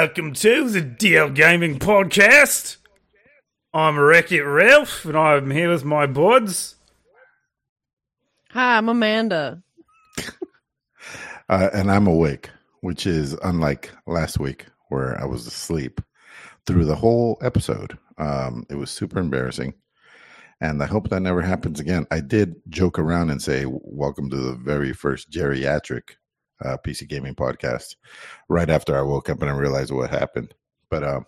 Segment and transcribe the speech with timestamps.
[0.00, 2.76] Welcome to the DL Gaming Podcast.
[3.74, 6.76] I'm Wreck It Ralph, and I'm here with my buds.
[8.50, 9.60] Hi, I'm Amanda.
[11.48, 12.50] Uh, and I'm awake,
[12.82, 16.00] which is unlike last week where I was asleep
[16.64, 17.98] through the whole episode.
[18.18, 19.74] Um, it was super embarrassing.
[20.60, 22.06] And I hope that never happens again.
[22.12, 26.02] I did joke around and say, Welcome to the very first geriatric
[26.64, 27.96] uh, PC gaming podcast
[28.48, 30.54] right after I woke up and I realized what happened.
[30.90, 31.26] But um,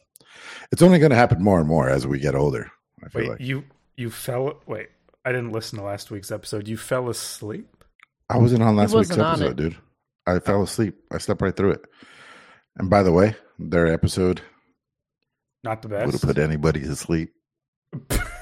[0.72, 2.70] it's only going to happen more and more as we get older.
[3.04, 3.64] I feel Wait, like you
[3.96, 4.60] you fell.
[4.66, 4.88] Wait,
[5.24, 6.68] I didn't listen to last week's episode.
[6.68, 7.84] You fell asleep.
[8.28, 9.76] I wasn't on last week's wasn't on episode, dude.
[10.26, 10.96] I fell asleep.
[11.10, 11.84] I slept right through it.
[12.76, 14.40] And by the way, their episode
[15.64, 17.32] Not the best would have put anybody to sleep.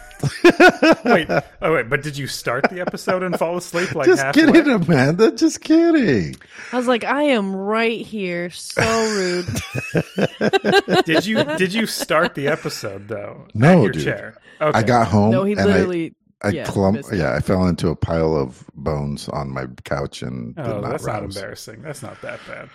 [1.05, 1.29] wait,
[1.63, 4.47] oh wait, but did you start the episode and fall asleep like just halfway?
[4.53, 5.33] kidding, Amanda.
[5.33, 6.37] Just kidding.
[6.73, 8.51] I was like, I am right here.
[8.51, 9.47] So rude.
[11.05, 13.47] Did you did you start the episode though?
[13.55, 14.05] No, your dude.
[14.05, 14.37] chair.
[14.61, 14.79] Okay.
[14.79, 16.15] I got home no, he and I, literally.
[16.43, 17.03] I yeah, clump.
[17.13, 20.91] Yeah, I fell into a pile of bones on my couch and did Oh, not
[20.91, 21.37] that's not rouse.
[21.37, 21.83] embarrassing.
[21.83, 22.69] That's not that bad.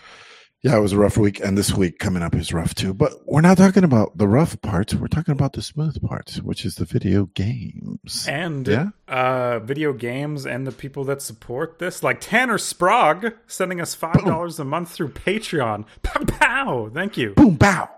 [0.64, 2.94] Yeah, it was a rough week, and this week coming up is rough too.
[2.94, 4.95] But we're not talking about the rough parts.
[4.95, 8.25] We're talking about the smooth parts, which is the video games.
[8.30, 8.89] And Yeah?
[9.09, 14.23] uh, video games and the people that support this, like Tanner Sprague, sending us five
[14.23, 15.86] dollars a month through Patreon.
[16.02, 16.89] Pow pow!
[16.94, 17.34] Thank you.
[17.34, 17.89] Boom, bow.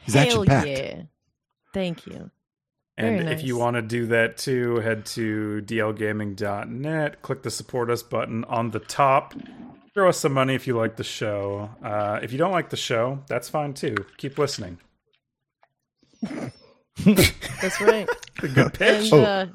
[0.00, 0.66] He's Hell action packed.
[0.66, 1.02] yeah.
[1.72, 2.32] Thank you.
[2.98, 7.90] And Very if you want to do that too, head to dlgaming.net, click the support
[7.90, 9.34] us button on the top.
[9.94, 11.68] Throw us some money if you like the show.
[11.84, 13.94] Uh, if you don't like the show, that's fine too.
[14.16, 14.78] Keep listening.
[17.04, 18.08] That's right.
[18.40, 19.12] Good pitch.
[19.12, 19.46] And Oh, uh,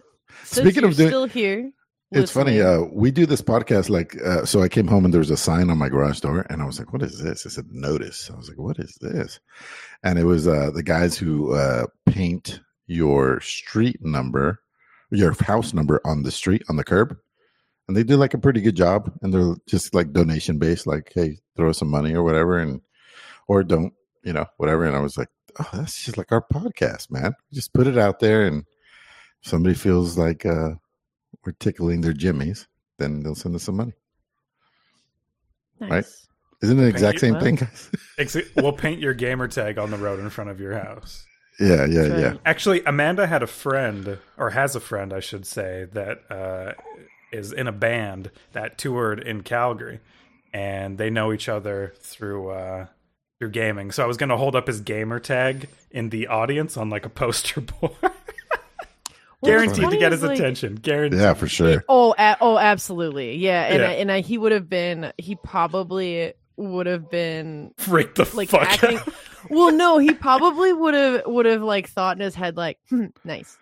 [0.43, 1.71] speaking of doing- still here,
[2.11, 2.61] It's funny.
[2.61, 4.61] Uh, we do this podcast like uh, so.
[4.61, 6.79] I came home and there was a sign on my garage door, and I was
[6.79, 9.39] like, "What is this?" It said "Notice." I was like, "What is this?"
[10.03, 14.61] And it was uh, the guys who uh, paint your street number,
[15.11, 17.17] your house number on the street on the curb,
[17.87, 19.11] and they do like a pretty good job.
[19.21, 22.81] And they're just like donation based, like, "Hey, throw us some money or whatever," and
[23.47, 23.93] or don't,
[24.23, 24.85] you know, whatever.
[24.85, 27.33] And I was like, "Oh, that's just like our podcast, man.
[27.53, 28.65] Just put it out there, and
[29.43, 30.75] if somebody feels like." uh
[31.45, 32.67] we're tickling their jimmies,
[32.97, 33.93] then they'll send us some money.
[35.79, 35.89] nice.
[35.89, 36.05] right?
[36.61, 37.43] Isn't it the exact same well.
[37.43, 37.91] thing, guys?
[38.17, 41.25] Ex- we'll paint your gamer tag on the road in front of your house.
[41.59, 42.33] yeah, yeah, That's yeah.
[42.45, 46.73] Actually, Amanda had a friend, or has a friend, I should say, that uh,
[47.31, 49.99] is in a band that toured in Calgary,
[50.53, 52.85] and they know each other through uh,
[53.39, 53.91] through gaming.
[53.91, 57.05] So I was going to hold up his gamer tag in the audience on like
[57.05, 58.11] a poster board, Well,
[59.43, 60.75] guaranteed to get his like- attention.
[60.75, 61.19] Guaranteed.
[61.19, 61.83] Yeah, for sure.
[61.87, 63.35] Oh, a- oh, absolutely.
[63.35, 63.89] Yeah, and Yeah.
[63.89, 65.11] I, and I, he would have been.
[65.17, 68.97] He probably would have been freaked the like fuck acting.
[68.97, 69.09] out.
[69.49, 73.07] Well, no, he probably would have would have like thought in his head like, hmm,
[73.23, 73.57] nice.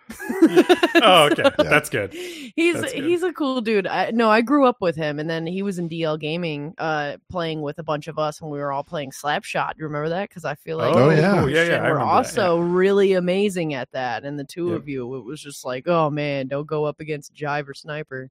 [1.02, 2.14] Oh, okay, that's good.
[2.14, 3.04] He's That's good.
[3.04, 3.88] he's a cool dude.
[3.88, 7.18] I, no, I grew up with him, and then he was in DL Gaming, uh,
[7.30, 9.74] playing with a bunch of us when we were all playing Slapshot.
[9.78, 10.30] You remember that?
[10.30, 11.42] Because I feel like Oh, you yeah.
[11.42, 14.24] and Yeah, yeah, Christian I were that, also really amazing at that.
[14.24, 14.76] And the two Yeah.
[14.76, 18.30] of you, it was just like, oh man, don't go up against Jive or Sniper.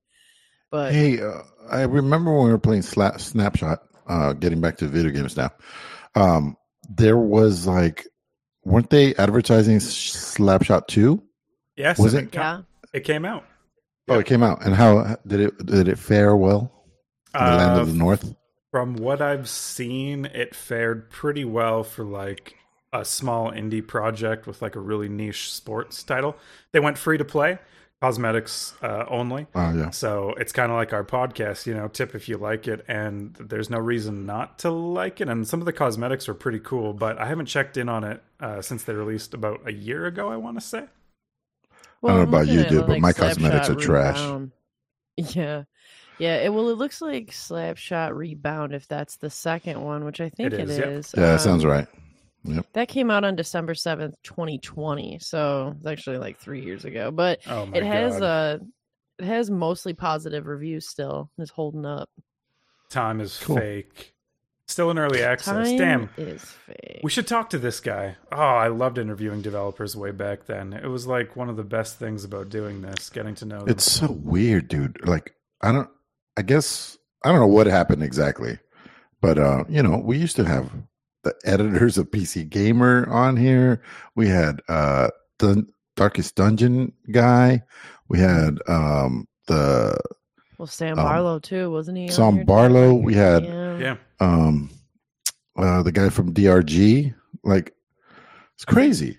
[0.71, 4.87] But Hey, uh, I remember when we were playing Sla- Snapshot, uh, getting back to
[4.87, 5.51] video games now.
[6.17, 6.57] Um,
[6.89, 8.07] there was like,
[8.65, 11.23] weren't they advertising Slapshot 2?
[11.77, 12.33] Yes, Was and it?
[12.33, 12.63] co- yeah,
[12.93, 13.45] It came out.
[14.09, 14.65] Oh, it came out.
[14.65, 16.71] And how did it did it fare well
[17.35, 18.35] in the land Uh, of the north?
[18.71, 22.55] From what I've seen, it fared pretty well for like
[22.93, 26.37] a small indie project with like a really niche sports title.
[26.73, 27.59] They went free to play,
[28.05, 29.47] cosmetics uh, only.
[29.55, 29.91] Oh, yeah.
[29.91, 33.35] So it's kind of like our podcast, you know, tip if you like it, and
[33.35, 35.29] there's no reason not to like it.
[35.29, 38.23] And some of the cosmetics are pretty cool, but I haven't checked in on it
[38.41, 40.85] uh, since they released about a year ago, I want to say.
[42.03, 44.19] well, don't know about you, dude, but my cosmetics are trash.
[44.21, 44.53] Rebound.
[45.17, 45.65] Yeah.
[46.19, 50.29] Yeah, it, well, it looks like Slapshot Rebound if that's the second one, which I
[50.29, 51.15] think It it is, is.
[51.15, 51.21] yep.
[51.23, 51.71] Yeah, that sounds Um,
[52.45, 52.65] right.
[52.75, 55.19] That came out on December 7th, 2020.
[55.21, 57.11] So it's actually like three years ago.
[57.11, 58.59] But Oh it has god, uh
[59.19, 61.31] it has mostly positive reviews still.
[61.39, 62.11] It's holding up.
[62.91, 63.57] time is Cool.
[63.59, 64.13] fake.
[64.67, 65.69] Still in early access.
[65.69, 66.11] Time Damn.
[66.17, 67.01] is fake.
[67.05, 68.17] We should talk to this guy.
[68.33, 70.73] Oh, I loved interviewing developers way back then.
[70.73, 73.69] It was like one of the best things about doing this, getting to know them.
[73.69, 75.07] It's so weird, dude.
[75.07, 75.91] Like, I don't,
[76.39, 78.59] I guess, I don't know what happened exactly,
[79.21, 80.73] but, uh, you know, we used to have
[81.25, 83.83] the editors of PC Gamer on here.
[84.15, 85.67] We had, uh, the
[85.97, 87.63] Darkest Dungeon guy.
[88.09, 89.99] We had, um, the,
[90.59, 92.09] well, Sam um, Barlow too, wasn't he?
[92.09, 92.47] Sam here too?
[92.47, 92.95] Barlow.
[92.95, 93.79] We had, Yeah.
[93.79, 93.97] yeah.
[94.21, 94.71] um,
[95.57, 97.75] uh, the guy from DRG, Like
[98.55, 99.19] it's crazy.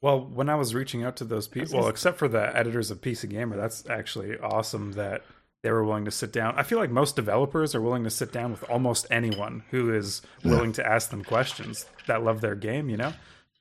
[0.00, 3.00] Well, when I was reaching out to those people, well, except for the editors of
[3.00, 5.22] PC Gamer, that's actually awesome that
[5.66, 6.54] they were willing to sit down.
[6.56, 10.22] I feel like most developers are willing to sit down with almost anyone who is
[10.44, 13.12] willing to ask them questions that love their game, you know,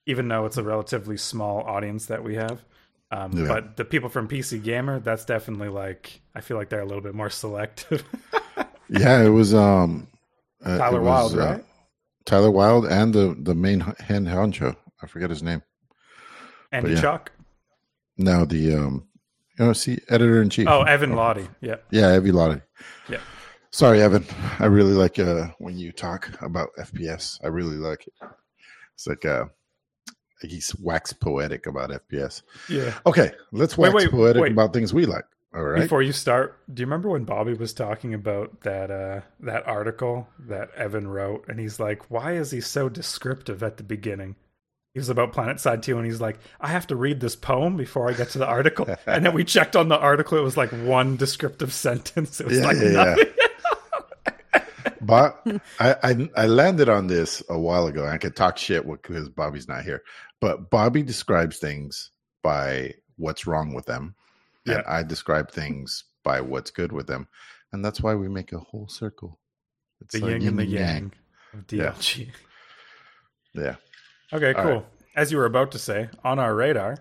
[0.05, 2.63] even though it's a relatively small audience that we have.
[3.09, 3.47] Um, Yeah.
[3.47, 7.01] But the people from PC Gamer, that's definitely like, I feel like they're a little
[7.01, 8.03] bit more selective.
[8.87, 10.07] Yeah, it was um
[10.63, 11.63] uh, Tyler it was, Wilde, uh.
[12.25, 14.75] Tyler Wilde and the the main h- hand honcho.
[15.01, 15.63] I forget his name.
[16.71, 17.01] Andy yeah.
[17.01, 17.31] Chalk.
[18.17, 19.07] No, the um
[19.57, 20.67] you know, see editor in chief.
[20.67, 21.47] Oh, Evan Lahti.
[21.61, 21.77] Yeah.
[21.91, 22.61] Yeah, Evie Lahti.
[23.09, 23.19] Yeah.
[23.71, 24.25] Sorry, Evan.
[24.59, 27.39] I really like uh when you talk about FPS.
[27.43, 28.13] I really like it.
[28.93, 29.45] It's like uh
[30.41, 32.41] he's wax poetic about FPS.
[32.69, 32.93] Yeah.
[33.05, 34.51] Okay, let's Wait, wax wait, poetic wait.
[34.51, 35.25] about things we like.
[35.53, 35.83] All right.
[35.83, 40.27] Before you start, do you remember when Bobby was talking about that uh, that article
[40.47, 44.35] that Evan wrote, and he's like, "Why is he so descriptive at the beginning?"
[44.95, 48.09] He was about PlanetSide 2, and he's like, "I have to read this poem before
[48.09, 50.69] I get to the article." and then we checked on the article; it was like
[50.69, 52.39] one descriptive sentence.
[52.39, 53.15] It was Yeah, like yeah,
[54.55, 54.63] yeah.
[55.01, 55.45] but
[55.81, 58.07] I, I I landed on this a while ago.
[58.07, 60.01] I could talk shit because Bobby's not here.
[60.39, 62.11] But Bobby describes things
[62.41, 64.15] by what's wrong with them,
[64.65, 67.27] and I describe things by what's good with them,
[67.73, 69.41] and that's why we make a whole circle.
[69.99, 71.11] It's the like yin and the yin yang
[71.53, 71.67] of.
[71.67, 72.29] DLG.
[73.53, 73.75] Yeah.
[74.33, 74.63] Okay, cool.
[74.63, 74.85] right.
[75.15, 76.97] As you were about to say, on our radar,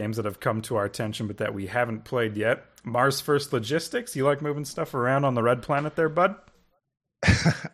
[0.00, 2.64] games that have come to our attention but that we haven't played yet.
[2.84, 4.16] Mars First Logistics.
[4.16, 6.36] You like moving stuff around on the red planet there, bud?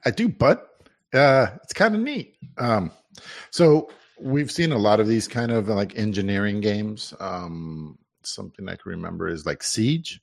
[0.04, 0.58] I do, bud.
[1.14, 2.34] uh, it's kind of neat.
[2.58, 2.90] Um,
[3.50, 3.90] so
[4.20, 7.14] we've seen a lot of these kind of like engineering games.
[7.20, 10.20] Um, something I can remember is like Siege,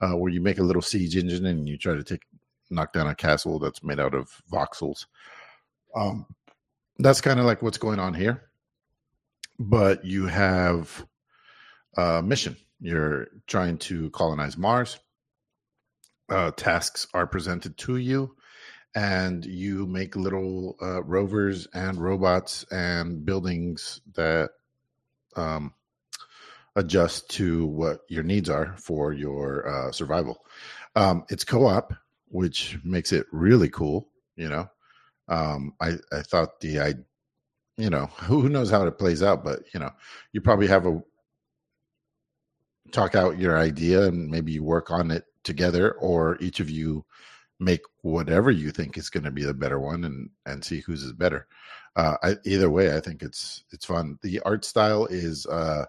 [0.00, 2.22] uh, where you make a little siege engine and you try to take
[2.70, 5.06] knock down a castle that's made out of voxels.
[5.96, 6.26] Um,
[6.98, 8.42] that's kind of like what's going on here,
[9.58, 11.06] but you have
[11.96, 12.56] a mission.
[12.80, 14.98] You're trying to colonize Mars.
[16.28, 18.34] Uh, tasks are presented to you
[18.94, 24.50] and you make little uh, rovers and robots and buildings that
[25.36, 25.72] um,
[26.76, 30.44] adjust to what your needs are for your uh, survival.
[30.94, 31.94] Um, it's co-op,
[32.28, 34.08] which makes it really cool.
[34.36, 34.70] You know,
[35.32, 36.94] um, I I thought the I,
[37.78, 39.90] you know, who knows how it plays out, but you know,
[40.32, 41.02] you probably have a
[42.92, 47.04] talk out your idea and maybe you work on it together, or each of you
[47.58, 51.02] make whatever you think is going to be the better one and and see whose
[51.02, 51.46] is better.
[51.96, 54.18] Uh I, either way i think it's it's fun.
[54.22, 55.86] The art style is uh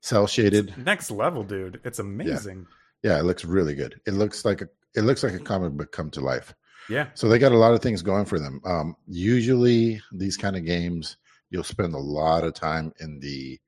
[0.00, 0.74] cel shaded.
[0.76, 1.80] Next level, dude.
[1.84, 2.66] It's amazing.
[3.02, 4.00] yeah it looks really good.
[4.06, 6.54] It looks like a it looks like a comic book come to life
[6.92, 7.06] Yeah.
[7.14, 10.64] so they got a lot of things going for them um usually these kind of
[10.64, 11.16] games
[11.50, 13.58] you'll spend a lot of time in the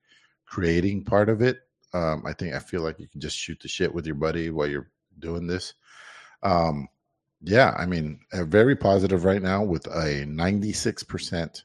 [0.46, 1.58] creating part of it
[1.94, 4.50] um i think i feel like you can just shoot the shit with your buddy
[4.50, 5.74] while you're doing this
[6.42, 6.88] um
[7.46, 11.62] yeah, I mean, uh, very positive right now with a 96%,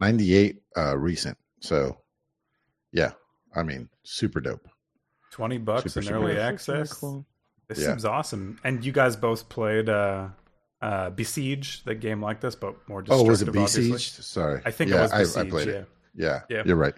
[0.00, 1.38] 98 uh, recent.
[1.60, 1.98] So,
[2.90, 3.12] yeah,
[3.54, 4.68] I mean, super dope.
[5.30, 6.42] 20 bucks Super, in super early cool.
[6.42, 6.92] Access.
[6.94, 7.26] cool.
[7.68, 7.86] This Yeah.
[7.90, 8.58] seems awesome.
[8.64, 10.30] And you guys both played uh,
[10.82, 13.96] uh, Besiege, the game like this, but more Oh, was it obviously.
[13.98, 14.60] Sorry.
[14.66, 15.46] I think yeah, it was I, Besiege.
[15.46, 15.74] I played yeah.
[15.74, 15.88] it.
[16.14, 16.62] Yeah, Yeah.
[16.66, 16.94] you're right.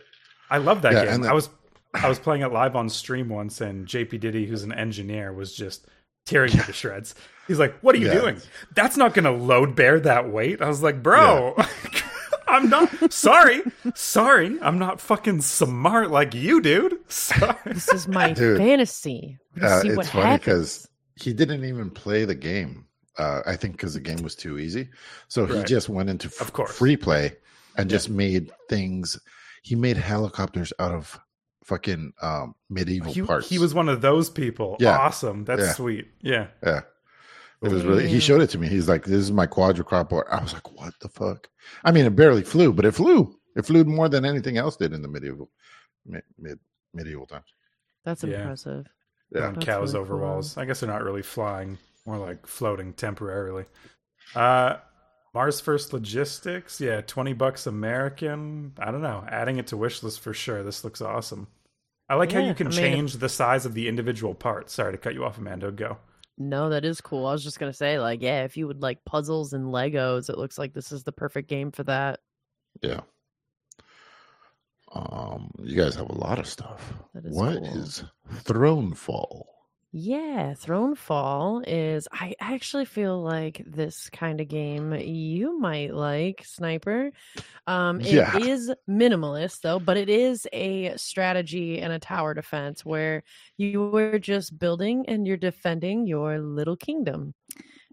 [0.51, 1.15] I love that Yeah, game.
[1.15, 1.49] and the- I was
[1.95, 5.55] I was playing it live on stream once, and JP Diddy, who's an engineer, was
[5.55, 5.87] just
[6.27, 7.15] tearing me to shreds.
[7.47, 8.21] He's like, "What are you Yeah.
[8.21, 8.41] doing?
[8.75, 11.57] That's not going to load bear that weight." I was like, "Bro,
[12.49, 13.63] I'm not sorry,
[13.95, 16.99] sorry, I'm not fucking smart like you, dude.
[17.09, 18.59] Sorry." This is my Dude.
[18.59, 19.39] fantasy.
[19.57, 22.87] Let's Uh, see it's what funny because he didn't even play the game.
[23.19, 24.89] Uh, I think because the game was too easy.
[25.29, 26.77] So he just went into f- Of course.
[26.77, 27.37] free play
[27.77, 29.19] and just made things.
[29.63, 31.19] He made helicopters out of
[31.65, 33.49] fucking um, medieval He, parts.
[33.49, 34.77] he was one of those people.
[34.81, 34.99] Yeah.
[34.99, 35.45] Awesome.
[35.45, 35.73] That's Yeah.
[35.73, 36.09] sweet.
[36.21, 36.49] Yeah.
[36.63, 36.81] Yeah.
[37.63, 38.69] It was really, he showed it to me.
[38.69, 40.25] He's like, this is my quadricopter.
[40.31, 41.49] I was like, what the fuck?
[41.83, 43.39] I mean, it barely flew, but it flew.
[43.57, 45.49] It flew more than anything else did in the medieval,
[46.05, 46.59] mid, mid
[46.93, 47.47] medieval times.
[48.05, 48.87] That's impressive.
[49.31, 49.39] Yeah.
[49.41, 50.27] Throwing That's cows really over cool.
[50.29, 50.59] walls.
[50.59, 53.65] I guess they're not really flying, more like floating temporarily.
[54.35, 54.77] Uh
[55.33, 58.73] Mars First Logistics, yeah, twenty bucks American.
[58.79, 59.25] I don't know.
[59.29, 60.63] Adding it to wish list for sure.
[60.63, 61.49] This looks awesome.
[62.09, 64.73] I like how you can I mean- change the size of the individual parts.
[64.75, 65.73] Sorry to cut you off, Amanda.
[65.73, 65.97] Go.
[66.39, 67.27] No, that is cool.
[67.27, 70.37] I was just gonna say, like, yeah, if you would like puzzles and Legos, it
[70.39, 72.21] looks like this is the perfect game for that.
[72.83, 73.01] Yeah.
[74.93, 76.93] Um, you guys have a lot of stuff.
[77.15, 77.79] That is What cool.
[77.79, 78.05] is
[78.45, 79.45] Thronefall?
[79.97, 82.09] Yeah, Thronefall is.
[82.11, 87.13] I actually feel like this kind of game you might like, Sniper.
[87.67, 88.35] Um, it Yeah.
[88.35, 93.25] is minimalist though, but it is a strategy and a tower defense where
[93.59, 97.35] you are just building and you're defending your little kingdom,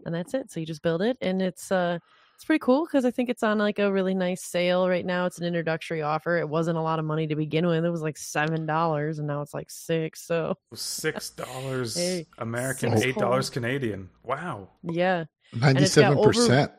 [0.06, 0.52] and that's it.
[0.52, 2.00] So you just build it, and it's uh,
[2.42, 5.28] it's pretty cool because I think it's on like a really nice sale right now.
[5.28, 6.40] It's an introductory offer.
[6.40, 7.86] It wasn't a lot of money to begin with.
[7.86, 10.26] It was like seven dollars, and now it's like six.
[10.26, 13.50] So Six dollars Hey, American, six eight dollars dollars.
[13.52, 14.10] Canadian.
[14.24, 14.70] Wow.
[14.82, 15.26] yeah.
[15.54, 16.72] Ninety-seven percent.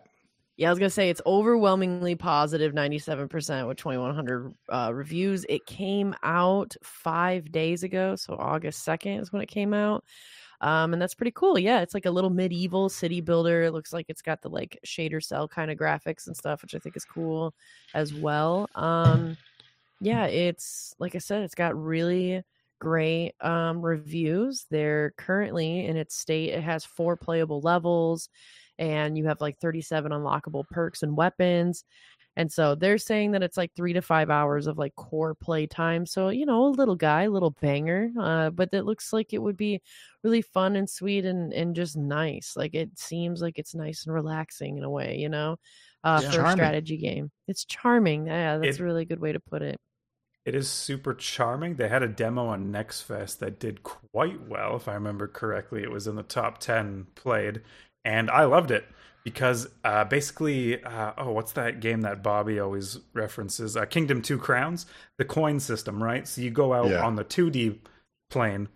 [0.56, 5.46] Yeah, I was gonna say it's overwhelmingly positive, ninety-seven percent with twenty-one hundred uh, reviews.
[5.48, 10.02] It came out five days ago, so August second is when it came out,
[10.62, 11.58] um, and that's pretty cool.
[11.58, 13.64] Yeah, it's like a little medieval city builder.
[13.64, 16.74] It looks like it's got the like shader cell kind of graphics and stuff, which
[16.74, 17.52] I think is cool
[17.94, 18.68] as well.
[18.76, 19.36] Um,
[20.00, 22.42] yeah, it's like I said, it's got really
[22.80, 24.66] great um, reviews.
[24.70, 26.50] They're currently in its state.
[26.50, 28.28] It has four playable levels,
[28.78, 31.84] and you have like 37 unlockable perks and weapons.
[32.36, 35.66] And so they're saying that it's like three to five hours of like core play
[35.66, 36.06] time.
[36.06, 38.10] So, you know, a little guy, a little banger.
[38.18, 39.82] Uh, but it looks like it would be
[40.24, 42.54] really fun and sweet and, and just nice.
[42.56, 45.56] Like it seems like it's nice and relaxing in a way, you know,
[46.04, 46.50] uh, for Charming.
[46.52, 47.30] a strategy game.
[47.48, 48.26] It's charming.
[48.28, 49.78] Yeah, that's It- a really good way to put it.
[50.44, 51.76] It is super charming.
[51.76, 55.84] They had a demo on Next Fest that did quite well, if I remember correctly.
[55.84, 57.62] It was in the top 10 played,
[58.04, 58.84] and I loved it
[59.24, 63.76] because uh, basically, uh, oh, what's that game that Bobby always references?
[63.76, 64.86] Uh, Kingdom Two Crowns,
[65.18, 66.26] the coin system, right?
[66.26, 67.04] So you go out Yeah.
[67.04, 67.78] on the 2D
[68.30, 68.68] plane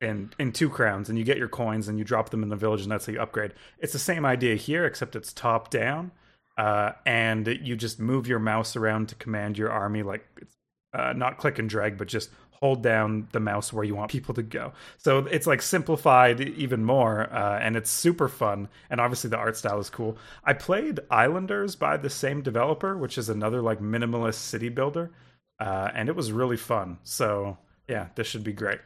[0.00, 2.56] in, in two crowns and you get your coins and you drop them in the
[2.56, 3.52] village, and that's how you upgrade.
[3.78, 6.10] It's the same idea here, except it's top down.
[6.58, 10.24] Uh, and you just move your mouse around to command your army like
[10.92, 12.30] uh, not click and drag, but just
[12.64, 14.72] hold down the mouse where you want people to go.
[14.96, 18.68] So it's like simplified even more, uh, and it's super fun.
[18.88, 20.16] And obviously, the art style is cool.
[20.44, 25.10] I played Islanders by the same developer, which is another like minimalist city builder,
[25.60, 26.96] uh, and it was really fun.
[27.02, 28.80] So yeah, this should be great.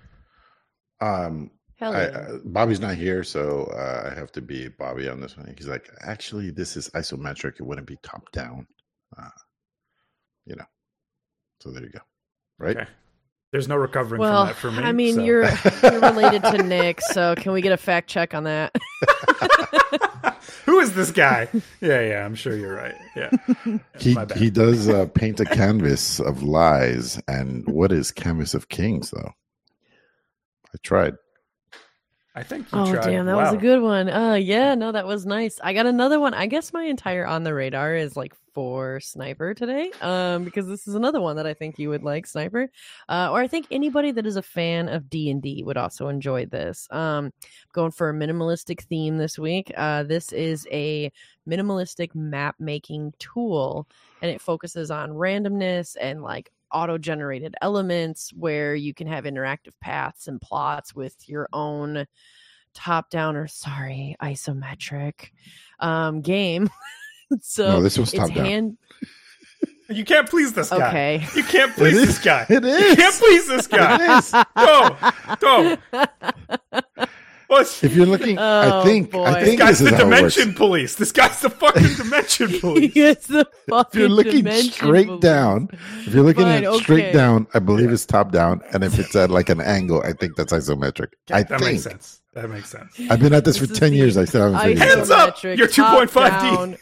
[1.01, 5.21] Um, Hell I, uh, Bobby's not here, so uh, I have to be Bobby on
[5.21, 5.55] this one.
[5.57, 7.61] He's like, actually, this is isometric.
[7.61, 8.67] It wouldn't be top down.
[9.17, 9.39] Uh,
[10.47, 10.67] you know.
[11.61, 12.01] So there you go.
[12.59, 12.77] Right?
[12.77, 12.91] Okay.
[13.51, 14.89] There's no recovering well, from that for me.
[14.89, 15.49] I mean, so- you're
[15.83, 18.77] you're related to Nick, so can we get a fact check on that?
[20.67, 21.49] Who is this guy?
[21.81, 22.95] Yeah, yeah, I'm sure you're right.
[23.17, 23.31] Yeah,
[23.99, 29.11] He he does uh, paint a canvas of lies, and what is canvas of kings
[29.11, 29.33] though?
[30.75, 31.15] I tried.
[32.39, 34.09] I think you Oh tried damn, that was a good one.
[34.09, 35.59] Uh yeah, no, that was nice.
[35.63, 36.35] I got another one.
[36.35, 39.91] I guess my entire on the radar is like for Sniper today.
[40.01, 42.69] Um, because this is another one that I think you would like, Sniper.
[43.09, 46.09] Uh, or I think anybody that is a fan of D and D would also
[46.09, 46.89] enjoy this.
[46.91, 47.33] Um,
[47.73, 49.73] going for a minimalistic theme this week.
[49.77, 51.13] Uh, this is a
[51.49, 53.87] minimalistic map making tool,
[54.23, 59.73] and it focuses on randomness and like auto generated elements where you can have interactive
[59.81, 62.07] paths and plots with your own
[62.75, 65.31] top down or sorry isometric
[65.81, 66.69] um game
[67.41, 68.45] so no, this was it's top down.
[68.45, 68.79] hand
[69.91, 70.89] You can't please this guy.
[70.89, 72.45] okay You can't please this guy.
[72.51, 74.21] It You can't please this guy.
[74.55, 74.97] Go,
[75.41, 75.77] go.
[77.49, 79.25] What's If you're looking, Oh, I think boy.
[79.25, 80.35] I this think guy's this is the how it works.
[80.35, 80.95] dimension police.
[80.97, 82.93] This guy's the fucking dimension police.
[82.95, 83.89] it's the fucking.
[83.93, 85.21] If you're looking dimension straight police.
[85.23, 85.69] down,
[86.07, 89.17] if you're looking Fine, at straight down, I believe it's top down, and if it's
[89.17, 91.09] at like an angle, I think that's isometric.
[91.33, 92.21] I that think makes sense.
[92.35, 92.93] That makes sense.
[93.11, 94.17] I've been at this, This for ten years.
[94.19, 95.29] I still haven't figured it Hands out.
[95.31, 95.43] up!
[95.43, 96.79] You're 2.5D.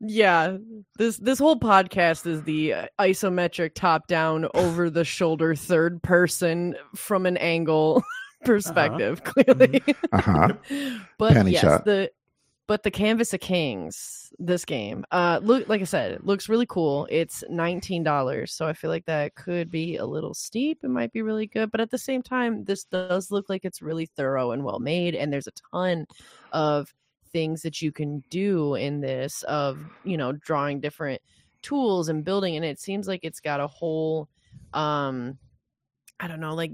[0.00, 0.56] yeah,
[0.98, 6.74] this this whole podcast is the uh, isometric top down over the shoulder third person
[6.94, 8.02] from an angle
[8.44, 9.82] perspective clearly.
[10.12, 10.52] Uh huh.
[11.18, 11.84] but Panty yes, shot.
[11.84, 12.10] the
[12.66, 16.66] but the Canvas of Kings, this game, uh, look like I said, it looks really
[16.66, 17.08] cool.
[17.10, 20.78] It's nineteen dollars, so I feel like that could be a little steep.
[20.82, 23.82] It might be really good, but at the same time, this does look like it's
[23.82, 26.06] really thorough and well made, and there's a ton
[26.52, 26.94] of
[27.32, 31.20] things that you can do in this of you know drawing different
[31.62, 34.28] tools and building and it seems like it's got a whole
[34.72, 35.38] um
[36.22, 36.72] I don't know, like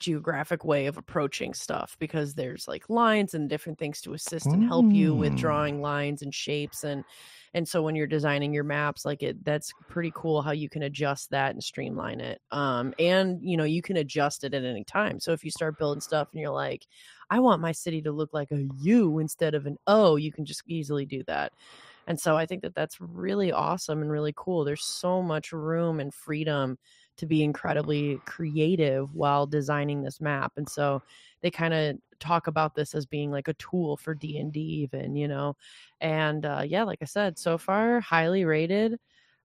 [0.00, 4.62] geographic way of approaching stuff because there's like lines and different things to assist and
[4.62, 5.36] help you with Mm.
[5.36, 7.04] drawing lines and shapes and
[7.54, 10.82] and so when you're designing your maps like it that's pretty cool how you can
[10.82, 14.84] adjust that and streamline it um and you know you can adjust it at any
[14.84, 16.86] time so if you start building stuff and you're like
[17.30, 20.44] i want my city to look like a u instead of an o you can
[20.44, 21.52] just easily do that
[22.06, 26.00] and so i think that that's really awesome and really cool there's so much room
[26.00, 26.78] and freedom
[27.18, 30.52] to be incredibly creative while designing this map.
[30.56, 31.02] And so
[31.42, 35.28] they kind of talk about this as being like a tool for d&d even you
[35.28, 35.54] know
[36.00, 38.98] and uh, yeah like i said so far highly rated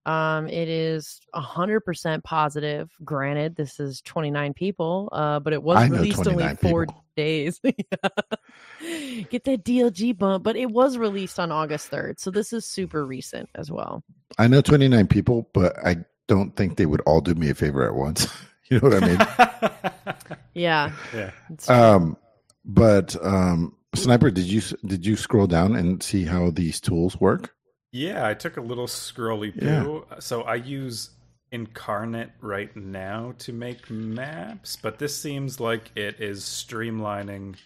[0.06, 2.90] um, it is 100% positive.
[3.04, 7.04] Granted, this is 29 people, uh, but it was released only four people.
[7.16, 7.58] days.
[7.60, 12.20] Get that DLG bump, but it was released on August 3rd.
[12.20, 14.04] So this is super recent as well.
[14.36, 17.84] I know 29 people, but I don't think they would all do me a favor
[17.86, 18.26] at once.
[18.70, 20.14] you know what I mean?
[20.54, 20.92] Yeah.
[21.12, 21.30] yeah.
[21.68, 22.16] um,
[22.64, 27.52] but um, Sniper, did you did you scroll down and see how these tools work?
[27.90, 29.82] Yeah, I took a little scrolly Yeah.
[29.82, 30.06] poo.
[30.20, 31.10] So I use
[31.52, 37.56] Inkarnate right now to make maps, but this seems like it is streamlining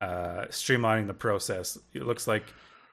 [0.00, 1.76] uh streamlining the process.
[1.92, 2.44] It looks like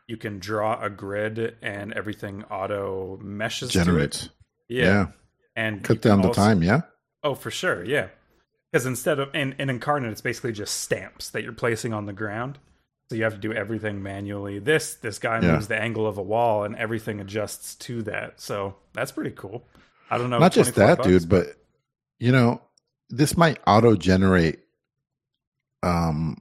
[0.07, 4.29] you can draw a grid and everything auto meshes Generates.
[4.67, 4.83] Yeah.
[4.83, 5.05] Yeah.
[5.55, 6.81] And Cut down the also- time, yeah?
[7.23, 8.09] Oh, for sure, yeah.
[8.71, 12.13] Because instead of in, in Inkarnate, it's basically just stamps that you're placing on the
[12.13, 12.59] ground.
[13.09, 14.59] So you have to do everything manually.
[14.59, 15.53] This this guy Yeah.
[15.53, 18.41] moves the angle of a wall, and everything adjusts to that.
[18.41, 19.65] So that's pretty cool.
[20.09, 20.39] I don't know.
[20.39, 21.47] Not just that, bucks, dude, but
[22.19, 22.61] you know,
[23.09, 24.59] this might auto generate
[25.83, 26.37] um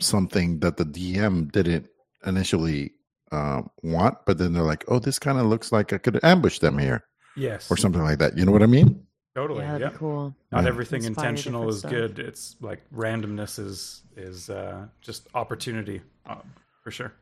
[0.00, 1.88] something that the DM didn't
[2.26, 2.92] initially
[3.32, 6.58] um, want, but then they're like, "Oh, this kind of looks like I could ambush
[6.60, 7.04] them here,"
[7.36, 8.36] yes, or something like that.
[8.38, 9.06] You know what I mean?
[9.34, 9.60] totally.
[9.62, 10.34] yeah, that'd Yeah, be cool.
[10.52, 10.68] not Yeah.
[10.68, 11.90] everything Inspire intentional is stuff.
[11.90, 12.18] good.
[12.20, 16.36] It's like randomness is is uh, just opportunity uh,
[16.82, 17.12] for sure.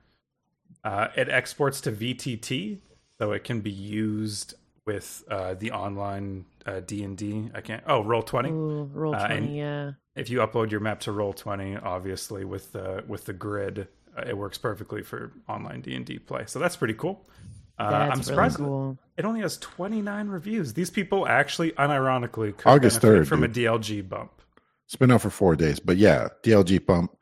[0.85, 2.79] Uh, it exports to VTT,
[3.19, 4.55] so it can be used
[4.85, 7.51] with uh, the online uh, D and D.
[7.55, 7.83] I can't.
[7.87, 8.51] Oh, roll twenty.
[8.51, 9.93] Ooh, roll Uh, 20, and- yeah.
[10.17, 13.89] if you upload your map to Roll20 obviously with the with the grid
[14.19, 17.27] uh, it works perfectly for online d&d play so that's pretty cool
[17.79, 18.99] uh, i'm surprised really cool.
[19.17, 23.57] it only has 29 reviews these people actually unironically could August benefit 3rd, from dude.
[23.57, 24.31] a dlg bump
[24.87, 27.17] It's been out for four days, but yeah, DLG bump.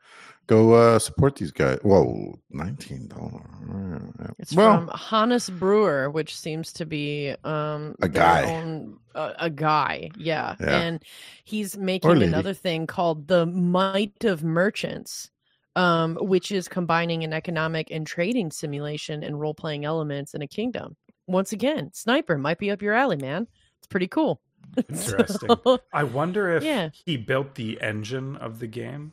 [0.47, 1.79] Go uh, support these guys.
[1.83, 4.11] Whoa, nineteen dollars.
[4.39, 8.43] It's well, from Hannes Brewer, which seems to be um A guy.
[8.43, 10.55] own- a, a guy, yeah.
[10.59, 10.81] Yeah.
[10.81, 11.03] And
[11.45, 15.30] he's making another thing called the Might of Merchants,
[15.75, 20.47] um, which is combining an economic and trading simulation and role playing elements in a
[20.47, 20.95] kingdom.
[21.27, 23.47] Once again, sniper might be up your alley, man.
[23.77, 24.41] It's pretty cool.
[24.77, 25.49] Interesting.
[25.65, 26.89] So- i wonder if Yeah.
[27.05, 29.11] he built the engine of the game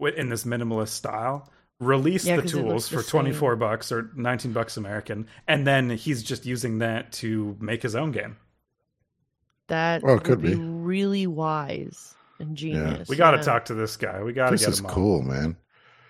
[0.00, 3.92] in this minimalist style released Yeah, the 'cause it tools looks the for 24 bucks
[3.92, 8.36] or 19 bucks american and then he's just using that to make his own game
[9.68, 10.60] that Well, it could be, be.
[10.60, 13.08] really wise and genius.
[13.08, 13.42] we got to yeah.
[13.42, 14.90] talk to this guy we got to this get is on.
[14.90, 15.56] cool, man.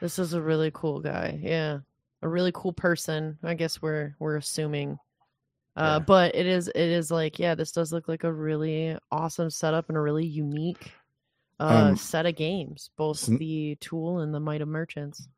[0.01, 1.39] This is a really cool guy.
[1.43, 1.79] Yeah.
[2.23, 3.39] A really cool person.
[3.43, 4.99] I guess we're we're assuming.
[5.77, 5.99] Uh Yeah.
[6.01, 9.89] but it is it is like, yeah, this does look like a really awesome setup
[9.89, 10.93] and a really unique
[11.61, 15.29] uh Um, set of games, both sn- the tool and the might of merchants.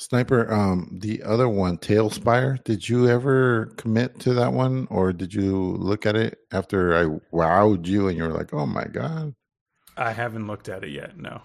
[0.00, 5.34] Sniper, um, the other one, TaleSpire, did you ever commit to that one or did
[5.34, 9.34] you look at it after I wowed you and you were like, oh my God?
[9.96, 11.16] I haven't looked at it yet.
[11.18, 11.42] No,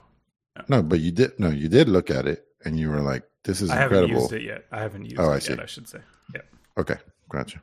[0.68, 1.40] No, but you did.
[1.40, 4.22] No, you did look at it and you were like, this is I haven't incredible.
[4.22, 4.66] used it yet.
[4.72, 5.52] I haven't used Oh, I see.
[5.54, 5.60] yet.
[5.62, 6.00] I should say.
[6.34, 6.42] Yeah.
[6.78, 6.96] Okay,
[7.30, 7.62] gotcha.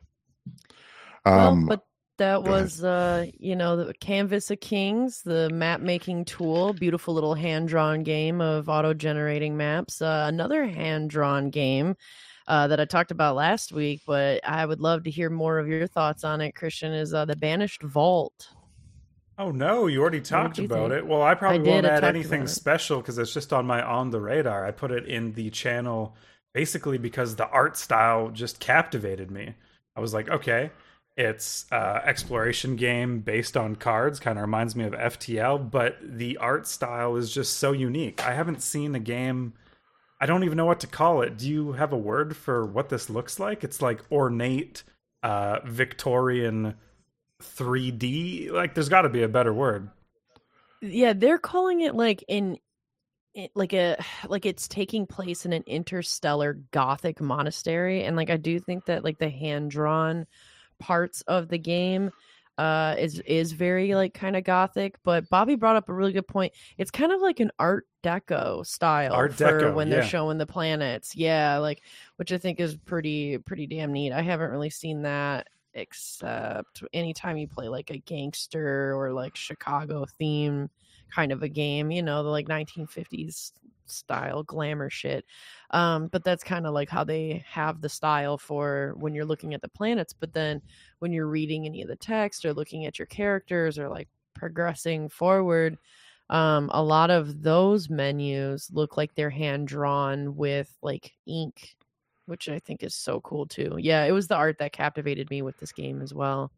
[1.25, 1.81] well, Um, but
[2.17, 7.33] that was uh you know the canvas of kings the map making tool beautiful little
[7.33, 11.95] hand drawn game of auto generating maps uh, another hand drawn game
[12.47, 15.67] uh, that I talked about last week, but I would love to hear more of
[15.69, 16.53] your thoughts on it.
[16.53, 18.49] Christian is uh, the Banished Vault.
[19.37, 21.03] Oh no, you already talked you about think?
[21.03, 21.07] it.
[21.07, 24.19] Well, I probably did, won't add anything special because it's just on my on the
[24.19, 24.65] radar.
[24.65, 26.15] I put it in the channel
[26.53, 29.55] basically because the art style just captivated me.
[29.95, 30.71] I was like, okay,
[31.17, 36.37] it's uh, exploration game based on cards, kind of reminds me of FTL, but the
[36.37, 38.25] art style is just so unique.
[38.25, 39.53] I haven't seen a game.
[40.19, 41.37] I don't even know what to call it.
[41.37, 43.63] Do you have a word for what this looks like?
[43.63, 44.83] It's like ornate,
[45.23, 46.75] uh, Victorian
[47.41, 48.51] 3D.
[48.51, 49.89] Like, there's got to be a better word.
[50.81, 52.57] Yeah, they're calling it like in
[53.55, 58.59] like a like it's taking place in an interstellar gothic monastery and like I do
[58.59, 60.25] think that like the hand drawn
[60.79, 62.11] parts of the game
[62.57, 66.27] uh is is very like kind of gothic but Bobby brought up a really good
[66.27, 66.53] point.
[66.77, 71.15] It's kind of like an art deco style Art Deco, when they're showing the planets.
[71.15, 71.81] Yeah like
[72.17, 74.11] which I think is pretty pretty damn neat.
[74.11, 80.05] I haven't really seen that except anytime you play like a gangster or like Chicago
[80.17, 80.69] theme
[81.13, 83.53] kind of a game, you know, the like 1950s
[83.85, 85.25] style glamour shit.
[85.71, 89.53] Um, but that's kind of like how they have the style for when you're looking
[89.53, 90.13] at the planets.
[90.13, 90.61] But then
[90.99, 95.09] when you're reading any of the text or looking at your characters or like progressing
[95.09, 95.77] forward,
[96.29, 101.75] Um, a lot of those menus look like they're hand drawn with like ink,
[102.31, 103.75] which I think is so cool too.
[103.77, 106.49] Yeah, it was the art that captivated me with this game as well.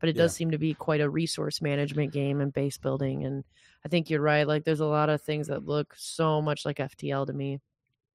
[0.00, 3.26] But it does seem to be quite a resource management game and base building.
[3.26, 3.44] And
[3.84, 4.48] I think you're right.
[4.48, 7.60] Like, there's a lot of things that look so much like FTL to me.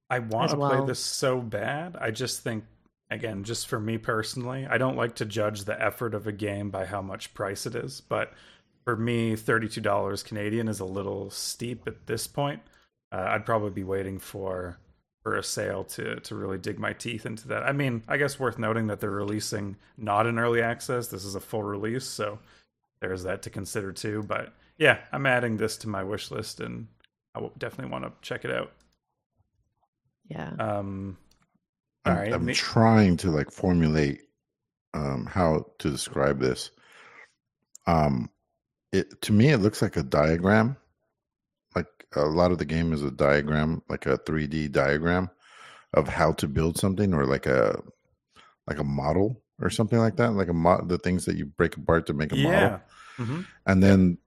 [0.09, 0.71] I want to well.
[0.71, 1.95] play this so bad.
[1.95, 2.63] I just think,
[3.11, 6.71] again, just for me personally, I don't like to judge the effort of a game
[6.71, 8.01] by how much price it is.
[8.01, 8.33] But
[8.83, 12.61] for me, thirty-two dollars Canadian is a little steep at this point.
[13.11, 14.79] Uh, I'd probably be waiting for
[15.25, 17.63] for a sale to to really dig my teeth into that.
[17.63, 21.07] I mean, I guess worth noting that they're releasing not in early access.
[21.07, 22.38] This is a full release, so
[22.99, 24.21] there's that to consider too.
[24.21, 26.88] But yeah, I'm adding this to my wish list, and
[27.33, 28.71] I will definitely want to check it out.
[30.29, 30.51] Yeah.
[30.59, 31.17] Um,
[32.05, 34.21] I'm, all right, I'm trying to like formulate
[34.93, 36.69] um, how to describe this.
[37.88, 38.29] Um,
[38.91, 40.77] it to me, it looks like a diagram.
[41.75, 45.29] Like a lot of the game is a diagram, like a 3D diagram
[45.93, 47.81] of how to build something, or like a
[48.67, 50.33] like a model or something like that.
[50.33, 52.79] Like a mod, the things that you break apart to make a model yeah.
[53.17, 54.17] hmm and then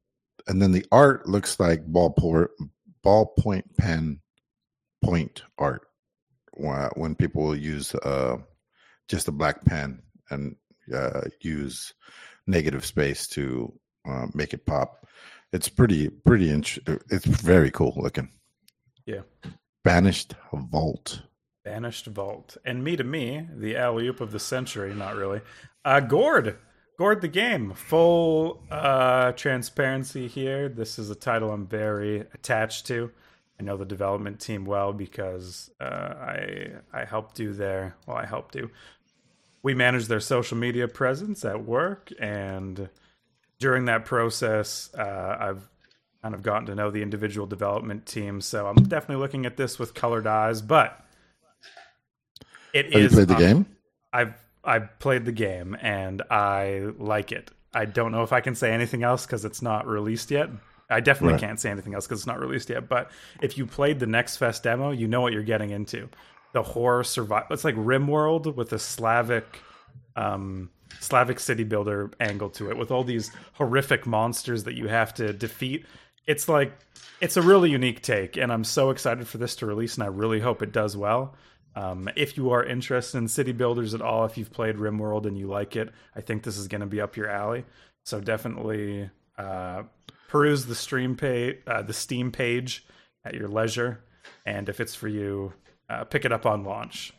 [0.46, 2.48] and then the art looks like ballpoint
[3.04, 4.20] ballpoint pen
[5.02, 5.82] point art
[6.56, 8.38] Wh- when people use uh,
[9.08, 10.56] just a black pen and
[10.94, 11.94] uh, use
[12.46, 13.72] negative space to
[14.08, 15.06] uh, make it pop
[15.52, 16.78] it's pretty pretty int-
[17.10, 18.30] it's very cool looking
[19.06, 19.22] Yeah.
[19.84, 21.22] banished vault
[21.64, 22.56] Banished Vault.
[22.64, 25.42] And me to me, the alley oop of the century, not really.
[25.84, 26.56] Uh, Gord.
[26.98, 27.74] Gord the game.
[27.74, 30.70] Full uh, transparency here.
[30.70, 33.10] This is a title I'm very attached to.
[33.60, 38.24] I know the development team well because uh, I I helped do their well I
[38.24, 38.70] helped do.
[39.62, 42.88] We manage their social media presence at work, and
[43.58, 45.68] during that process, uh, I've
[46.22, 48.44] kind of gotten to know the individual development teams.
[48.46, 51.04] So I'm definitely looking at this with colored eyes, but
[52.72, 53.66] it have you played the up- game
[54.12, 57.50] I've I've played the game and I like it.
[57.72, 60.50] I don't know if I can say anything else because it's not released yet.
[60.90, 61.40] I definitely Right.
[61.40, 62.88] can't say anything else because it's not released yet.
[62.88, 63.10] But
[63.42, 66.08] if you played the Next Fest demo, you know what you're getting into.
[66.52, 67.48] The horror survival.
[67.52, 69.60] It's like RimWorld with a Slavic,
[70.16, 75.14] um, Slavic city builder angle to it, with all these horrific monsters that you have
[75.14, 75.86] to defeat.
[76.26, 76.72] It's like
[77.20, 80.08] it's a really unique take, and I'm so excited for this to release, and I
[80.08, 81.34] really hope it does well.
[81.74, 85.38] Um, if you are interested in city builders at all, if you've played RimWorld and
[85.38, 87.64] you like it, I think this is going to be up your alley.
[88.04, 89.84] So definitely uh,
[90.28, 92.84] peruse the stream page, uh, the Steam page
[93.24, 94.02] at your leisure,
[94.44, 95.52] and if it's for you,
[95.88, 97.12] uh, pick it up on launch.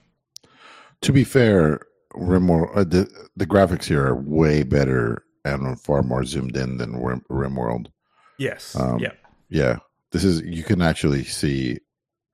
[1.01, 1.79] to be fair
[2.13, 7.01] Rimworld, uh, the, the graphics here are way better and far more zoomed in than
[7.01, 7.87] Rim, Rimworld
[8.39, 8.75] Yes.
[8.75, 9.11] Um, yeah.
[9.49, 9.77] Yeah,
[10.11, 11.77] this is you can actually see,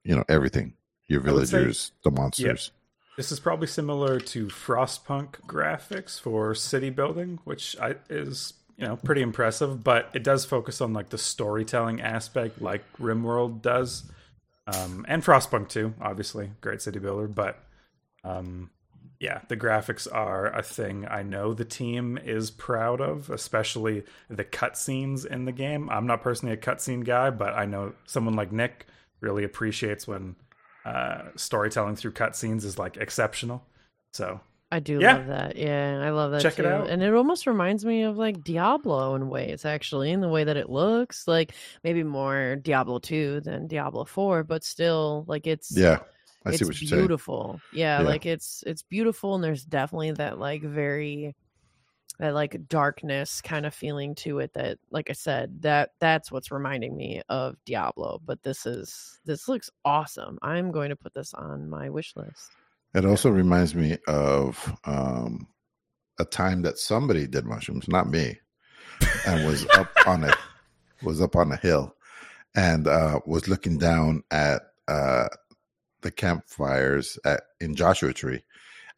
[0.06, 0.76] you know, everything.
[1.08, 2.72] Your would say- villagers, the monsters.
[3.18, 8.98] This is probably similar to Frostpunk graphics for city building, which I, is you know
[8.98, 9.84] pretty impressive.
[9.84, 14.12] But it does focus on like the storytelling aspect, like RimWorld does,
[14.68, 15.94] um, and Frostpunk too.
[16.02, 17.30] Obviously, great city builder.
[17.30, 17.64] But
[18.26, 18.70] um,
[19.26, 24.46] yeah, the graphics are a thing I know the team is proud of, especially the
[24.46, 25.90] cutscenes in the game.
[25.90, 28.86] I'm not personally a cutscene guy, but I know someone like Nick
[29.22, 30.36] really appreciates when
[30.86, 33.66] uh, storytelling through cutscenes is like exceptional.
[34.14, 35.16] So I do Yeah.
[35.16, 35.56] love that.
[35.56, 36.88] Yeah, I love that Check it out.
[36.90, 40.58] And it almost reminds me of like Diablo in ways, actually, in the way that
[40.58, 41.28] it looks.
[41.28, 46.00] Like maybe more Diablo 2 than Diablo 4, but still like it's Yeah,
[46.46, 47.02] I it's see what you're saying.
[47.02, 47.60] beautiful.
[47.74, 48.08] Yeah, Yeah.
[48.08, 51.36] like it's it's beautiful and there's definitely that like very
[52.20, 56.52] that like darkness kind of feeling to it that like I said, that that's what's
[56.52, 58.22] reminding me of Diablo.
[58.26, 60.38] But this is this looks awesome.
[60.42, 62.52] I'm going to put this on my wish list.
[62.94, 65.48] It also reminds me of um,
[66.20, 68.40] a time that somebody did mushrooms, not me,
[69.28, 70.34] and was up on a
[71.04, 71.94] was up on a hill
[72.56, 75.28] and uh, was looking down at uh,
[76.06, 78.44] the campfires at in Joshua Tree,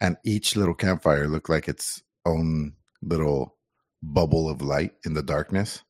[0.02, 3.56] and each little campfire looked like its own little
[4.04, 5.84] bubble of light in the darkness,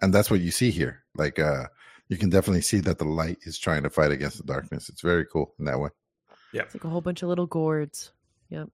[0.00, 1.02] and that's what you see here.
[1.16, 1.64] Like uh,
[2.08, 4.88] you can definitely see that the light is trying to fight against the darkness.
[4.88, 5.90] It's very cool in that way.
[6.52, 8.12] Yeah, it's like a whole bunch of little gourds.
[8.50, 8.68] Yep.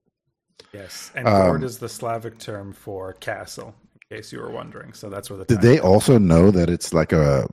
[0.71, 4.93] Yes, and Um, Gord is the Slavic term for castle, in case you were wondering.
[4.93, 7.47] So that's where the Did they comes also know that it's like a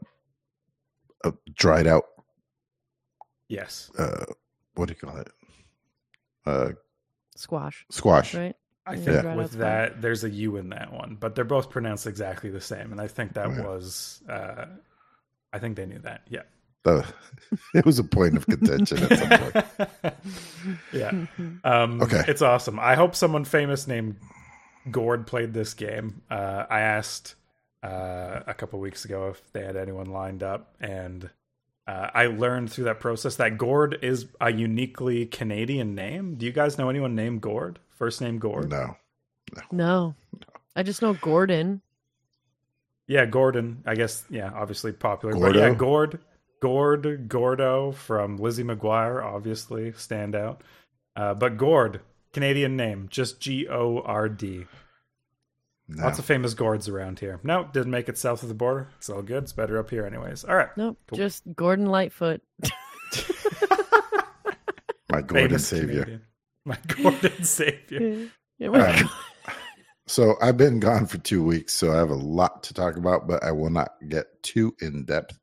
[1.24, 2.04] a dried out
[3.48, 4.24] Yes, uh
[4.74, 5.30] what do you call it?
[6.44, 6.70] Uh
[7.36, 8.34] Squash, squash.
[8.34, 8.56] right?
[8.86, 12.06] I think Dried with that, there's a U in that one, but they're both pronounced
[12.06, 13.66] exactly the same, and I think that yeah.
[13.66, 14.66] was, uh,
[15.52, 16.22] I think they knew that.
[16.30, 16.42] Yeah.
[16.84, 17.04] The,
[17.74, 20.14] it was a point of contention at some point.
[20.92, 21.26] yeah.
[21.64, 22.22] Um, Okay.
[22.28, 22.78] It's awesome.
[22.78, 24.16] I hope someone famous named
[24.90, 26.22] Gord played this game.
[26.30, 27.34] Uh, I asked
[27.82, 31.28] uh, a couple weeks ago if they had anyone lined up, and
[31.86, 36.34] uh, I learned through that process that Gord is a uniquely Canadian name.
[36.34, 37.78] Do you guys know anyone named Gord?
[37.90, 38.70] First name Gord?
[38.70, 38.96] No.
[39.70, 40.14] No.
[40.74, 41.80] I just know Gordon.
[43.06, 43.82] Yeah, Gordon.
[43.86, 44.24] I guess.
[44.28, 45.38] Yeah, obviously popular.
[45.38, 46.18] But yeah, Gord,
[46.60, 50.62] Gord, Gordo from Lizzie McGuire, obviously stand out.
[51.14, 52.00] Uh, but Gord,
[52.32, 54.66] Canadian name, just G O R D.
[55.88, 56.02] no.
[56.04, 57.38] Lots of famous Gords around here.
[57.44, 58.88] No, didn't make it south of the border.
[58.98, 59.44] It's all good.
[59.44, 60.44] It's better up here, anyways.
[60.44, 60.98] All right, Nope.
[61.08, 61.18] Cool.
[61.18, 62.42] Just Gordon Lightfoot.
[65.08, 66.02] My Gordon famous savior.
[66.04, 66.22] Canadian.
[66.64, 68.28] My Gordon savior.
[68.58, 69.10] Yeah, my Um, God.
[70.08, 73.26] So I've been gone for two weeks, so I have a lot to talk about,
[73.26, 75.36] but I will not get too in depth.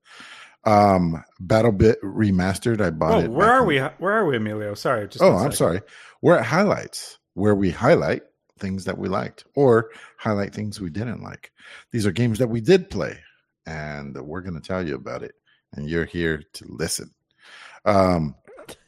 [0.63, 2.79] Um, BattleBit remastered.
[2.79, 3.29] I bought Oh, it.
[3.31, 3.79] where are in- we?
[3.79, 4.73] Where are we, Emilio?
[4.73, 5.05] Sorry.
[5.09, 5.55] Just Oh, one I'm second.
[5.57, 5.81] sorry.
[6.21, 8.21] We're at highlights where we highlight
[8.59, 11.51] things that we liked or highlight things we didn't like.
[11.91, 13.19] These are games that we did play,
[13.65, 15.35] and we're going to tell you about it.
[15.75, 17.11] And you're here to listen.
[17.85, 18.35] Um,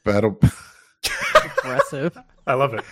[0.03, 0.39] Battle
[1.43, 2.17] Aggressive.
[2.47, 2.83] I love it.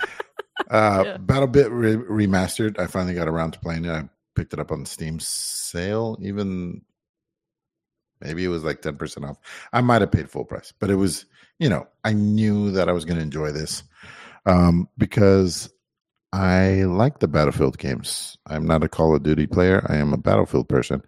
[0.69, 1.17] uh, Yeah.
[1.17, 2.79] BattleBit re- remastered.
[2.79, 3.91] I finally got around to playing it.
[3.91, 6.17] I picked it up on Steam sale.
[6.21, 6.81] Even
[8.21, 9.38] maybe it was like ten percent off.
[9.71, 11.25] I might have paid full price, but it was
[11.59, 13.83] you know I knew that I was going to enjoy this
[14.45, 15.71] um, because
[16.33, 18.39] I like the Battlefield games.
[18.47, 19.85] I'm not a Call of Duty player.
[19.87, 21.03] I am a Battlefield person,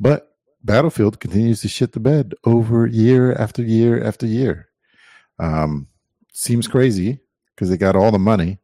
[0.00, 4.68] but Battlefield continues to shit the bed over year after year after year.
[5.38, 5.86] Um,
[6.32, 7.20] seems crazy
[7.54, 8.58] because they got all the money.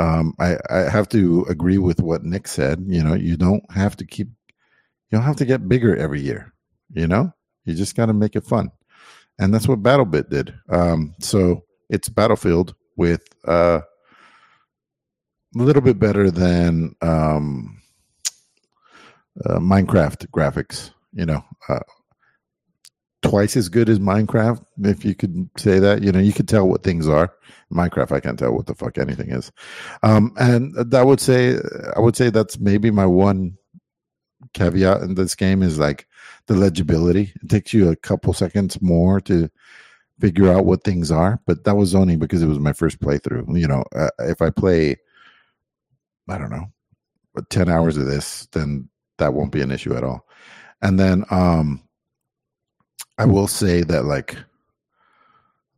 [0.00, 2.84] Um, I, I have to agree with what Nick said.
[2.86, 6.54] You know, you don't have to keep, you don't have to get bigger every year.
[6.90, 7.34] You know,
[7.66, 8.70] you just got to make it fun,
[9.38, 10.54] and that's what BattleBit did.
[10.70, 13.80] Um, so it's Battlefield with uh,
[15.58, 17.80] a little bit better than um,
[19.44, 20.92] uh, Minecraft graphics.
[21.12, 21.80] You know, uh,
[23.22, 26.02] twice as good as Minecraft, if you could say that.
[26.02, 27.32] You know, you could tell what things are.
[27.72, 29.50] Minecraft, I can't tell what the fuck anything is.
[30.02, 31.58] Um, and that would say,
[31.96, 33.56] I would say that's maybe my one
[34.54, 36.06] caveat in this game is like
[36.46, 37.32] the legibility.
[37.42, 39.50] It takes you a couple seconds more to
[40.20, 43.58] figure out what things are, but that was only because it was my first playthrough.
[43.58, 44.96] You know, uh, if I play,
[46.28, 46.66] I don't know,
[47.34, 48.88] but 10 hours of this, then
[49.18, 50.26] that won't be an issue at all.
[50.82, 51.82] And then, um,
[53.18, 54.36] I will say that like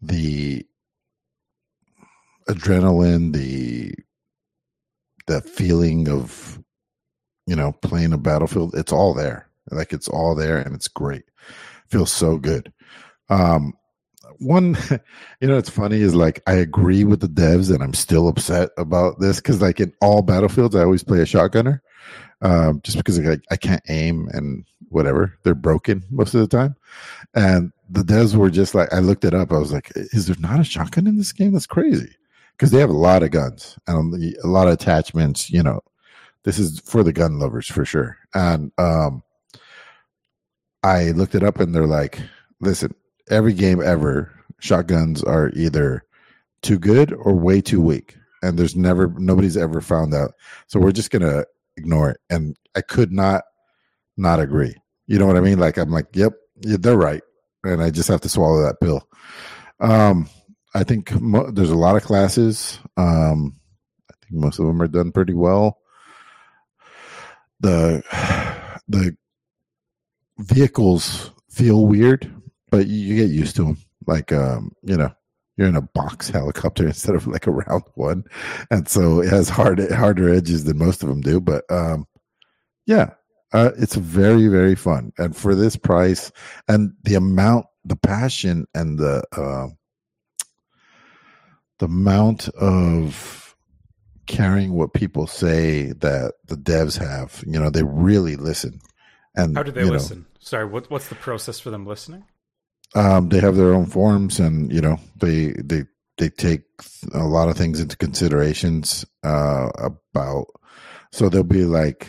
[0.03, 0.67] the
[2.49, 3.95] adrenaline, the
[5.27, 6.61] the feeling of
[7.47, 9.49] you know playing a battlefield, it's all there.
[9.71, 11.25] Like it's all there and it's great.
[11.89, 12.73] Feels so good.
[13.31, 13.75] Um
[14.41, 14.77] one
[15.41, 18.71] you know it's funny is like I agree with the devs and I'm still upset
[18.77, 21.81] about this because like in all battlefields I always play a shotgunner.
[22.43, 25.39] Um, just because like, I can't aim and whatever.
[25.43, 26.75] They're broken most of the time.
[27.35, 29.53] And the devs were just like i looked it up.
[29.53, 31.53] I was like is there not a shotgun in this game?
[31.53, 32.11] That's crazy.
[32.53, 35.81] Because they have a lot of guns and a lot of attachments you know.
[36.45, 38.17] This is for the gun lovers for sure.
[38.35, 39.23] And um
[40.83, 42.19] i looked it up and they're like
[42.61, 42.95] listen
[43.29, 46.05] every game ever shotguns are either
[46.63, 48.17] too good or way too weak.
[48.43, 50.33] And there's never nobody's ever found out
[50.67, 51.45] so we're just gonna
[51.77, 52.21] ignore it.
[52.31, 53.45] And i could not
[54.17, 54.75] not agree.
[55.07, 55.59] You know what i mean?
[55.59, 57.23] Like i'm like yep yeah, they're right.
[57.65, 59.07] And i just have to swallow that pill.
[59.81, 60.29] Um
[60.75, 62.79] i think mo- there's a lot of classes.
[62.97, 63.57] Um
[64.11, 65.79] i think most of them are done pretty well.
[67.61, 68.03] The
[68.89, 69.17] the
[70.39, 72.33] vehicles feel weird
[72.71, 75.11] but you, get used to them like um you know
[75.57, 78.25] you're in a box helicopter instead of like a round one
[78.71, 82.07] and so it has hard harder edges than most of them do but um
[82.87, 83.11] yeah
[83.53, 86.31] uh, it's very very fun and for this price
[86.69, 89.67] and the amount the passion and the uh,
[91.81, 93.57] the amount of
[94.27, 98.79] caring what people say that the devs have you know they really listen
[99.35, 100.27] and How do they you know, listen?
[100.39, 102.25] Sorry, what, what's the process for them listening?
[102.95, 105.85] Um, they have their own forums and you know they they
[106.19, 106.63] they take
[107.15, 110.47] a lot of things into considerations uh about
[111.13, 112.09] so they'll be like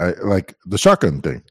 [0.00, 1.42] I, like the shotgun thing.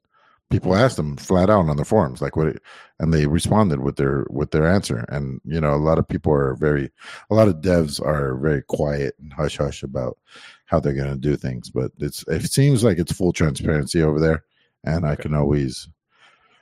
[0.49, 2.61] People asked them flat out on the forums like what it,
[2.99, 5.05] and they responded with their with their answer.
[5.07, 6.91] And you know a lot of people are very
[7.29, 10.17] a lot of devs are very quiet and hush hush about
[10.65, 14.21] how they're going to do things but it's it seems like it's full transparency over
[14.21, 14.45] there
[14.85, 15.89] and i can always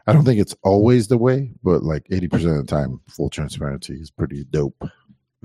[0.10, 3.94] I don't think it's always the way, but like 80% of the time, full transparency
[3.96, 4.76] is pretty dope.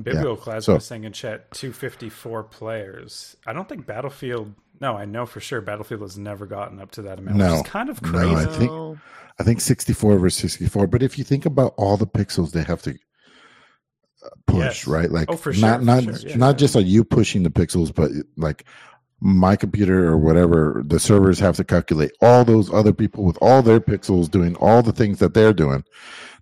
[0.00, 3.36] Biblioclasm so- was saying in chat 254 players.
[3.46, 4.54] I don't think Battlefield.
[4.80, 7.56] No, I know for sure Battlefield has never gotten up to that amount, No.
[7.58, 8.26] which is kind of crazy.
[8.34, 8.36] No.
[8.36, 8.98] I think-
[9.38, 10.86] I think 64 versus 64.
[10.86, 12.90] But if you think about all the pixels they have to
[14.24, 14.86] uh, push, Yes.
[14.86, 15.10] right?
[15.10, 16.12] Like, Oh, for not for not sure.
[16.14, 16.52] Yeah, not yeah.
[16.58, 18.64] just are you pushing the pixels, but like
[19.24, 23.62] my computer or whatever, the servers have to calculate all those other people with all
[23.62, 25.82] their pixels doing all the things that they're doing.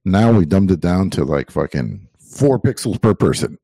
[0.05, 3.57] Now we dumbed it down to like fucking four pixels per person,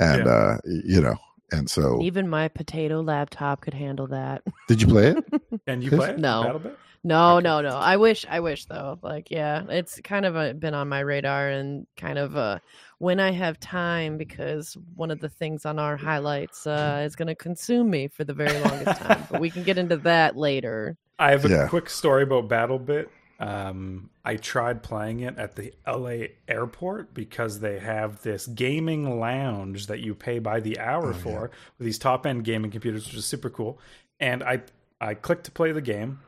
[0.00, 0.32] and Yeah.
[0.32, 1.14] uh, you know,
[1.52, 4.42] and so Even my potato laptop could handle that.
[4.68, 5.24] did you play it?
[5.68, 6.18] And you play it?
[6.18, 6.60] No.
[7.04, 7.44] No, Okay.
[7.44, 7.76] no, no.
[7.76, 8.98] I wish, I wish though.
[9.02, 12.58] Like, yeah, it's kind of uh been on my radar and kind of uh,
[12.98, 17.28] when I have time because one of the things on our highlights uh, is going
[17.28, 19.26] to consume me for the very longest time.
[19.30, 20.96] but we can get into that later.
[21.18, 21.68] I have a Yeah.
[21.68, 23.06] quick story about BattleBit.
[23.40, 29.86] Um, I tried playing it at the LA airport because they have this gaming lounge
[29.86, 33.24] that you pay by the hour for with these top end gaming computers, which is
[33.24, 33.78] super cool.
[34.18, 34.62] And I
[35.00, 36.18] I clicked to play the game,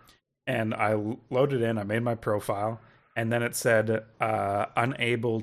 [0.47, 0.95] and I
[1.31, 1.79] loaded in.
[1.79, 2.81] I made my profile,
[3.17, 5.43] and then it said uh, unable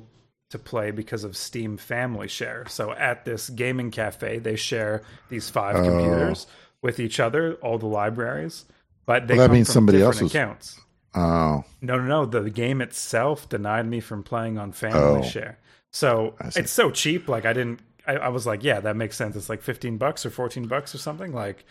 [0.50, 2.64] to play because of Steam Family Share.
[2.68, 5.82] So at this gaming cafe, they share these five Oh.
[5.84, 6.46] computers
[6.82, 8.64] with each other, all the libraries.
[9.04, 10.80] But they Well, that means somebody else's accounts.
[11.14, 12.26] Oh, No, no, no.
[12.26, 15.22] The game itself denied me from playing on Family Oh.
[15.22, 15.58] Share.
[15.90, 17.28] So it's so cheap.
[17.28, 17.80] Like I didn't.
[18.06, 19.36] I, I was like, yeah, that makes sense.
[19.36, 21.32] It's like fifteen bucks or fourteen bucks or something.
[21.32, 21.64] Like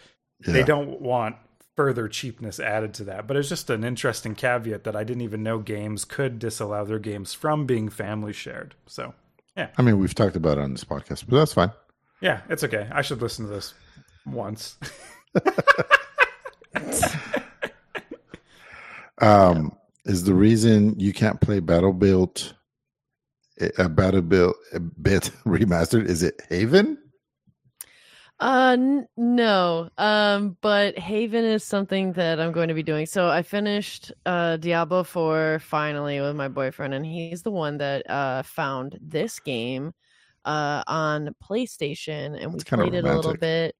[0.46, 1.36] they don't want
[1.78, 3.28] further cheapness added to that.
[3.28, 7.00] But it's just an interesting caveat that I didn't even know games could disallow their
[7.00, 8.76] games from being family shared.
[8.88, 9.14] So
[9.56, 9.70] yeah.
[9.78, 11.72] I mean, we've talked about it on this podcast, but that's fine.
[12.20, 12.90] yeah, it's okay.
[12.92, 13.74] I should listen to this
[14.26, 14.76] once.
[19.20, 22.56] Um, is the reason you can't play Battle Build,
[23.60, 26.06] a eh, uh, Battle Build a eh, bit remastered?
[26.06, 26.98] Is it Haven?
[28.40, 29.90] Uh, n- no.
[29.98, 33.06] Um, but Haven is something that I'm going to be doing.
[33.08, 38.08] So I finished uh Diablo 4 finally with my boyfriend, and he's the one that
[38.10, 39.94] uh found this game
[40.46, 43.76] uh on PlayStation, and we played it a little bit.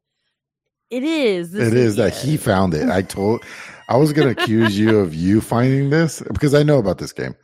[0.90, 1.52] It is.
[1.52, 2.20] This it is that yeah.
[2.22, 2.90] he found it.
[2.90, 3.44] I told,
[3.90, 7.36] I was to accuse you of you finding this because I know about this game,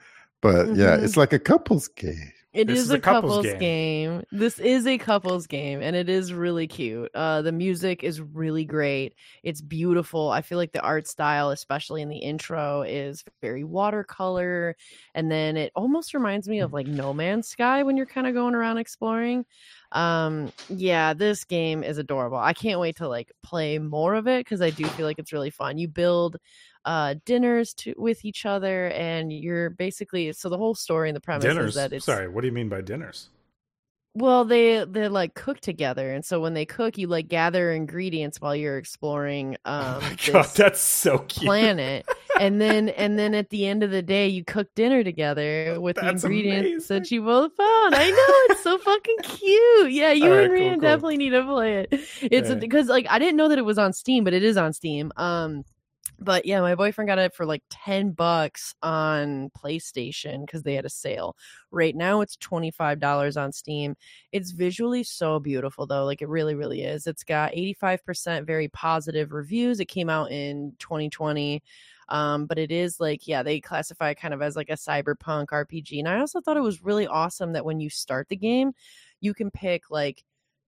[0.41, 1.03] but yeah, Mhm.
[1.03, 2.31] it's like a couples game.
[2.53, 3.59] It is is a a couples couples, game.
[3.59, 4.23] game.
[4.31, 7.09] This is a couples game, and it is really cute.
[7.15, 9.15] Uh, the music is really great.
[9.41, 10.29] It's beautiful.
[10.29, 14.75] I feel like the art style, especially in the intro, is very watercolor,
[15.15, 18.35] and then it almost reminds me of like No Man's Sky when you're kind of
[18.35, 19.45] going around exploring.
[19.91, 22.37] Um, yeah, this game is adorable.
[22.37, 25.33] I can't wait to like play more of it because I do feel like it's
[25.33, 25.77] really fun.
[25.77, 26.37] You build
[26.85, 31.21] uh dinners to with each other and you're basically so the whole story and the
[31.21, 31.69] premise dinners.
[31.69, 33.29] is that it's Sorry, what do you mean by dinners?
[34.15, 38.39] well, they they like cook together, and so when they cook, you like gather ingredients
[38.39, 41.47] while you're exploring um oh my god, this that's so cute.
[41.47, 42.05] planet,
[42.39, 45.95] and then and then at the end of the day, you cook dinner together with
[45.95, 46.95] the ingredients amazing.
[46.95, 47.95] that you both found.
[47.95, 49.91] I know it's so fucking cute.
[49.91, 50.81] Yeah, you right, and cool, Rian cool.
[50.81, 51.87] definitely need to play it.
[52.21, 52.55] It's Yeah.
[52.55, 55.11] because like I didn't know that it was on Steam, but it is on Steam.
[55.17, 55.63] Um,
[56.19, 60.85] but yeah, my boyfriend got it for like 10 bucks on PlayStation because they had
[60.85, 61.35] a sale.
[61.71, 63.95] Right now it's $25 on Steam.
[64.31, 66.05] It's visually so beautiful though.
[66.05, 67.07] Like it really, really is.
[67.07, 69.79] It's got 85% very positive reviews.
[69.79, 71.63] It came out in 2020.
[72.09, 75.47] Um, but it is like, yeah, they classify it kind of as like a cyberpunk
[75.47, 75.99] RPG.
[75.99, 78.73] And I also thought it was really awesome that when you start the game,
[79.21, 80.23] you can pick like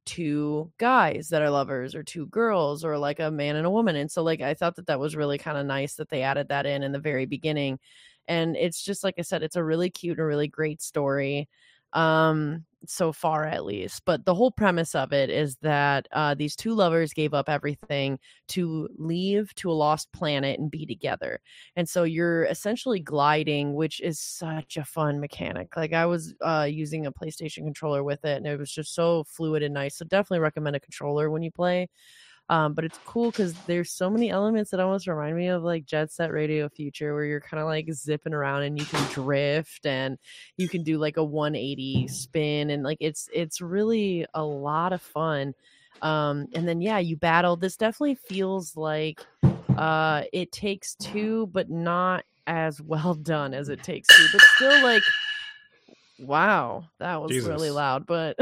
[0.05, 3.95] two guys that are lovers or two girls or like a man and a woman
[3.95, 6.47] and so like i thought that that was really kind of nice that they added
[6.49, 7.79] that in in the very beginning
[8.27, 11.49] and it's just like i said it's a really cute and a really great story
[11.95, 16.55] um so far at least but the whole premise of it is that uh these
[16.55, 21.39] two lovers gave up everything to leave to a lost planet and be together.
[21.75, 25.75] And so you're essentially gliding which is such a fun mechanic.
[25.75, 29.23] Like i was uh using a playstation controller with it and it was just so
[29.25, 31.89] fluid and nice so definitely recommend a controller when you play
[32.49, 35.85] um, but it's cool because there's so many elements that almost remind me of like
[35.85, 39.85] Jet Set Radio Future, where you're kind of like zipping around and you can drift
[39.85, 40.19] and
[40.57, 45.01] you can do like a 180 spin and like it's it's really a lot of
[45.01, 45.55] fun.
[46.03, 47.55] Um, and then yeah, you battle.
[47.55, 49.25] This definitely feels like
[49.75, 54.83] uh, it takes two, but not as well done as it takes two, but still
[54.83, 55.03] like
[56.19, 58.05] wow, that was really loud.
[58.05, 58.37] But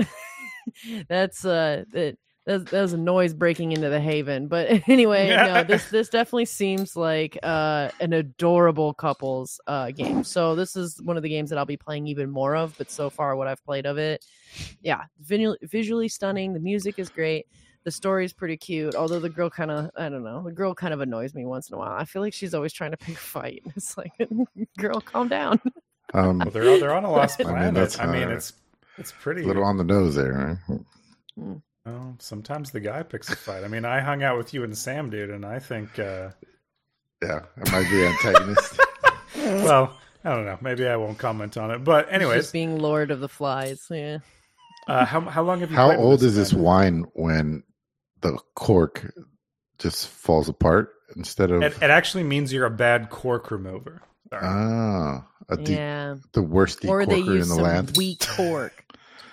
[1.08, 4.48] that's uh, it that was, that was a noise breaking into the haven.
[4.48, 10.24] But anyway, no, this this definitely seems like uh, an adorable couples uh, game.
[10.24, 12.78] So this is one of the games that I'll be playing even more of.
[12.78, 14.26] But so far, what I've played of it,
[14.82, 16.54] yeah, visually, visually stunning.
[16.54, 17.48] The music is great.
[17.86, 18.96] The story is pretty cute.
[18.96, 21.70] Although the girl kind of, I don't know, the girl kind of annoys me once
[21.70, 21.92] in a while.
[21.92, 23.62] I feel like she's always trying to pick a fight.
[23.76, 24.12] It's like,
[24.78, 25.60] girl, calm down.
[26.14, 27.74] Um, Well, they're they're on a lost I mean, planet.
[27.74, 28.54] that's, I mean, it's
[28.98, 29.44] it's pretty.
[29.44, 30.62] a little on the nose there.
[30.70, 31.58] Right?
[31.86, 33.64] Well, sometimes the guy picks a fight.
[33.64, 36.30] I mean, I hung out with you and Sam, dude, and I think, uh,
[37.22, 38.80] Yeah, I might be antagonist.
[39.36, 40.58] well, I don't know.
[40.62, 41.80] Maybe I won't comment on it.
[41.84, 43.86] But Just anyways, being Lord of the Flies.
[43.90, 44.20] Yeah.
[44.88, 45.76] uh, how how long have you?
[45.76, 47.64] How played with old is this wine when
[48.22, 49.14] the cork
[49.80, 54.02] just falls apart instead of It, it actually means you're a bad cork remover.
[54.30, 54.42] Sorry.
[54.46, 56.16] ah a de- Yeah.
[56.32, 57.98] the worst Or they decorker in the some land?
[57.98, 58.83] weak cork.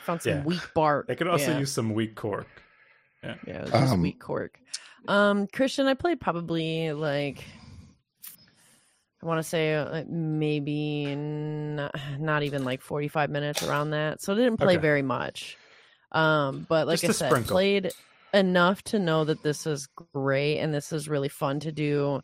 [0.06, 0.44] Found some Yeah.
[0.44, 1.06] weak bark.
[1.06, 1.58] they could also yeah.
[1.58, 2.46] use some weak cork.
[3.22, 4.58] Yeah, it was just Um, weak cork.
[5.08, 7.44] Um, Christian, I played probably like
[9.22, 13.90] I want to say uh, like, maybe not, not even like forty five minutes around
[13.90, 14.22] that.
[14.22, 14.80] So I didn't play Okay.
[14.82, 15.58] very much.
[16.12, 17.54] Um, but like Just I a said, sprinkle.
[17.54, 17.92] played
[18.32, 22.20] enough to know that this is great and this is really fun to do.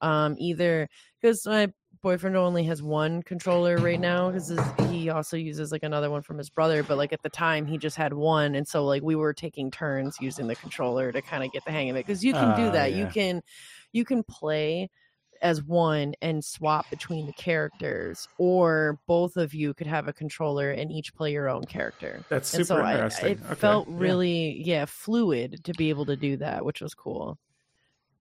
[0.00, 0.88] Um, either
[1.20, 1.72] because my
[2.02, 4.50] boyfriend only has one controller right now because
[4.88, 7.76] he also uses like another one from his brother but like at the time he
[7.78, 11.44] just had one and so like we were taking turns using the controller to kind
[11.44, 12.92] of get the hang of it because you can do Ah, that.
[12.92, 13.42] You can
[13.92, 14.88] you can play
[15.42, 20.70] as one and swap between the characters or both of you could have a controller
[20.70, 22.24] and each play your own character.
[22.28, 23.32] That's and super so I, interesting.
[23.32, 23.94] it Okay, felt yeah.
[23.98, 27.38] really yeah fluid to be able to do that which was cool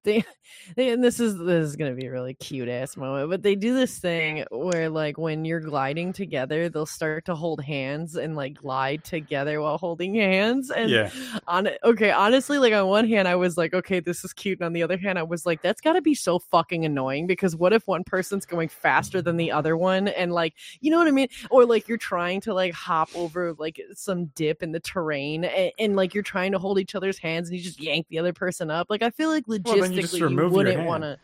[0.04, 0.24] they,
[0.76, 3.56] they and this is this is gonna be a really cute ass moment but they
[3.56, 8.36] do this thing where like when you're gliding together they'll start to hold hands and
[8.36, 11.10] like glide together while holding hands and Yeah.
[11.48, 14.66] on okay honestly like on one hand i was like okay this is cute and
[14.66, 17.56] on the other hand i was like that's got to be so fucking annoying because
[17.56, 21.08] what if one person's going faster than the other one and like you know what
[21.08, 24.80] i mean or like you're trying to like hop over like some dip in the
[24.80, 28.06] terrain and, and like you're trying to hold each other's hands and you just yank
[28.10, 30.54] the other person up like i feel like Well, then you just logistically you, remove
[30.54, 30.86] your hand.
[30.88, 31.20] want to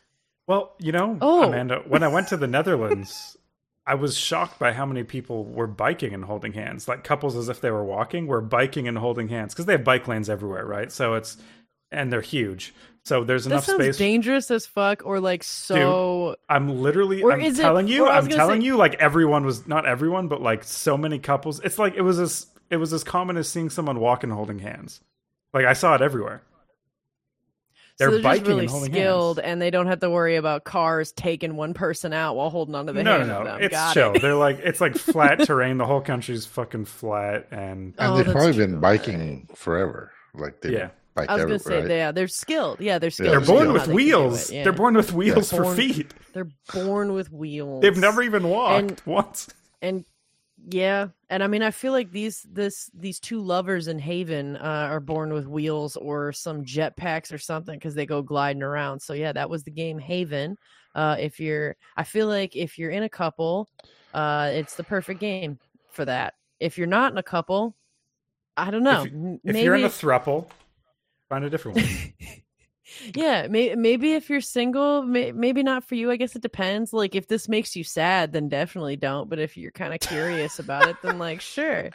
[0.48, 1.44] Well, you know, Oh.
[1.44, 3.38] Amanda, when I went to the Netherlands,
[3.88, 6.88] I was shocked by how many people were biking and holding hands.
[6.88, 9.84] Like couples as if they were walking, were biking and holding hands because they have
[9.84, 10.92] bike lanes everywhere, right?
[10.92, 11.38] So it's
[11.92, 12.74] and they're huge.
[13.04, 13.98] So there's that enough space.
[13.98, 18.16] dangerous as fuck or like so I'm literally Or I'm is it- telling you, I
[18.18, 21.60] was I'm telling say- you like everyone was not everyone, but like so many couples.
[21.64, 24.58] It's like it was as it was as common as seeing someone walking and holding
[24.60, 25.00] hands.
[25.54, 26.42] Like I saw it everywhere.
[27.98, 29.46] They're so they're biking just really and holding skilled hands.
[29.52, 32.92] and they don't have to worry about cars taking one person out while holding onto
[32.94, 33.52] the no, hand no, of no.
[33.54, 33.62] them.
[33.64, 34.14] It's Got chill.
[34.16, 34.22] it.
[34.22, 35.78] They're like it's like flat terrain.
[35.78, 38.68] The whole country's fucking flat, and and Oh, they've probably true.
[38.68, 40.12] been biking forever.
[40.34, 40.90] Like they Yeah.
[41.14, 41.90] bike I was gonna say, right?
[41.90, 42.82] yeah, they're skilled.
[42.82, 43.32] Yeah, they're skilled.
[43.32, 44.52] They're they're born with how they wheels.
[44.52, 44.64] yeah.
[44.64, 46.14] They're born with wheels for Born- feet.
[46.34, 47.82] They're born with wheels.
[47.82, 49.48] They've never even walked And- once.
[49.82, 50.04] and
[50.68, 54.88] yeah, and I mean, I feel like these this these two lovers in Haven uh,
[54.90, 59.00] are born with wheels or some jetpacks or something because they go gliding around.
[59.00, 60.58] So yeah, that was the game Haven.
[60.96, 63.68] Uh, if you're, I feel like if you're in a couple,
[64.14, 65.60] uh, it's the perfect game
[65.92, 66.36] for that.
[66.60, 67.76] If you're not in a couple,
[68.56, 69.04] I don't know.
[69.04, 70.48] If, m- if you're in a thruple,
[71.28, 72.14] find a different one.
[73.16, 76.94] yeah may, maybe if you're single may, maybe not for you i guess it depends
[76.94, 80.60] like if this makes you sad then definitely don't but if you're kind of curious
[80.60, 81.90] about it then like sure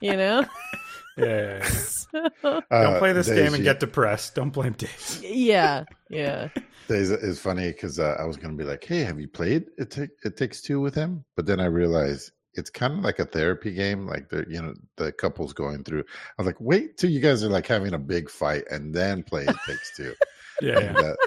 [0.00, 0.44] you know
[1.16, 1.64] yeah, yeah, yeah.
[1.68, 4.34] So- Don't Uh, play this game Daisy- and get depressed.
[4.34, 6.48] Don't blame dave yeah yeah
[6.88, 9.90] Days is funny because uh, I was gonna be like, "Hey, have you played It
[9.90, 13.24] Take It Takes Two with him?" But then I realized it's kind of like a
[13.24, 14.06] therapy game.
[14.06, 16.00] Like the you know the couples going through.
[16.00, 19.22] I was like, "Wait till you guys are like having a big fight and then
[19.22, 20.12] play It Takes Two.
[20.60, 21.14] Yeah, And, yeah.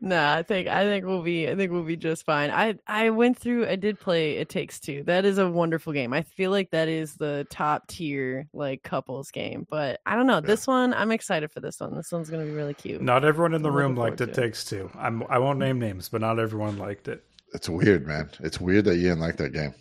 [0.00, 3.10] nah i think i think we'll be i think we'll be just fine i i
[3.10, 6.52] went through i did play it takes two that is a wonderful game i feel
[6.52, 10.94] like that is the top tier like couples game but i don't know this one
[10.94, 13.70] i'm excited for this one this one's gonna be really cute Not everyone in the
[13.70, 14.34] I'm room liked It it.
[14.34, 14.88] Takes Two.
[14.96, 17.24] I'm, I won't name names, but not everyone liked it.
[17.52, 18.30] it's weird, man.
[18.38, 19.74] It's weird that you didn't like that game.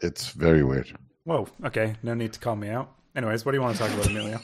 [0.00, 0.90] It's very weird.
[1.24, 1.46] Whoa.
[1.66, 1.96] Okay.
[2.02, 2.90] No need to call me out.
[3.14, 4.40] Anyways, what do you want to talk about, Emilio?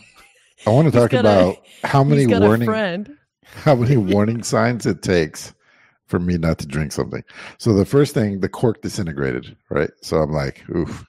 [0.67, 2.69] I want to talk got a- about how many warning
[3.45, 5.55] how many warning signs it takes
[6.07, 7.23] for me not to drink something.
[7.59, 9.91] So the first thing, the cork disintegrated, right?
[10.03, 11.05] So I'm like, oof,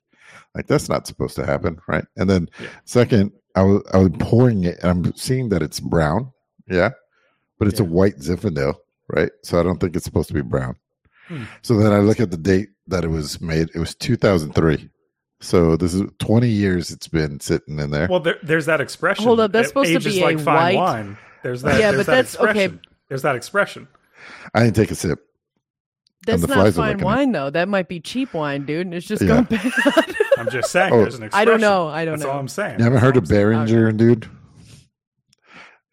[0.55, 2.05] like that's not supposed to happen, right?
[2.17, 2.67] And then Yeah.
[2.85, 6.31] second, I was I was pouring it and I'm seeing that it's brown,
[6.69, 6.91] yeah,
[7.57, 7.89] but it's a Yeah.
[7.89, 8.75] white Zinfandel,
[9.09, 9.31] right?
[9.43, 10.75] So I don't think it's supposed to be brown.
[11.27, 11.43] Hmm.
[11.61, 13.69] So then I look at the date that it was made.
[13.75, 14.89] It was 2003.
[15.41, 18.07] So this is 20 years it's been sitting in there.
[18.09, 19.23] Well, there, there's that expression.
[19.25, 21.17] Hold up, that's It supposed to ages be like a fine white- wine.
[21.43, 21.79] There's that.
[21.79, 22.49] Yeah, there's but that that's- okay.
[22.65, 22.81] expression.
[23.07, 23.87] There's that expression.
[24.53, 25.19] I didn't take a sip.
[26.27, 27.49] That's not fine looking at- wine though.
[27.49, 29.27] That might be cheap wine, dude, and it's just Yeah.
[29.29, 29.71] going bad.
[30.37, 30.93] I'm just saying.
[30.93, 30.97] Oh.
[31.01, 31.47] there's an expression.
[31.47, 31.87] I don't know.
[31.87, 32.27] I don't That's know.
[32.27, 32.79] That's all I'm saying.
[32.79, 33.39] You haven't heard of I'm sorry.
[33.39, 34.29] Beringer, dude?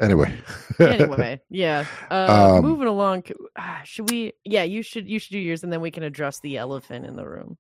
[0.01, 0.35] Anyway.
[0.79, 1.87] anyway, yeah.
[2.11, 3.23] Uh, Um, moving along.
[3.57, 4.33] ah, Should we?
[4.45, 5.09] Yeah, you should.
[5.09, 7.57] You should do yours, and then we can address the elephant in the room.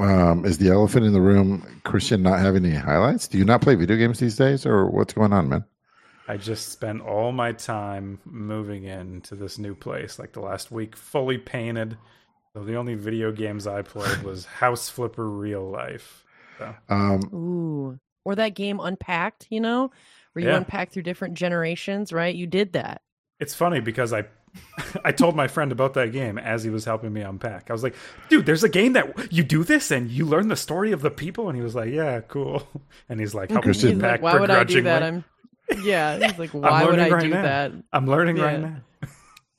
[0.00, 3.28] Um, is the elephant in the room Christian not having any highlights?
[3.28, 5.64] Do you not play video games these days or what's going on, man?
[6.26, 10.94] I just spent all my time moving into this new place, like the last week,
[10.94, 11.96] fully painted.
[12.54, 16.24] So the only video games I played was House Flipper Real Life.
[16.58, 19.46] So, Um, Ooh, or that game Unpacked.
[19.50, 19.90] You know,
[20.32, 20.56] where you Yeah.
[20.56, 22.12] unpack through different generations.
[22.12, 22.34] Right?
[22.34, 23.02] You did that.
[23.40, 24.24] it's funny because I
[25.04, 27.68] I told my friend about that game as he was helping me unpack.
[27.68, 27.94] I was like,
[28.28, 31.10] "Dude, there's a game that you do this and you learn the story of the
[31.10, 32.66] people." And he was like, "Yeah, cool."
[33.08, 35.02] And he's like, helping Christian- me He's unpack like, why would I do that?
[35.02, 35.24] I'm.
[35.82, 36.18] Yeah.
[36.28, 37.42] He's like, why would I right do now.
[37.42, 37.72] that?
[37.92, 38.68] I'm learning right Yeah.
[38.68, 38.76] now.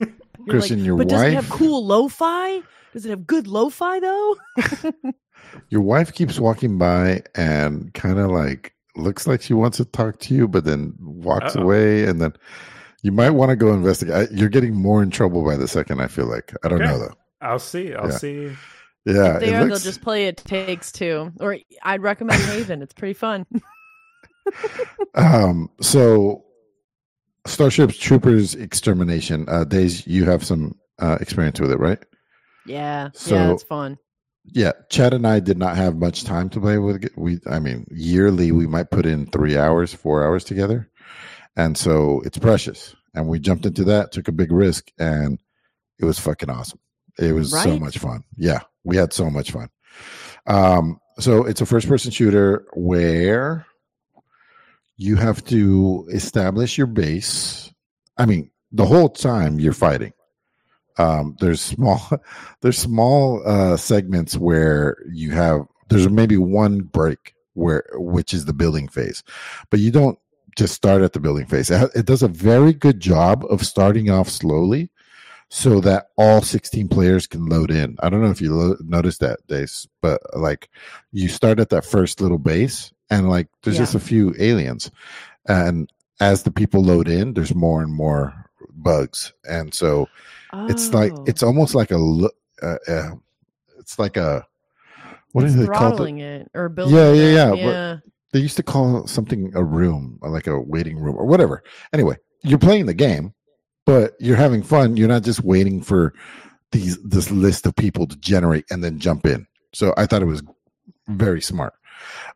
[0.00, 2.60] You're Christian, your but does it have cool lo-fi?
[2.92, 4.36] Does it have good lo-fi though?
[5.68, 10.18] your wife keeps walking by and kind of like looks like she wants to talk
[10.20, 11.62] to you, but then walks Uh-oh.
[11.62, 12.04] away.
[12.04, 12.32] And then
[13.02, 14.14] you might want to go investigate.
[14.14, 16.52] I- You're getting more in trouble by the second, I feel like.
[16.64, 16.90] I don't Okay.
[16.90, 17.14] know, though.
[17.40, 17.94] I'll see.
[17.94, 18.16] I'll Yeah.
[18.18, 18.52] see.
[19.06, 19.34] Yeah.
[19.36, 19.82] if they are, looks...
[19.82, 21.32] they'll just play It Takes Two.
[21.40, 22.82] Or I'd recommend Haven.
[22.82, 23.46] It's pretty fun.
[25.14, 26.44] Um, so
[27.46, 29.44] Starship Troopers Extermination.
[29.48, 31.98] Uh, Days, you have some uh, experience with it, right?
[32.66, 33.04] yeah.
[33.04, 33.98] yeah, So- it's fun.
[34.52, 37.12] Yeah, Chad and I did not have much time to play with it.
[37.16, 40.90] We, I mean, yearly we might put in three hours, four hours together,
[41.56, 42.94] and so it's precious.
[43.14, 45.40] And we jumped into that, took a big risk, and
[45.98, 46.78] it was fucking awesome.
[47.18, 48.24] It was so much fun.
[48.36, 49.68] Yeah, we had so much fun.
[50.46, 53.66] Um, so it's a first-person shooter where
[54.96, 57.72] you have to establish your base.
[58.16, 60.12] I mean, the whole time you're fighting.
[60.98, 62.00] Um, there's small
[62.60, 68.52] there's small uh segments where you have there's maybe one break where which is the
[68.52, 69.22] building phase
[69.70, 70.18] but you don't
[70.60, 74.28] just start at the building phase it, does a very good job of starting off
[74.28, 74.90] slowly
[75.48, 79.20] so that all 16 players can load in i don't know if you lo- noticed
[79.20, 80.68] that days but like
[81.12, 83.82] you start at that first little base and like there's Yeah.
[83.84, 84.90] just a few aliens
[85.48, 85.90] and
[86.20, 88.24] as the people load in there's more and more
[88.88, 90.08] bugs and so
[90.68, 91.24] it's like Oh.
[91.26, 91.98] it's almost like a
[92.62, 93.10] uh, uh,
[93.78, 94.46] it's like a
[95.32, 96.20] what It's do they call it?
[96.20, 96.94] it or building.
[96.96, 97.96] Yeah, it yeah, yeah, yeah.
[98.32, 101.62] They used to call something a room, like a waiting room, or whatever.
[101.92, 103.34] Anyway, you're playing the game,
[103.86, 104.96] but you're having fun.
[104.96, 106.14] You're not just waiting for
[106.72, 109.46] these this list of people to generate and then jump in.
[109.72, 110.42] So I thought it was
[111.08, 111.74] very smart.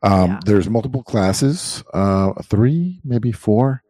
[0.02, 0.40] Um, Yeah.
[0.44, 3.82] There's multiple classes, uh, three, maybe four.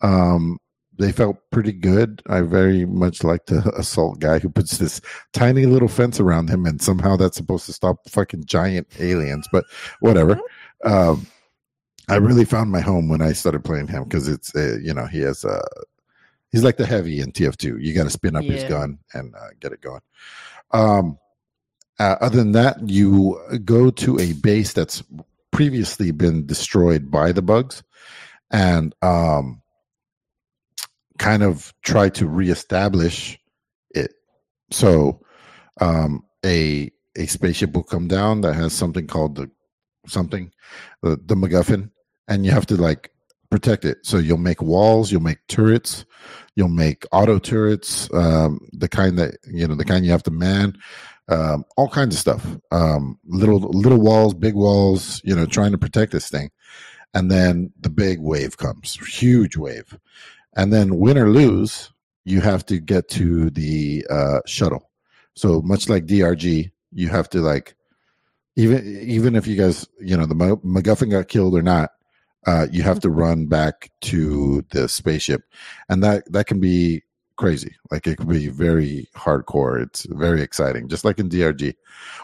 [0.00, 0.58] Um,
[0.98, 2.22] they felt pretty good.
[2.26, 5.00] I very much like the assault guy who puts this
[5.32, 9.48] tiny little fence around him, and somehow that's supposed to stop fucking giant aliens.
[9.50, 9.64] But
[10.00, 10.38] whatever.
[10.84, 11.26] Um,
[12.10, 15.06] I really found my home when I started playing him because it's uh, you know
[15.06, 15.62] he has uh
[16.50, 17.80] he's like the heavy in TF2.
[17.80, 20.00] You got to spin up his gun and uh, get it going.
[20.72, 21.18] Um,
[22.00, 25.02] uh, other than that, you go to a base that's
[25.52, 27.82] previously been destroyed by the bugs,
[28.50, 29.62] and um,
[31.18, 33.38] kind of try to reestablish
[33.90, 34.14] it.
[34.70, 35.20] So,
[35.80, 39.50] um, a a spaceship will come down that has something called the
[40.06, 40.50] something
[41.02, 41.90] the, the MacGuffin,
[42.30, 43.10] and you have to like
[43.50, 43.98] protect it.
[44.02, 46.06] So you'll make walls, you'll make turrets,
[46.54, 50.30] you'll make auto turrets, um, the kind that you know, the kind you have to
[50.30, 50.78] man,
[51.28, 52.46] um, all kinds of stuff.
[52.70, 56.50] Um, little little walls, big walls, you know, trying to protect this thing.
[57.12, 59.98] And then the big wave comes, huge wave,
[60.56, 61.92] and then win or lose,
[62.24, 64.88] you have to get to the uh, shuttle.
[65.34, 67.74] So much like DRG, you have to like
[68.54, 71.90] even even if you guys you know the MacGuffin got killed or not,
[72.46, 75.42] uh, you have to run back to the spaceship,
[75.88, 77.02] and that that can be
[77.36, 77.74] crazy.
[77.90, 79.82] Like it can be very hardcore.
[79.82, 81.74] It's very exciting, just like in DRG,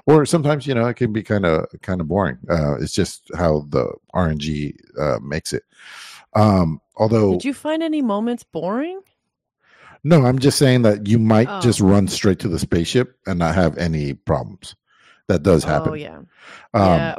[0.06, 2.38] or sometimes you know it can be kind of kind of boring.
[2.48, 5.62] Uh, it's just how the RNG uh, makes it.
[6.34, 9.00] Um, although Did you find any moments boring?
[10.04, 11.60] no, I'm just saying that you might Oh.
[11.60, 14.76] just run straight to the spaceship and not have any problems.
[15.28, 15.90] That does happen.
[15.92, 16.18] Oh yeah.
[16.18, 16.26] Um,
[16.74, 17.14] yeah.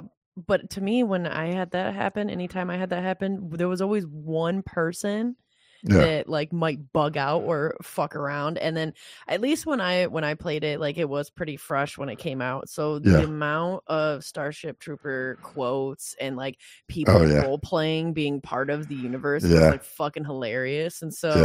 [0.46, 3.82] But to me, when I had that happen, anytime I had that happen, there was
[3.82, 5.36] always one person
[5.84, 5.98] Yeah.
[5.98, 8.58] that like might bug out or fuck around.
[8.58, 8.94] And then
[9.28, 12.18] at least when I when I played it, like it was pretty fresh when it
[12.18, 12.70] came out.
[12.70, 13.20] So the Yeah.
[13.26, 16.58] amount of Starship Trooper quotes and like
[16.88, 17.42] people Oh, yeah.
[17.42, 21.02] role playing being part of the universe was like fucking hilarious.
[21.02, 21.36] And so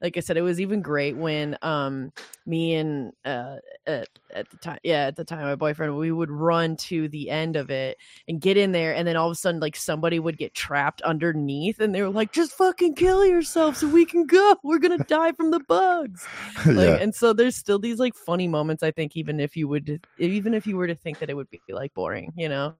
[0.00, 2.12] like I said, it was even great when um
[2.46, 3.56] me and uh
[3.86, 7.30] at, at the time yeah at the time my boyfriend we would run to the
[7.30, 7.96] end of it
[8.28, 11.00] and get in there and then all of a sudden like somebody would get trapped
[11.02, 14.98] underneath and they were like just fucking kill yourself so we can go we're gonna
[14.98, 16.28] die from the bugs
[16.74, 16.98] like, yeah.
[16.98, 20.54] and so there's still these like funny moments i think even if you would even
[20.54, 22.74] if you were to think that it would be like boring you know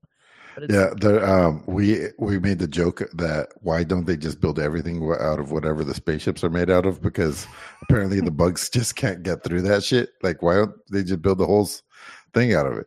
[0.69, 5.03] Yeah, there, um, we we made the joke that why don't they just build everything
[5.21, 7.03] out of whatever the spaceships are made out of?
[7.03, 7.47] Because
[7.83, 10.11] apparently the bugs just can't get through that shit.
[10.23, 11.69] Like, why don't they just build the whole
[12.33, 12.87] thing out of it?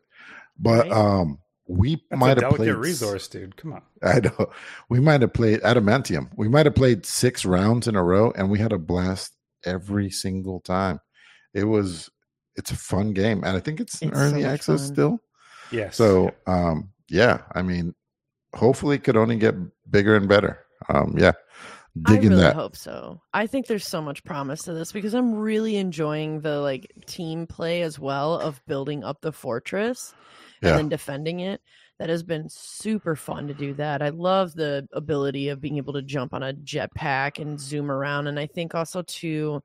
[0.60, 0.92] But Right.
[0.92, 2.70] um, we That's a might have delicate played.
[2.70, 3.56] s- resource, dude.
[3.58, 3.82] Come on.
[4.04, 4.48] I know
[4.90, 6.30] we might have played adamantium.
[6.36, 9.34] We might have played six rounds in a row, and we had a blast
[9.66, 11.00] every single time.
[11.54, 12.10] It was
[12.56, 14.94] it's a fun game, and I think it's, in It's early much access fun.
[14.94, 15.20] still.
[15.72, 15.96] Yes.
[15.98, 17.94] So, um, yeah, I mean,
[18.56, 19.56] hopefully, it could only get
[19.92, 20.60] bigger and better.
[20.90, 21.34] Um, yeah,
[22.04, 22.56] digging I really that.
[22.56, 23.22] hope so.
[23.34, 27.48] I think there's so much promise to this because I'm really enjoying the like team
[27.48, 30.14] play as well of building up the fortress
[30.64, 31.62] and Yeah, then defending it.
[32.00, 34.02] That has been super fun to do that.
[34.04, 38.28] I love the ability of being able to jump on a jetpack and zoom around.
[38.28, 39.64] And I think also too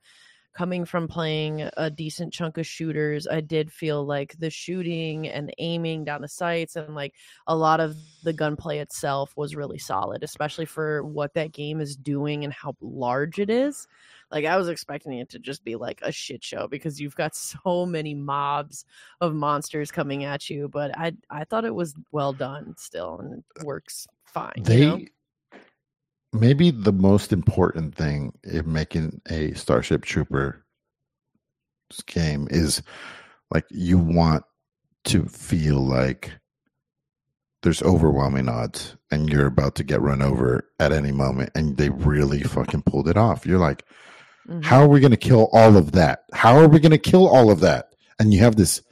[0.54, 5.52] coming from playing a decent chunk of shooters, I did feel like the shooting and
[5.58, 7.14] aiming down the sights and like
[7.46, 11.96] a lot of the gunplay itself was really solid, especially for what that game is
[11.96, 13.86] doing and how large it is.
[14.30, 17.34] Like I was expecting it to just be like a shit show because you've got
[17.64, 18.84] so many mobs
[19.20, 23.42] of monsters coming at you, but I I thought it was well done still and
[23.56, 24.62] it works fine.
[24.68, 25.00] you know?
[26.32, 30.64] Maybe the most important thing in making a Starship Trooper
[32.06, 32.82] game is
[33.50, 34.44] like you want
[35.04, 36.32] to feel like
[37.62, 41.90] there's overwhelming odds and you're about to get run over at any moment and they
[41.90, 43.46] really fucking pulled it off.
[43.46, 43.84] You're like
[44.48, 44.64] Mhm.
[44.64, 46.24] how are we going to kill all of that?
[46.32, 47.94] How are we going to kill all of that?
[48.18, 48.82] And you have this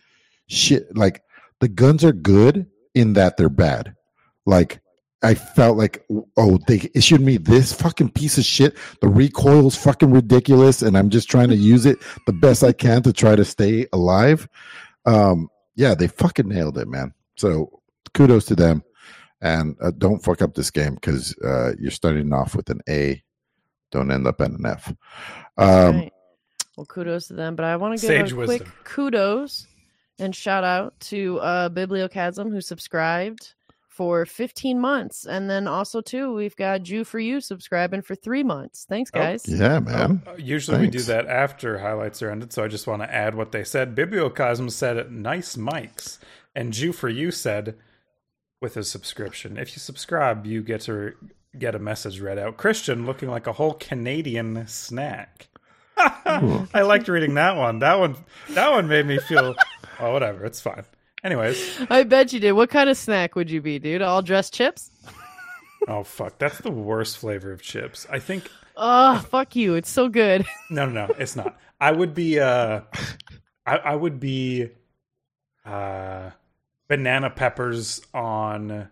[0.46, 1.22] shit like
[1.58, 3.94] the guns are good in that they're bad.
[4.46, 4.80] Like
[5.22, 6.04] i felt like
[6.36, 8.76] oh they issued me this fucking piece of shit.
[9.00, 13.02] The recoil's fucking ridiculous and i'm just trying to use it the best i can
[13.02, 14.48] to try to stay alive.
[15.06, 17.12] Um yeah they fucking nailed it man.
[17.36, 17.80] So
[18.14, 18.82] kudos to them.
[19.42, 23.22] And uh, don't fuck up this game because uh, you're starting off with an a.
[23.90, 24.92] Don't end up at an f.
[25.56, 26.12] Um Right.
[26.76, 27.56] Well, kudos to them.
[27.56, 29.66] But I want to give Sage a quick kudos
[30.18, 33.54] and shout out to uh, Bibliochasm who subscribed
[33.90, 38.42] for 15 months, and then also too we've got Jew for you subscribing for three
[38.44, 38.86] months.
[38.88, 39.44] Thanks, Oh, guys.
[39.46, 43.02] yeah man Uh, Usually we do that after highlights are ended, so I just want
[43.02, 43.94] to add what they said.
[43.96, 46.18] Bibliocosm said, "Nice mics,"
[46.54, 47.76] and Jew for you said,
[48.62, 51.12] with a subscription, if you subscribe, you get to
[51.58, 52.56] get a message read out.
[52.56, 55.48] Christian looking like a whole Canadian snack.
[55.96, 57.80] I liked reading that one.
[57.80, 58.16] That one,
[58.50, 59.54] that one made me feel.
[59.98, 60.44] Oh, whatever.
[60.44, 60.84] It's fine.
[61.22, 62.52] Anyways, I bet you did.
[62.52, 64.02] What kind of snack would you be, dude?
[64.02, 64.90] All dressed chips?
[65.88, 68.06] oh fuck, that's the worst flavor of chips.
[68.10, 69.74] I think Oh, fuck you.
[69.74, 70.46] It's so good.
[70.70, 71.58] No, no, no, it's not.
[71.80, 72.80] I would be uh
[73.66, 74.70] I, I would be
[75.66, 76.30] uh
[76.88, 78.88] banana peppers on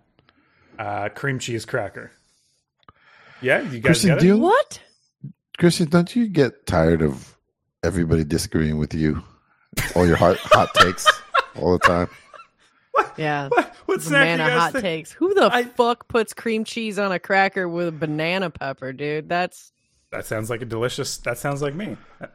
[0.78, 2.10] uh cream cheese cracker.
[3.40, 4.36] Yeah, you guys Christian, get do it?
[4.36, 4.80] you- what?
[5.58, 7.36] Christian, don't you get tired of
[7.82, 9.22] everybody disagreeing with you?
[9.96, 11.06] All your hot hot takes
[11.58, 12.08] all the time.
[13.16, 13.46] Yeah.
[13.48, 14.82] What, what snack Banana you guys hot think?
[14.82, 15.12] takes.
[15.12, 19.28] Who the I- fuck puts cream cheese on a cracker with a banana pepper, dude?
[19.28, 19.70] That's
[20.10, 21.96] That sounds like a delicious that sounds like me.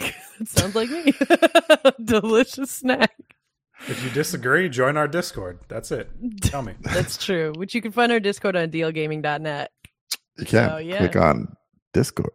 [0.00, 1.12] it sounds like me.
[2.04, 3.12] Delicious snack.
[3.88, 5.58] if you disagree, join our Discord.
[5.68, 6.08] That's it.
[6.42, 6.74] Tell me.
[6.80, 7.52] That's true.
[7.56, 9.70] Which you can find our Discord on dlgaming.net.
[10.38, 10.98] You can Oh, yeah.
[10.98, 11.56] click on
[11.92, 12.30] Discord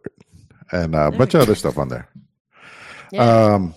[0.72, 2.08] and uh, a bunch of other stuff on there.
[3.12, 3.22] Yeah.
[3.54, 3.74] Um,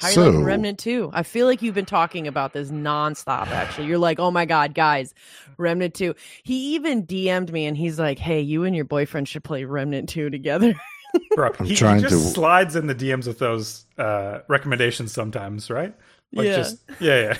[0.00, 1.10] How you so Remnant 2?
[1.12, 3.86] I feel like you've been talking about this nonstop, actually.
[3.86, 5.14] You're like, oh my God, guys,
[5.56, 6.14] Remnant 2.
[6.42, 10.08] He even DM'd me and he's like, hey, you and your boyfriend should play Remnant
[10.08, 10.74] 2 together.
[11.36, 15.70] Bro, I'm he, he just to- slides in the DMs with those uh recommendations sometimes,
[15.70, 15.94] right?
[16.32, 16.56] Like Yeah.
[16.56, 17.38] just yeah, yeah.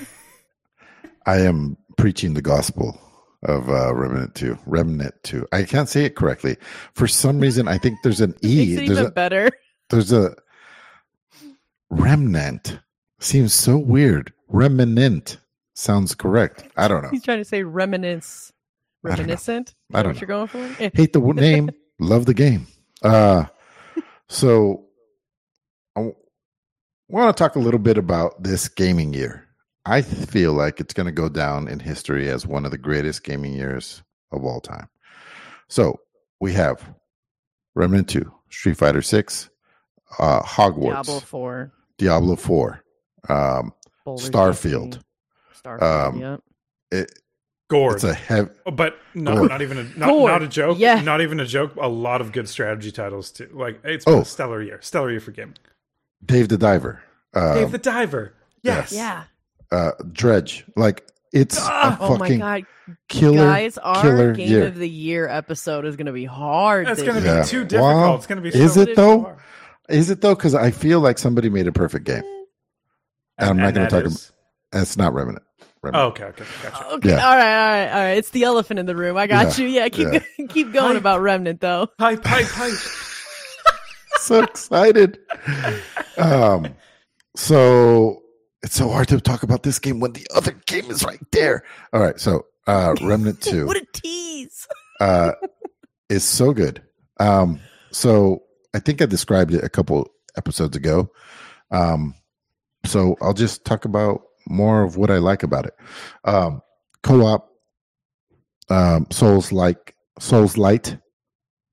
[1.25, 2.97] I am preaching the gospel
[3.43, 4.57] of uh, Remnant Two.
[4.65, 5.45] Remnant Two.
[5.51, 6.55] I can't say it correctly
[6.93, 7.67] for some reason.
[7.67, 8.73] I think there's an Makes e.
[8.73, 9.49] it There's even a better.
[9.89, 10.35] there's a
[11.89, 12.79] remnant.
[13.19, 14.33] Seems so weird.
[14.47, 15.39] Remnant
[15.73, 16.63] sounds correct.
[16.75, 17.09] I don't know.
[17.09, 18.51] He's trying to say reminisce.
[19.03, 19.75] reminiscent.
[19.93, 19.99] I don't know.
[19.99, 20.83] I don't what you're going for?
[20.95, 21.69] Hate the name.
[21.99, 22.67] Love the game.
[23.03, 23.45] Uh,
[24.27, 24.85] so
[25.95, 26.11] I
[27.07, 29.47] want to talk a little bit about this gaming year.
[29.85, 33.23] I feel like it's going to go down in history as one of the greatest
[33.23, 34.89] gaming years of all time.
[35.67, 35.99] So
[36.39, 36.93] we have
[37.75, 39.49] Remnant 2, Street Fighter 6,
[40.19, 42.83] uh, Hogwarts, Diablo Four, Diablo 4,
[43.29, 44.93] um, Baldur's Starfield.
[44.93, 45.01] 3,
[45.71, 46.07] Starfield.
[46.07, 46.41] Um, yep.
[46.91, 47.19] It,
[47.67, 47.95] Gord.
[47.95, 48.49] it's a heavy.
[48.65, 49.49] Oh, but not, Gord.
[49.49, 50.77] not even a not, not a joke.
[50.79, 51.01] Yeah.
[51.01, 51.75] Not even a joke.
[51.81, 53.49] A lot of good strategy titles too.
[53.53, 54.11] Like it's Oh.
[54.13, 54.79] been a stellar year.
[54.81, 55.55] Stellar year for gaming.
[56.23, 57.01] Dave the Diver,
[57.33, 58.33] uh, Dave the Diver.
[58.61, 58.91] Yes.
[58.93, 59.23] Yeah.
[59.71, 60.63] uh, Dredge.
[60.75, 62.65] Like it's a Oh my fucking god,
[63.09, 63.77] killer, guys!
[63.79, 64.67] Our killer game year.
[64.67, 66.87] of the year episode is going to be hard.
[66.87, 67.41] It's going to Yeah.
[67.41, 67.67] be too Wow.
[67.67, 68.17] difficult.
[68.19, 68.57] It's going to be.
[68.57, 69.21] Is so it though?
[69.21, 69.37] hard.
[69.89, 70.35] Is it though?
[70.35, 72.23] Because I feel like somebody made a perfect game.
[73.37, 74.31] And I'm not gonna talk is-
[74.73, 75.43] And it's not Remnant.
[75.93, 76.87] Oh, okay, okay, gotcha.
[76.93, 77.27] Okay, Yeah.
[77.29, 78.17] all right, all right, all right.
[78.17, 79.17] It's the elephant in the room.
[79.17, 79.71] I got Yeah, you.
[79.71, 80.45] Yeah, keep yeah.
[80.49, 80.97] keep going Hype.
[80.97, 81.87] about Remnant though.
[81.99, 82.73] Pipe, pipe, pipe.
[84.21, 85.19] so excited.
[86.17, 86.73] Um,
[87.35, 88.23] so
[88.63, 91.63] it's so hard to talk about this game when the other game is right there.
[91.93, 93.67] All right, so uh, Remnant Two.
[93.67, 94.67] what a tease!
[94.99, 95.33] uh,
[96.09, 96.81] is so good.
[97.19, 97.59] Um,
[97.91, 98.41] so
[98.75, 101.09] I think I described it a couple episodes ago.
[101.71, 102.13] Um,
[102.85, 105.73] so I'll just talk about more of what I like about it.
[106.25, 106.61] Um,
[107.01, 107.49] co-op,
[108.69, 110.87] um, Souls like Souls like,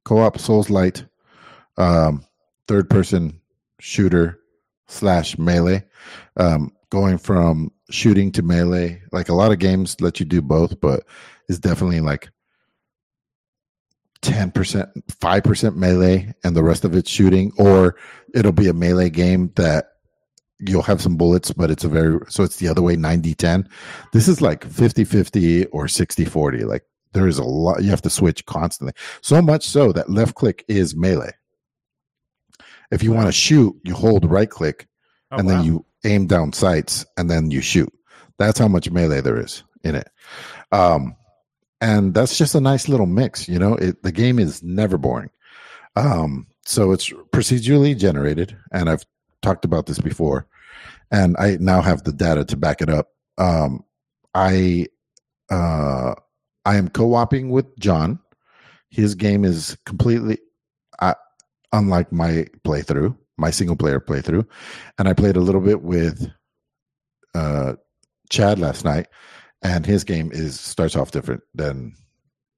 [0.05, 1.05] co-op Souls like,
[1.77, 2.25] um,
[2.69, 3.41] third person
[3.81, 4.39] shooter
[4.87, 5.85] slash melee.
[6.37, 10.81] Um, going from shooting to melee, like a lot of games let you do both,
[10.81, 11.03] but
[11.49, 12.31] it's definitely like
[14.23, 17.97] 10%, 5% melee and the rest of it's shooting, or
[18.35, 19.87] it'll be a melee game that
[20.59, 23.69] you'll have some bullets, but it's a very, so it's the other way 90 10.
[24.13, 26.65] This is like 50 50 or 60 40.
[26.65, 28.95] Like there is a lot, you have to switch constantly.
[29.23, 31.33] So much so that left click is melee.
[32.91, 34.87] If you want to shoot, you hold right click
[35.33, 35.55] Oh, and wow.
[35.55, 37.91] then you aim down sights and then you shoot.
[38.39, 40.09] That's how much melee there is in it.
[40.71, 41.17] Um,
[41.83, 43.75] and that's just a nice little mix, you know.
[43.75, 45.31] It, the game is never boring.
[45.97, 49.05] Um, so it's procedurally generated, and I've
[49.43, 50.47] talked about this before,
[51.11, 53.09] and I now have the data to back it up.
[53.37, 53.85] Um,
[54.33, 54.87] I
[55.51, 56.15] uh,
[56.65, 58.21] I am co-oping with John.
[58.91, 60.39] His game is completely
[61.01, 61.15] uh,
[61.73, 64.47] unlike my playthrough, my single player playthrough,
[64.99, 66.31] and I played a little bit with
[67.35, 67.75] uh,
[68.31, 69.09] Chad last night,
[69.63, 71.95] and his game is starts off different than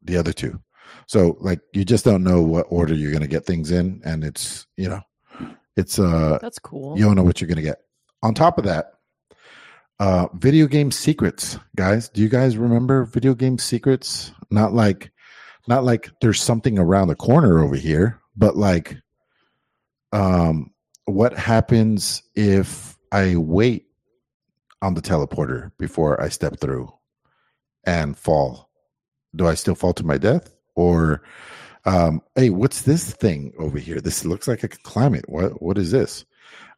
[0.03, 0.61] the other two.
[1.07, 4.25] So like you just don't know what order you're going to get things in, and
[4.25, 5.01] it's you know,
[5.77, 6.97] it's uh That's cool.
[6.99, 7.79] you don't know what you're going to get.
[8.23, 8.95] On top of that,
[10.01, 12.09] uh, video game secrets, guys.
[12.09, 14.33] Do you guys remember video game secrets?
[14.51, 15.13] Not like,
[15.69, 18.97] not like there's something around the corner over here, but like,
[20.13, 20.73] um,
[21.05, 23.87] what happens if I wait
[24.85, 26.93] on the teleporter before I step through
[27.85, 28.71] and fall?
[29.35, 31.23] Do I still fall to my death, or
[31.87, 34.01] um, hey, what's this thing over here?
[34.01, 35.29] This looks like I can climb it.
[35.29, 36.25] What what is this?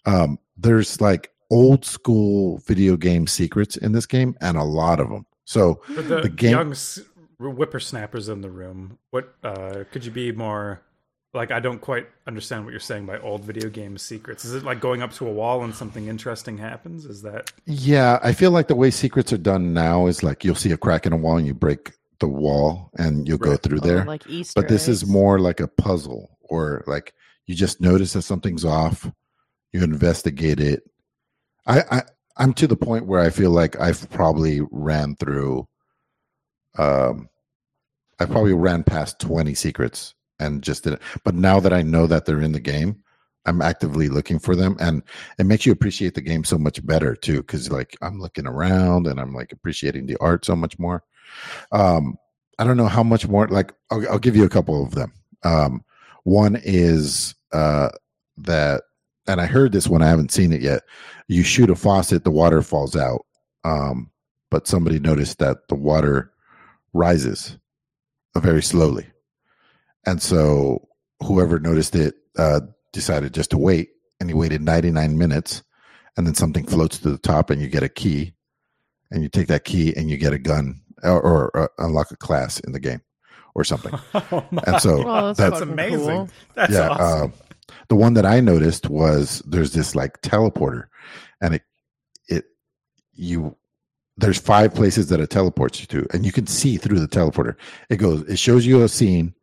[0.06, 5.10] Um, there's like old school video game secrets in this game, and a lot of
[5.10, 5.26] them.
[5.44, 6.74] So For the, the game- young
[7.38, 10.80] whippersnappers in the room, what uh, could you be more
[11.36, 11.50] like?
[11.52, 14.44] I don't quite understand what you're saying by old video game secrets.
[14.44, 17.04] Is it like going up to a wall and something interesting happens?
[17.04, 20.54] Is that yeah, I feel like the way secrets are done now is like you'll
[20.56, 23.62] see a crack in a wall and you break the wall and you'll go Right.
[23.62, 24.04] through Oh, there.
[24.04, 24.60] like Easter.
[24.60, 27.12] but this is more like a puzzle or like
[27.44, 29.08] you just notice that something's off
[29.72, 30.82] you investigate it
[31.66, 32.02] I, I
[32.38, 35.68] i'm to the point where i feel like i've probably ran through
[36.78, 37.28] um
[38.18, 42.06] i probably ran past 20 secrets and just did it but now that i know
[42.06, 43.02] that they're in the game
[43.46, 45.02] i'm actively looking for them and
[45.38, 49.06] it makes you appreciate the game so much better too because like i'm looking around
[49.06, 51.02] and i'm like appreciating the art so much more.
[51.72, 52.16] Um
[52.58, 55.12] i don't know how much more like i'll, I'll give you a couple of them.
[55.42, 55.84] Um
[56.24, 57.90] one is uh
[58.38, 58.82] that
[59.26, 60.82] and i heard this one i haven't seen it yet.
[61.28, 63.24] You shoot a faucet the water falls out.
[63.64, 64.10] Um
[64.50, 66.32] but somebody noticed that the water
[66.92, 67.58] rises
[68.36, 69.06] very slowly
[70.06, 70.86] and so
[71.24, 72.60] whoever noticed it uh
[72.92, 73.90] decided just to wait
[74.20, 75.62] and he waited 99 minutes
[76.16, 78.32] and then something floats to the top and you get a key
[79.10, 82.16] and you take that key and you get a gun or, or uh, unlock a
[82.16, 83.02] class in the game
[83.54, 86.00] or something oh my And so Well, that's, that's that's amazing.
[86.00, 86.28] cool.
[86.54, 87.32] That's yeah awesome.
[87.32, 90.84] uh, the one that i noticed was there's this like teleporter
[91.40, 91.62] and it
[92.28, 92.44] it
[93.12, 93.56] you
[94.16, 97.56] there's five places that it teleports you to and you can see through the teleporter
[97.90, 99.34] it goes it shows you a scene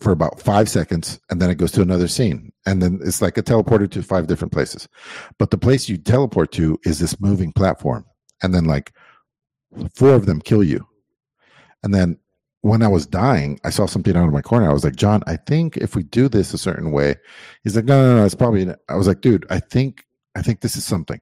[0.00, 3.36] for about five seconds, and then it goes to another scene, and then it's like
[3.36, 4.88] a teleporter to five different places.
[5.38, 8.04] But the place you teleport to is this moving platform,
[8.42, 8.92] and then like
[9.94, 10.86] four of them kill you,
[11.82, 12.18] and then
[12.62, 14.68] when I was dying, I saw something out of my corner.
[14.68, 17.14] I was like, John, I think if we do this a certain way,
[17.62, 18.68] he's like, no, no, no, it's probably.
[18.88, 21.20] I was like, dude, I think, I think this is something.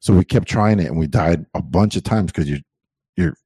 [0.00, 2.60] So we kept trying it, and we died a bunch of times because you,
[3.16, 3.36] you're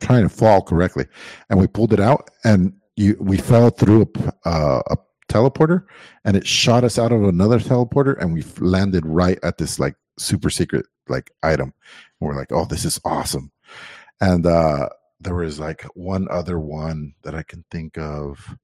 [0.00, 1.06] trying to fall correctly,
[1.48, 4.02] and we pulled it out, and you, we fell through
[4.44, 4.96] a, uh, a
[5.28, 5.84] teleporter,
[6.24, 9.96] and it shot us out of another teleporter, and we landed right at this like
[10.18, 11.72] super secret like item.
[12.20, 13.50] And we're like, oh, this is awesome,
[14.20, 14.46] and.
[14.46, 14.88] uh
[15.20, 18.56] there was like one other one that I can think of.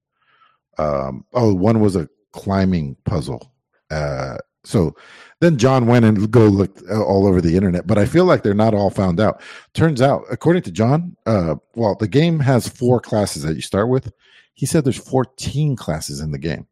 [0.77, 3.51] Um, oh, one was a climbing puzzle.
[3.89, 4.95] Uh, so
[5.39, 8.53] then John went and go look all over the internet, but I feel like they're
[8.53, 9.41] not all found out.
[9.73, 13.89] Turns out, according to John, uh, well, the game has four classes that you start
[13.89, 14.11] with.
[14.53, 16.67] He said there's 14 classes in the game.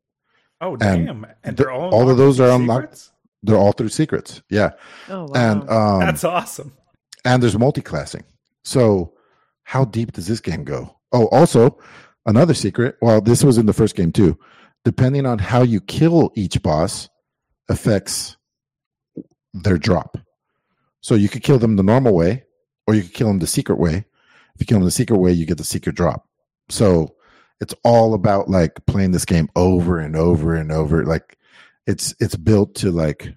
[0.62, 1.24] Oh damn!
[1.24, 2.84] And, and they're all all of those are unlocked.
[2.98, 3.12] Secrets?
[3.44, 4.42] They're all through secrets.
[4.50, 4.72] Yeah.
[5.08, 5.32] Oh wow.
[5.34, 6.74] And um, That's awesome.
[7.24, 8.26] and there's multi-classing.
[8.66, 9.14] So
[9.64, 10.98] how deep does this game go?
[11.14, 11.80] Oh, also
[12.26, 12.98] another secret.
[13.02, 14.38] Well, this was in the first game too.
[14.84, 17.10] Depending on how you kill each boss,
[17.70, 18.38] affects
[19.54, 20.18] their drop.
[21.02, 22.44] So you could kill them the normal way,
[22.88, 24.06] or you could kill them the secret way.
[24.56, 26.28] If you kill them the secret way, you get the secret drop.
[26.70, 27.16] So
[27.62, 31.06] it's all about like playing this game over and over and over.
[31.06, 31.38] Like
[31.88, 33.34] it's it's built to like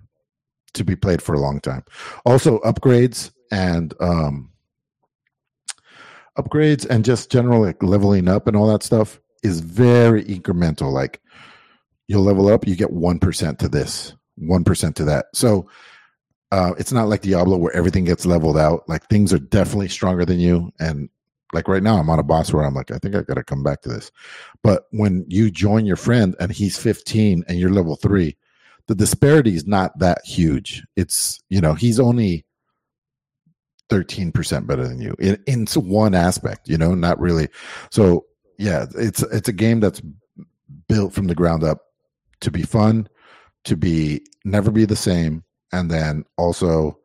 [0.74, 1.84] to be played for a long time.
[2.24, 4.50] Also upgrades and um
[6.38, 10.92] upgrades and just general like leveling up and all that stuff is very incremental.
[10.92, 11.20] Like
[12.08, 15.26] you'll level up, you get 1% to this, 1% to that.
[15.34, 15.68] So
[16.50, 18.88] uh, it's not like Diablo where everything gets leveled out.
[18.88, 20.72] Like things are definitely stronger than you.
[20.80, 21.08] And
[21.52, 23.44] like right now, I'm on a boss where I'm like, I think I got to
[23.44, 24.10] come back to this.
[24.62, 28.36] But when you join your friend and he's 15 and you're level three,
[28.88, 30.82] the disparity is not that huge.
[30.96, 32.44] It's, you know, he's only
[33.90, 37.48] 13% better than you in, in one aspect, you know, not really.
[37.90, 38.24] So
[38.58, 40.00] yeah, it's it's a game that's
[40.88, 41.80] built from the ground up
[42.40, 43.08] to be fun,
[43.64, 46.98] to be never be the same, and then also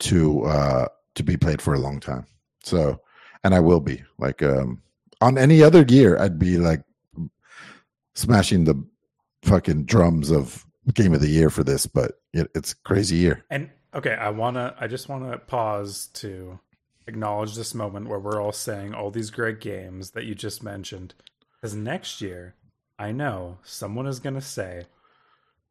[0.00, 2.26] to uh to be played for a long time.
[2.62, 3.00] So
[3.44, 4.82] and I will be like um
[5.20, 6.82] on any other year I'd be like
[8.14, 8.82] smashing the
[9.42, 13.44] fucking drums of game of the year for this, but it, it's crazy year.
[13.50, 16.58] And okay, I wanna I just wanna pause to
[17.06, 21.14] acknowledge this moment where we're all saying all these great games that you just mentioned.
[21.60, 22.54] Because next year,
[22.98, 24.86] I know someone is gonna say,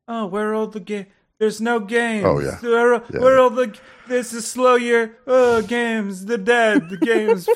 [0.08, 1.08] "Oh, where are all the game?
[1.40, 2.26] There's no games.
[2.26, 2.60] Oh, yeah.
[2.62, 3.20] where, Yeah.
[3.20, 3.76] where are all the?
[4.08, 5.18] This is slow year.
[5.26, 6.26] Oh, games.
[6.26, 6.90] The dead.
[6.90, 7.48] The games.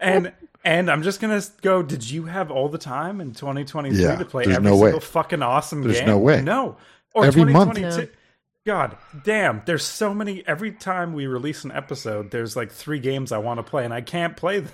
[0.00, 0.32] and
[0.64, 1.82] and I'm just gonna go.
[1.82, 4.88] Did you have all the time in 2023 Yeah, to play there's every no way.
[4.88, 6.06] single fucking awesome There's game?
[6.08, 6.42] no way.
[6.42, 6.76] No.
[7.14, 7.74] Or Every month.
[7.76, 8.12] 2022.
[8.12, 8.18] No.
[8.64, 10.44] God damn, there's so many.
[10.46, 13.92] Every time we release an episode, there's like three games I want to play, and
[13.92, 14.72] I can't play them.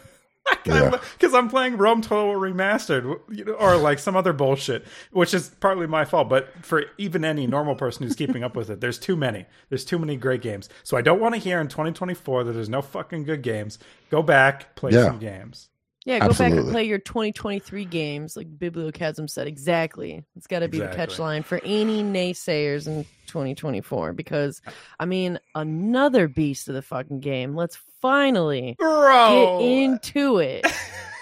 [0.66, 0.98] Yeah.
[1.18, 5.48] Because I'm playing Rome Total Remastered, you know, or like some other bullshit, which is
[5.60, 6.28] partly my fault.
[6.28, 9.46] But for even any normal person who's keeping up with it, there's too many.
[9.70, 10.68] There's too many great games.
[10.82, 13.78] So I don't want to hear in 2024 that there's no fucking good games.
[14.10, 15.04] Go back, play Yeah.
[15.04, 15.68] some games.
[16.08, 19.46] Yeah, go back and play your 2023 games, like Bibliochasm said.
[19.46, 20.24] Exactly.
[20.36, 21.22] It's got to be the catch Exactly.
[21.22, 24.62] line for any naysayers in 2024 because,
[24.98, 27.54] I mean, another beast of the fucking game.
[27.54, 30.66] Let's finally Bro, get into it.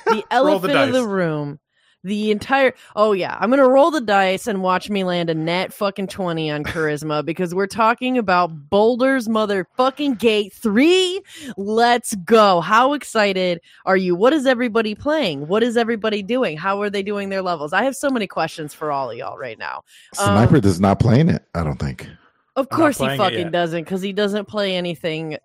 [0.06, 1.58] The Roll the elephant of the room.
[2.06, 5.72] The entire oh yeah, I'm gonna roll the dice and watch me land a net
[5.72, 11.20] fucking twenty on charisma because we're talking about Boulder's motherfucking Gate three.
[11.56, 12.60] Let's go!
[12.60, 14.14] How excited are you?
[14.14, 15.48] What is everybody playing?
[15.48, 16.56] What is everybody doing?
[16.56, 17.72] How are they doing their levels?
[17.72, 19.82] I have so many questions for all of y'all right now.
[20.14, 21.42] Sniper Um, does not playing it.
[21.56, 22.08] I don't think.
[22.54, 25.38] Of course he fucking doesn't because he doesn't play anything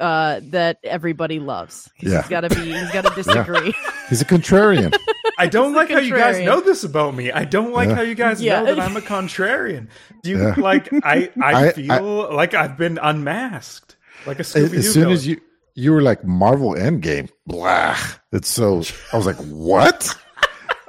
[0.00, 1.90] uh that everybody loves.
[2.00, 2.20] Yeah.
[2.22, 3.74] He's gotta be he's gotta disagree.
[4.08, 4.94] He's a contrarian.
[5.38, 7.30] I don't like how you guys know this about me.
[7.32, 7.94] I don't like Yeah.
[7.96, 8.60] how you guys Yeah.
[8.60, 9.88] know that I'm a contrarian.
[10.22, 10.54] Do you Yeah.
[10.56, 10.88] like?
[11.04, 13.96] I I, I- I- feel like I've been unmasked,
[14.26, 14.76] like a Scooby Doo.
[14.78, 15.40] as soon as you
[15.74, 17.96] you were like Marvel Endgame, blah.
[18.32, 18.82] It's so.
[19.12, 20.16] I was like, what?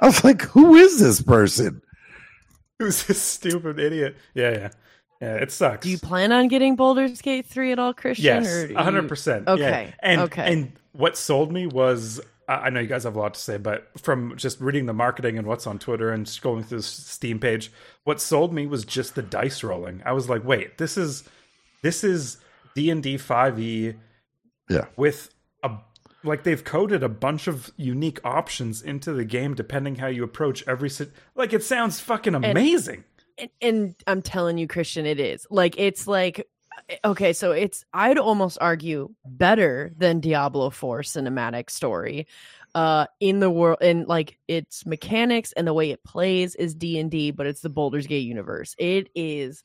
[0.00, 1.80] I was like, who is this person?
[2.78, 4.16] who's this stupid idiot?
[4.34, 4.68] Yeah, yeah,
[5.20, 5.34] yeah.
[5.36, 5.84] It sucks.
[5.84, 8.24] Do you plan on getting Baldur's Gate 3 at all, Christian?
[8.24, 9.48] Yes, or do you- hundred percent.
[9.48, 10.52] Okay, and okay.
[10.52, 13.56] and what sold me was I I know you guys have a lot to say,
[13.58, 17.38] but from just reading the marketing and what's on Twitter and scrolling through the Steam
[17.38, 17.70] page,
[18.04, 20.02] what sold me was just the dice rolling.
[20.04, 21.24] I was like, wait, this is
[21.82, 22.38] this is
[22.74, 23.94] D and D five E
[24.68, 25.70] Yeah, with a
[26.24, 30.66] like they've coded a bunch of unique options into the game depending how you approach
[30.66, 31.12] every sit.
[31.34, 33.04] Like it sounds fucking amazing.
[33.38, 36.46] And, and I'm telling you, Christian, it is like it's like
[37.04, 42.26] okay, so it's I'd almost argue better than Diablo 4 cinematic story.
[42.72, 47.00] Uh, in the world, and like its mechanics and the way it plays is D
[47.00, 48.76] and D, but it's the Baldur's Gate universe.
[48.78, 49.64] It is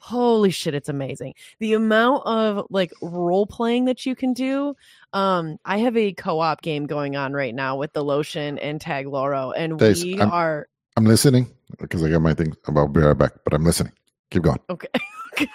[0.00, 4.74] holy shit it's amazing the amount of like role playing that you can do
[5.12, 9.06] um i have a co-op game going on right now with the lotion and tag
[9.06, 12.56] loro and Dace, we I'm- are I'm listening because I got my thing.
[12.66, 13.92] I'll be right back, but I'm listening.
[14.30, 14.60] Keep going.
[14.70, 14.88] Okay.
[15.32, 15.46] Okay.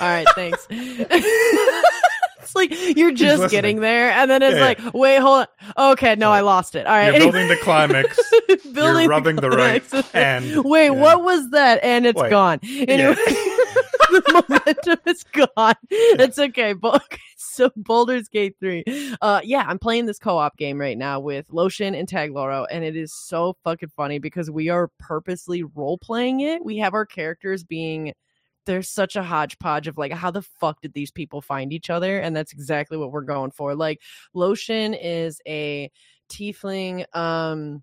[0.00, 0.26] All right.
[0.36, 0.68] Thanks.
[0.70, 5.92] it's like you're just getting there, and then it's Yeah, like, wait, hold on.
[5.92, 6.86] Okay, no, I lost it.
[6.86, 7.06] All right.
[7.12, 8.16] You're building the climax.
[8.72, 10.14] Building You're rubbing the right climax.
[10.14, 10.64] end.
[10.64, 10.90] Wait, Yeah.
[10.92, 11.80] what was that?
[11.82, 12.30] And it's Wait.
[12.30, 12.60] gone.
[12.62, 13.53] Anyway, the
[14.32, 15.74] momentum is gone.
[15.90, 16.72] It's okay.
[16.72, 17.02] But
[17.36, 18.84] so Baldur's Gate 3.
[19.20, 22.84] Uh yeah, I'm playing this co-op game right now with Lotion and Tag Loro, and
[22.84, 26.64] it is so fucking funny because we are purposely role playing it.
[26.64, 28.14] We have our characters being
[28.66, 32.18] there's such a hodgepodge of like how the fuck did these people find each other?
[32.18, 33.74] And that's exactly what we're going for.
[33.74, 34.00] Like
[34.32, 35.90] Lotion is a
[36.30, 37.82] tiefling um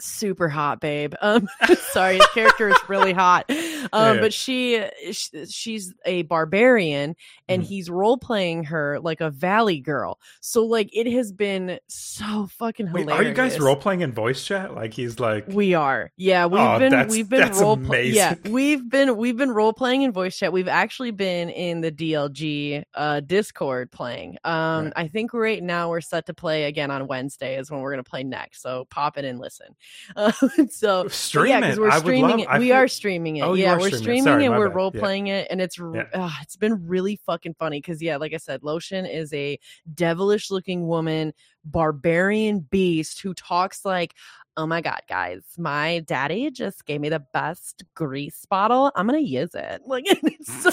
[0.00, 1.48] super hot babe um
[1.92, 3.44] sorry his character is really hot
[3.92, 4.20] um Yeah.
[4.20, 7.14] but she, sh she's a barbarian
[7.48, 7.66] and Mhm.
[7.66, 12.90] he's role playing her like a valley girl so like it has been so fucking
[12.92, 14.74] Wait, are you guys role playing in voice chat?
[14.74, 16.10] Like he's like, we are.
[16.16, 20.02] Yeah, we've Oh, been we've been role pl- Yeah, we've been we've been role playing
[20.02, 20.52] in voice chat.
[20.52, 24.38] We've actually been in the DLG uh Discord playing.
[24.44, 24.92] Um Right.
[24.96, 28.02] I think right now we're set to play again on Wednesday is when we're going
[28.04, 28.62] to play next.
[28.62, 29.66] So pop in and listen.
[30.16, 30.32] Uh,
[30.68, 32.48] so stream yeah, because we're streaming it.
[32.48, 33.42] I we feel- are streaming it.
[33.42, 33.98] Oh, yeah, we're streaming it.
[34.02, 34.48] streaming Sorry, it.
[34.50, 34.76] We're bad.
[34.76, 35.00] role Yeah.
[35.00, 36.04] playing it, and it's Yeah.
[36.14, 39.58] ah, it's been really fucking funny because yeah, like I said, Lotion is a
[39.94, 41.32] devilish looking woman,
[41.64, 44.14] barbarian beast who talks like.
[44.56, 45.42] Oh my god, guys!
[45.56, 48.90] My daddy just gave me the best grease bottle.
[48.96, 49.80] I'm gonna use it.
[49.86, 50.66] Like, and it's,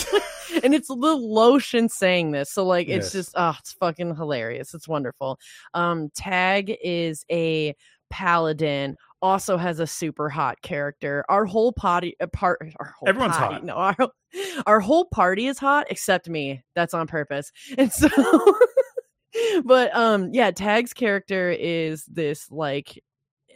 [0.63, 3.13] and it's the lotion saying this, so like, it's Yes.
[3.13, 4.73] just, oh, it's fucking hilarious.
[4.73, 5.39] It's wonderful.
[5.75, 7.75] Um, Tag is a
[8.09, 11.25] paladin also has a super hot character.
[11.29, 13.63] Our whole party, uh, part, our whole Everyone's party- hot.
[13.63, 13.95] No, our
[14.65, 16.63] our whole party is hot except me.
[16.75, 17.51] That's on purpose.
[17.77, 18.09] And so,
[19.63, 23.01] but um, yeah, Tag's character is this like,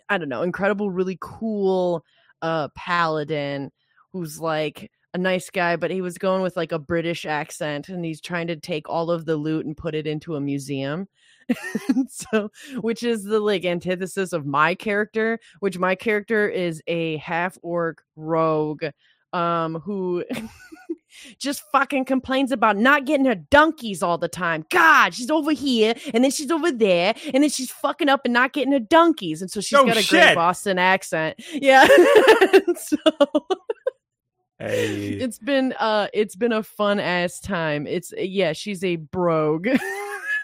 [0.09, 2.03] I don't know, incredible, really cool
[2.41, 3.69] uh paladin
[4.11, 8.03] who's like a nice guy, but he was going with like a British accent and
[8.03, 11.07] he's trying to take all of the loot and put it into a museum.
[12.07, 17.57] So which is the like antithesis of my character, which my character is a half
[17.61, 18.83] orc rogue
[19.33, 20.25] um who
[21.39, 24.65] just fucking complains about not getting her donkeys all the time.
[24.69, 28.33] God, she's over here and then she's over there and then she's fucking up and
[28.33, 29.41] not getting her donkeys.
[29.41, 30.21] And so she's Oh, got a shit.
[30.21, 31.39] great Boston accent.
[31.53, 31.87] Yeah.
[32.77, 32.97] So
[34.59, 37.87] hey, it's been uh it's been a fun ass time.
[37.87, 39.67] It's yeah, she's a brogue.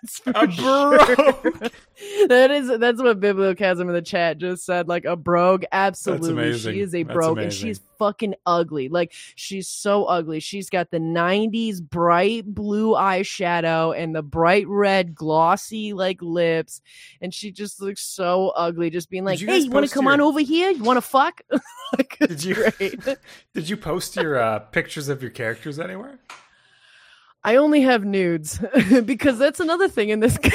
[0.03, 0.97] It's for A sure.
[0.97, 1.71] brogue.
[2.27, 4.87] that is that's what Bibliochasm in the chat just said.
[4.87, 6.57] Like a brogue, absolutely.
[6.57, 8.89] She is a brogue, and she's fucking ugly.
[8.89, 10.39] Like she's so ugly.
[10.39, 16.81] She's got the '90s bright blue eyeshadow and the bright red glossy like lips,
[17.21, 18.89] and she just looks so ugly.
[18.89, 20.69] Just being like, you "Hey, you want to come your- on over here?
[20.69, 21.41] You want to fuck?"
[21.97, 22.65] like, Did you-
[23.53, 26.19] did you post your uh, pictures of your characters anywhere?
[27.47, 28.59] I only have nudes
[29.05, 30.51] because that's another thing in this game.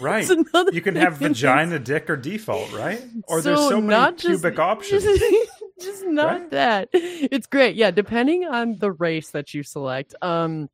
[0.00, 0.28] Right.
[0.72, 3.00] You can have vagina, dick, or default, right?
[3.28, 5.04] Or there's so many just- options.
[5.04, 5.50] Just,
[5.80, 6.50] just not Right?
[6.50, 6.88] that.
[6.92, 7.76] It's great.
[7.76, 10.14] Yeah, depending on the race that you select.
[10.20, 10.68] Um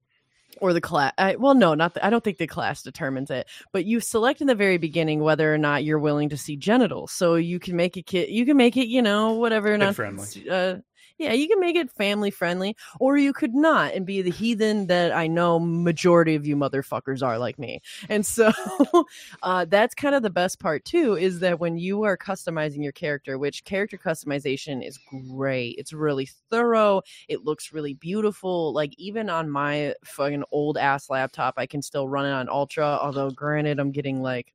[0.61, 1.13] or the class.
[1.19, 1.95] I, well, no, not.
[1.95, 5.19] The, I don't think the class determines it, but you select in the very beginning
[5.21, 7.11] whether or not you're willing to see genitals.
[7.11, 8.29] So you can make a kid.
[8.31, 9.77] You can make it, you know, whatever.
[9.77, 10.27] Not friendly.
[10.49, 10.77] Uh,
[11.19, 14.87] yeah, you can make it family friendly, or you could not and be the heathen
[14.89, 17.81] that I know majority of you motherfuckers are like me.
[18.09, 18.53] And so
[19.43, 22.93] uh, that's kind of the best part too, is that when you are customizing your
[22.93, 24.99] character, which character customization is
[25.29, 28.73] great, it's really thorough, it looks really beautiful.
[28.73, 32.99] Like even on my fucking old ass laptop, I can still run it on ultra.
[33.01, 34.53] Although, granted, I'm getting like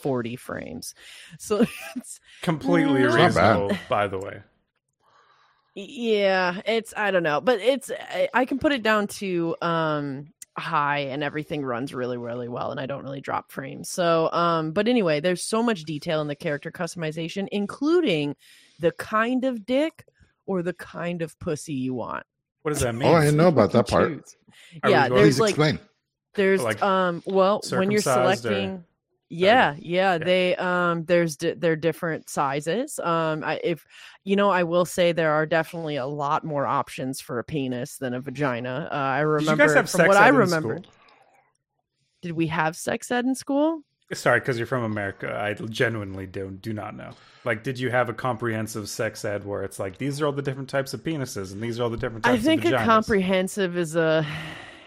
[0.00, 0.94] 40 frames,
[1.38, 1.66] so
[1.96, 3.56] it's Completely It's not bad.
[3.56, 4.42] reasonable, by the way.
[5.74, 10.32] Yeah it's i don't know but it's I, I can put it down to um
[10.58, 14.72] high and everything runs really really well and i don't really drop frames so um
[14.72, 18.34] but anyway there's so much detail in the character customization including
[18.80, 20.04] the kind of dick
[20.46, 22.24] or the kind of pussy you want
[22.62, 23.08] What does that mean?
[23.12, 24.34] Oh, I didn't know about that part.
[24.82, 25.78] Are yeah there's Please like explain.
[26.34, 28.84] there's Like, um well when you're selecting or-
[29.32, 32.98] Yeah, yeah, they um there's di- they're different sizes.
[32.98, 33.86] Um I if
[34.24, 37.96] you know, I will say there are definitely a lot more options for a penis
[37.96, 38.88] than a vagina.
[38.90, 40.80] Uh, I remember you guys have from what I remember.
[42.22, 43.82] Did we have sex ed in school?
[44.12, 45.38] Sorry, because you're from America.
[45.40, 47.12] I genuinely don't do not know.
[47.44, 50.42] Like, did you have a comprehensive sex ed where it's like these are all the
[50.42, 52.40] different types of penises and these are all the different types of?
[52.40, 54.26] I think a comprehensive is a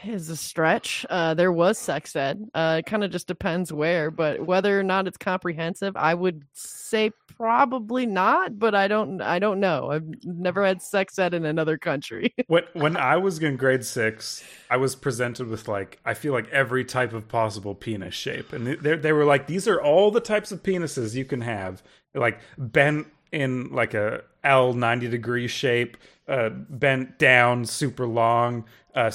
[0.06, 1.06] is a stretch.
[1.10, 2.50] Uh, there was sex ed.
[2.54, 6.44] Uh, it kind of just depends where, but whether or not it's comprehensive, I would
[6.54, 8.60] say probably not.
[8.60, 9.22] But I don't.
[9.22, 9.92] I don't know.
[9.92, 12.34] I've never had sex ed in another country.
[12.48, 16.50] when when I was in grade six, I was presented with like I feel like
[16.50, 20.22] every type of possible penis shape, and they they were like these are all the
[20.22, 21.84] types of penises you can have,
[22.14, 25.98] like bent in like a L ninety degree shape,
[26.28, 28.66] uh, bent down, super long,
[28.96, 29.12] uh,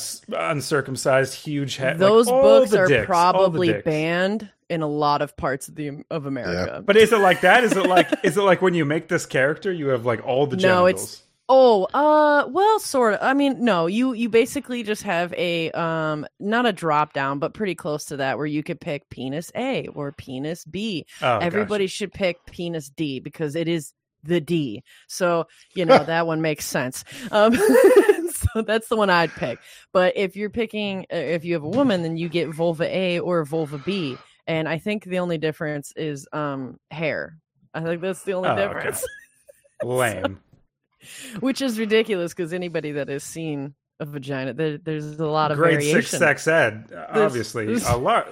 [0.48, 1.98] uncircumcised, huge head.
[1.98, 6.26] Those all books are dicks, probably banned in a lot of parts of the of
[6.26, 6.82] America.
[6.84, 7.64] But is it like that?
[7.64, 10.46] Is it like is it like when you make this character, you have like all
[10.46, 10.88] the No, genitals?
[10.90, 13.20] it's- Oh, uh, well, sort of.
[13.22, 17.54] I mean, no, you you basically just have a um, not a drop down, but
[17.54, 21.06] pretty close to that, where you could pick penis A or penis B.
[21.22, 21.94] Oh, Everybody gotcha.
[21.94, 23.94] should pick penis D because it is
[24.24, 24.82] the D.
[25.06, 27.04] So you know that one makes sense.
[27.30, 27.54] Um,
[28.54, 29.58] so that's the one I'd pick.
[29.92, 33.18] But if you're picking, uh, if you have a woman, then you get vulva A
[33.20, 34.16] or vulva B.
[34.46, 37.38] And I think the only difference is um hair.
[37.74, 38.62] I think that's the only Oh, okay.
[38.74, 39.04] difference
[39.84, 40.40] lame.
[41.40, 45.58] which is ridiculous because anybody that has seen a vagina, there, there's a lot of
[45.58, 46.02] grade variation.
[46.02, 48.26] six sex ed obviously there's- a lot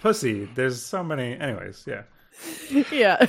[0.00, 2.02] pussy there's so many anyways yeah
[2.92, 3.26] yeah,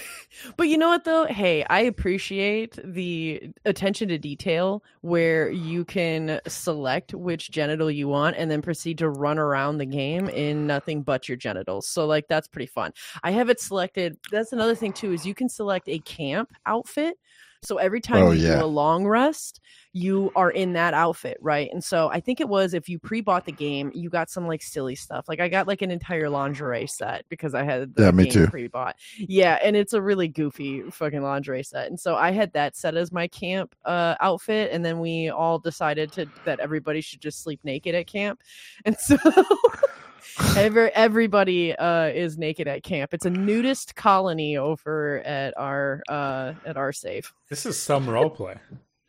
[0.58, 1.26] but you know what though?
[1.26, 8.36] Hey, I appreciate the attention to detail where you can select which genital you want
[8.38, 11.88] and then proceed to run around the game in nothing but your genitals.
[11.88, 12.94] So like that's pretty fun.
[13.24, 14.18] I have it selected.
[14.32, 17.18] That's another thing too is you can select a camp outfit.
[17.64, 18.56] So every time Oh, you yeah.
[18.56, 19.60] do a long rest,
[19.94, 21.70] you are in that outfit, right?
[21.72, 24.62] And so I think it was if you pre-bought the game, you got some like
[24.62, 25.26] silly stuff.
[25.28, 28.34] Like I got like an entire lingerie set because I had the Yeah, me game
[28.34, 28.48] too.
[28.48, 28.96] pre-bought.
[29.18, 31.88] Yeah, and it's a really goofy fucking lingerie set.
[31.88, 35.60] And so I had that set as my camp uh outfit and then we all
[35.60, 38.42] decided to that everybody should just sleep naked at camp.
[38.86, 39.18] And so
[40.58, 43.14] Every, everybody uh, is naked at camp.
[43.14, 47.34] It's a nudist colony over at our uh, at our safe.
[47.50, 48.56] this is some role play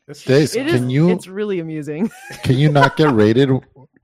[0.06, 0.72] this Days, It is.
[0.74, 2.10] can you It's really amusing.
[2.42, 3.48] can you not get rated?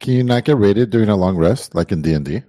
[0.01, 2.43] Can you not get rated during a long rest like in D and D,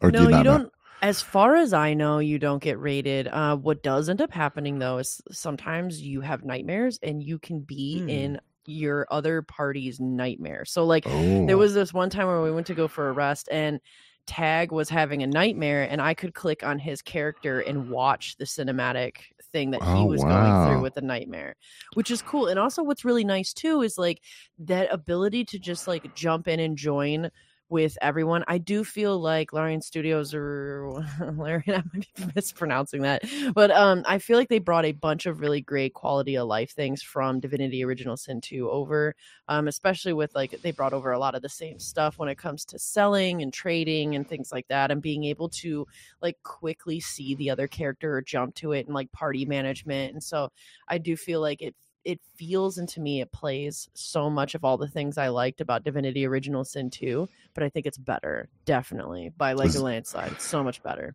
[0.00, 0.72] or do no, you not you don't.
[1.02, 3.28] As far as I know, you don't get rated.
[3.28, 7.60] Uh, what does end up happening though is sometimes you have nightmares and you can
[7.60, 8.08] be Hmm.
[8.08, 10.64] in your other party's nightmare.
[10.64, 13.12] So like Oh, there was this one time where we went to go for a
[13.12, 13.80] rest and
[14.26, 18.46] Tag was having a nightmare and I could click on his character and watch the
[18.46, 19.16] cinematic
[19.52, 21.56] thing that he Oh, was going through with the nightmare,
[21.92, 22.46] which is cool.
[22.46, 24.22] And also what's really nice too is like
[24.60, 27.30] that ability to just like jump in and join
[27.74, 28.44] with everyone.
[28.46, 34.04] I do feel like Larian Studios or Larian, I might be mispronouncing that, but um,
[34.06, 37.40] I feel like they brought a bunch of really great quality of life things from
[37.40, 39.16] Divinity Original Sin 2 over,
[39.48, 42.38] um, especially with like they brought over a lot of the same stuff when it
[42.38, 45.84] comes to selling and trading and things like that, and being able to
[46.22, 50.12] like quickly see the other character or jump to it and like party management.
[50.12, 50.50] And so
[50.86, 51.74] I do feel like it
[52.04, 55.60] it feels and to me it plays so much of all the things I liked
[55.60, 60.32] about Divinity Original Sin 2, but I think it's better, definitely, by like a landslide.
[60.32, 61.14] It's so much better.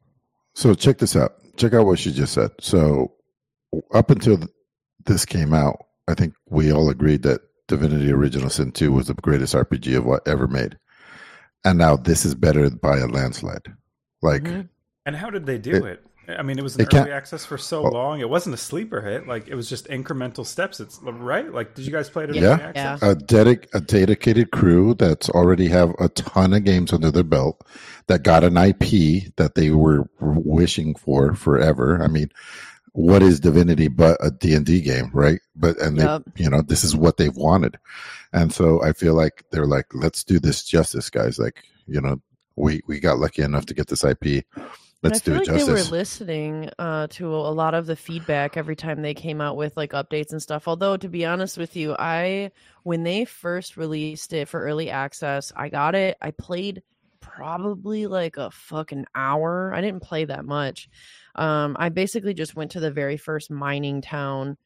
[0.56, 1.34] So check this out.
[1.58, 2.52] Check out what she just said.
[2.60, 3.14] So
[3.94, 4.50] up until th-
[5.06, 9.14] this came out, I think we all agreed that Divinity Original Sin 2 was the
[9.14, 10.78] greatest RPG of what ever made.
[11.64, 13.68] And now this is better by a landslide.
[14.22, 14.70] Like Mhm.
[15.06, 16.06] and how did they do It- it,
[16.38, 17.90] i mean it was an it early access for so Oh.
[17.90, 21.76] long it wasn't a sleeper hit like it was just incremental steps it's right like
[21.76, 22.54] did you guys play it in Yeah.
[22.54, 27.10] early access a dedic a dedicated crew that's already have a ton of games under
[27.12, 27.66] their belt
[28.08, 32.02] that got an IP that they were wishing for forever.
[32.02, 32.30] I mean,
[32.94, 35.40] what is Divinity but a D&D game, right?
[35.56, 36.24] But and Yep.
[36.36, 37.78] they you know, this is what they've wanted.
[38.34, 42.20] And so I feel like they're like let's do this justice guys like, you know,
[42.56, 44.44] we we got lucky enough to get this IP.
[45.02, 47.96] Let's I feel do it like they were listening uh, to a lot of the
[47.96, 50.68] feedback every time they came out with like updates and stuff.
[50.68, 52.52] Although to be honest with you, I
[52.84, 56.18] when they first released it for early access, I got it.
[56.22, 56.84] I played
[57.22, 59.74] probably like a fucking hour.
[59.74, 60.90] I didn't play that much.
[61.36, 64.58] Um, I basically just went to the very first mining town,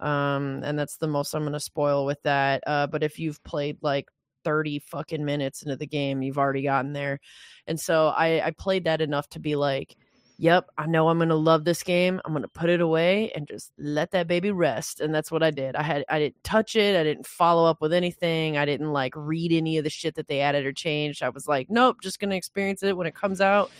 [0.00, 2.62] um, and that's the most I'm gonna spoil with that.
[2.66, 4.08] Uh, but if you've played like
[4.44, 7.20] 30 fucking minutes into the game, you've already gotten there.
[7.66, 9.96] And so I, I played that enough to be like,
[10.38, 12.20] yep, I know I'm gonna love this game.
[12.24, 15.00] I'm gonna put it away and just let that baby rest.
[15.00, 15.76] And that's what I did.
[15.76, 16.96] I had I didn't touch it.
[16.96, 18.56] I didn't follow up with anything.
[18.56, 21.22] I didn't like read any of the shit that they added or changed.
[21.22, 23.70] I was like, nope, just gonna experience it when it comes out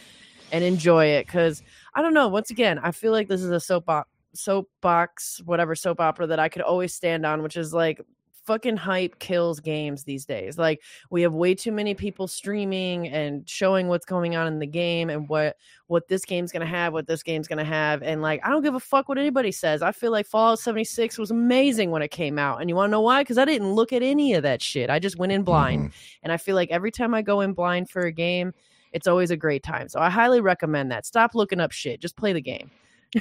[0.53, 1.29] and enjoy it.
[1.29, 1.63] Cause
[1.95, 2.29] I don't know.
[2.29, 6.39] Once again, I feel like this is a soap op- soapbox, whatever soap opera that
[6.41, 8.01] I could always stand on, which is like
[8.49, 10.57] fucking hype kills games these days.
[10.57, 14.67] Like we have way too many people streaming and showing what's going on in the
[14.67, 15.57] game and what
[15.87, 18.49] what this game's going to have, what this game's going to have and like I
[18.49, 19.83] don't give a fuck what anybody says.
[19.83, 22.63] I feel like Fallout 76 was amazing when it came out.
[22.63, 23.23] And you want to know why?
[23.23, 24.89] Cuz I didn't look at any of that shit.
[24.89, 25.83] I just went in blind.
[25.83, 26.19] Mm-hmm.
[26.23, 28.55] And I feel like every time I go in blind for a game,
[28.93, 29.91] it's always a great time.
[29.91, 31.05] So I highly recommend that.
[31.05, 32.01] Stop looking up shit.
[32.01, 32.71] Just play the game.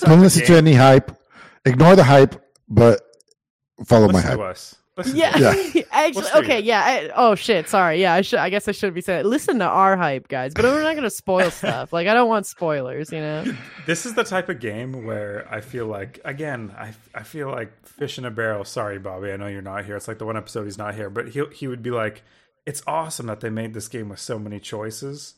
[0.00, 1.16] Don't listen to any hype.
[1.64, 2.34] Ignore the hype,
[2.68, 3.11] but
[3.84, 4.38] follow Listen my hype.
[4.38, 4.76] To us.
[4.96, 5.82] Listen yeah, yeah.
[5.90, 6.82] actually, okay, yeah.
[6.84, 8.02] I, oh shit, sorry.
[8.02, 8.40] Yeah, I should.
[8.40, 9.24] I guess I should be saying.
[9.24, 10.52] Listen to our hype, guys.
[10.52, 11.94] But we're not going to spoil stuff.
[11.94, 13.10] Like I don't want spoilers.
[13.10, 13.44] You know.
[13.86, 17.86] This is the type of game where I feel like, again, I I feel like
[17.86, 18.64] fish in a barrel.
[18.64, 19.32] Sorry, Bobby.
[19.32, 19.96] I know you're not here.
[19.96, 22.22] It's like the one episode he's not here, but he he would be like,
[22.66, 25.36] it's awesome that they made this game with so many choices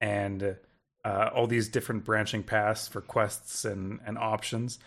[0.00, 0.56] and
[1.04, 4.80] uh, all these different branching paths for quests and and options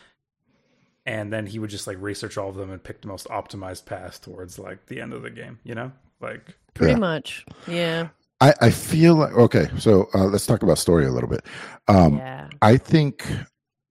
[1.06, 3.86] and then he would just like research all of them and pick the most optimized
[3.86, 5.92] path towards like the end of the game you know?
[6.20, 7.00] Like pretty yeah.
[7.00, 7.46] much.
[7.68, 8.10] Yeah.
[8.40, 11.46] I, I feel like okay so uh, let's talk about story a little bit.
[11.88, 12.50] Um yeah.
[12.62, 13.28] i think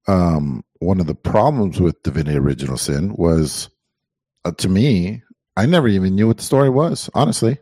[0.07, 3.69] um one of the problems with divinity original sin was
[4.45, 5.23] uh, to me
[5.57, 7.59] i never even knew what the story was honestly.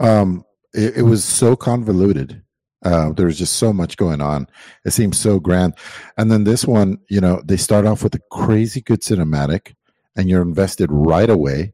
[0.00, 2.42] Um it, it was so convoluted
[2.84, 4.46] uh, there was just so much going on.
[4.84, 5.74] It seems so grand.
[6.16, 9.74] And then this one, you know, they start off with a crazy good cinematic,
[10.16, 11.72] and you're invested right away.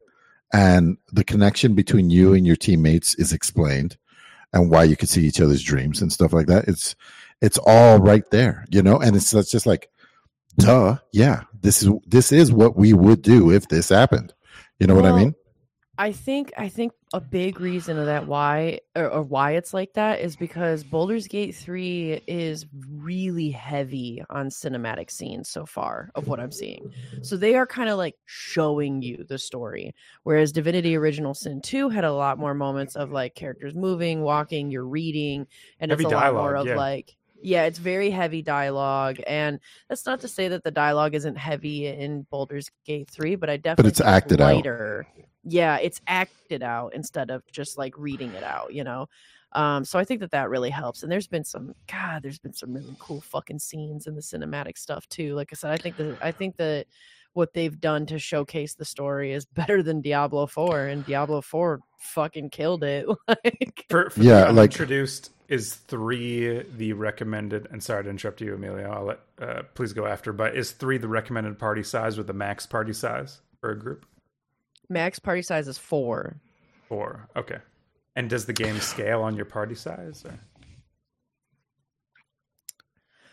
[0.53, 3.97] And the connection between you and your teammates is explained,
[4.53, 6.67] and why you could see each other's dreams and stuff like that.
[6.67, 6.95] It's
[7.41, 8.97] it's all right there, you know.
[8.97, 9.89] And it's, it's just like,
[10.57, 14.33] duh, yeah, this is this is what we would do if this happened.
[14.79, 15.35] You know well, what I mean?
[15.97, 19.93] I think I think a big reason of that why or, or, why it's like
[19.93, 26.27] that is because Baldur's Gate 3 is really heavy on cinematic scenes so far of
[26.27, 26.91] what I'm seeing.
[27.21, 29.93] So they are kind of like showing you the story.
[30.23, 34.71] Whereas Divinity Original Sin 2 had a lot more moments of like characters moving, walking,
[34.71, 35.45] you're reading,
[35.79, 36.75] and heavy it's a dialogue, lot more of yeah.
[36.75, 39.59] like yeah, it's very heavy dialogue, and
[39.89, 43.57] that's not to say that the dialogue isn't heavy in Baldur's Gate three, but I
[43.57, 45.05] definitely but it's acted lighter.
[45.17, 49.07] out yeah it's acted out instead of just like reading it out you know?
[49.51, 52.53] Um so i think that that really helps and there's been some god there's been
[52.53, 55.95] some really cool fucking scenes in the cinematic stuff too like i said i think
[55.97, 56.87] that i think that
[57.33, 61.81] what they've done to showcase the story is better than diablo 4 and diablo 4
[61.99, 68.03] fucking killed it like for, for yeah like introduced is three the recommended and sorry
[68.03, 71.59] to interrupt you Emilio I'll let uh, please go after but is three the recommended
[71.59, 74.05] party size with the max party size for a group
[74.93, 76.37] Max party size is four.
[76.87, 77.27] Four.
[77.35, 77.57] Okay.
[78.15, 80.23] And does the game scale on your party size?
[80.25, 80.39] Or?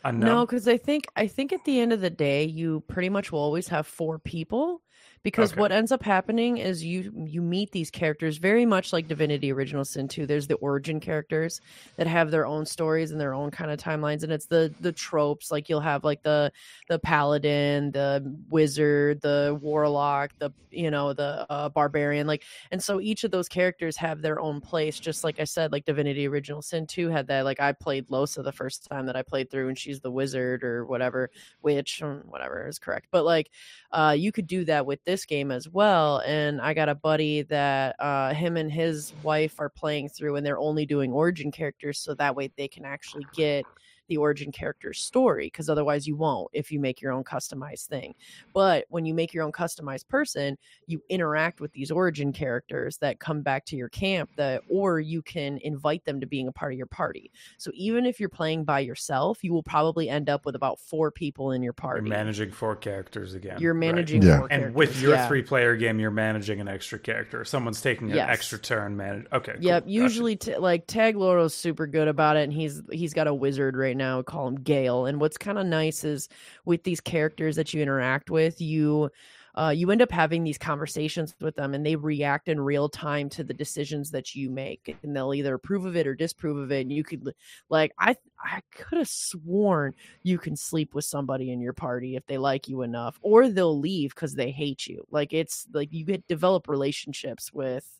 [0.03, 3.11] Uh, no, because I think I think at the end of the day, you pretty
[3.11, 4.83] much will always have four people,
[5.23, 5.61] because okay.
[5.61, 9.85] what ends up happening is you you meet these characters very much like divinity original
[9.85, 11.61] sin 2 there's the origin characters
[11.97, 14.93] that have their own stories and their own kind of timelines and it's the the
[14.93, 16.51] tropes like you'll have like the
[16.89, 23.01] the paladin the wizard the warlock the you know the uh, barbarian like and so
[23.01, 26.63] each of those characters have their own place just like i said like divinity original
[26.63, 29.69] sin 2 had that like i played Lohse the first time that i played through
[29.69, 31.31] and she's the wizard or whatever
[31.61, 33.51] which mm, whatever is correct but like
[33.93, 36.23] uh you could do that with this game as well.
[36.25, 40.47] And I got a buddy that uh, him and his wife are playing through, and
[40.47, 43.67] they're only doing origin characters, so that way they can actually get
[44.11, 48.15] the origin character's story because otherwise you won't if you make your own customized thing.
[48.53, 53.21] But when you make your own customized person, you interact with these origin characters that
[53.21, 56.73] come back to your camp that or you can invite them to being a part
[56.73, 57.31] of your party.
[57.57, 61.13] So even if you're playing by yourself, you will probably end up with about four
[61.13, 62.09] people in your party.
[62.09, 63.61] You're managing four characters again.
[63.61, 64.39] You're managing right.
[64.41, 64.57] four yeah.
[64.57, 65.29] And with your yeah.
[65.29, 67.45] three player game, you're managing an extra character.
[67.45, 68.29] Someone's taking an yes.
[68.29, 69.55] extra turn manage okay.
[69.61, 69.85] Yep.
[69.85, 69.93] Cool.
[69.93, 70.55] Usually gotcha.
[70.55, 73.97] t- like Tag Loro's super good about it and he's he's got a wizard right
[74.01, 74.23] now.
[74.23, 75.07] Call him Gale.
[75.07, 76.29] And what's kind of nice is
[76.65, 79.11] with these characters that you interact with, you
[79.55, 83.29] uh, you end up having these conversations with them and they react in real time
[83.29, 86.73] to the decisions that you make and they'll either approve of it or disapprove of
[86.73, 87.35] it and you could
[87.69, 88.15] like i
[88.45, 92.69] i could have sworn you can sleep with somebody in your party if they like
[92.69, 96.69] you enough or they'll leave because they hate you like it's like you get develop
[96.69, 98.00] relationships with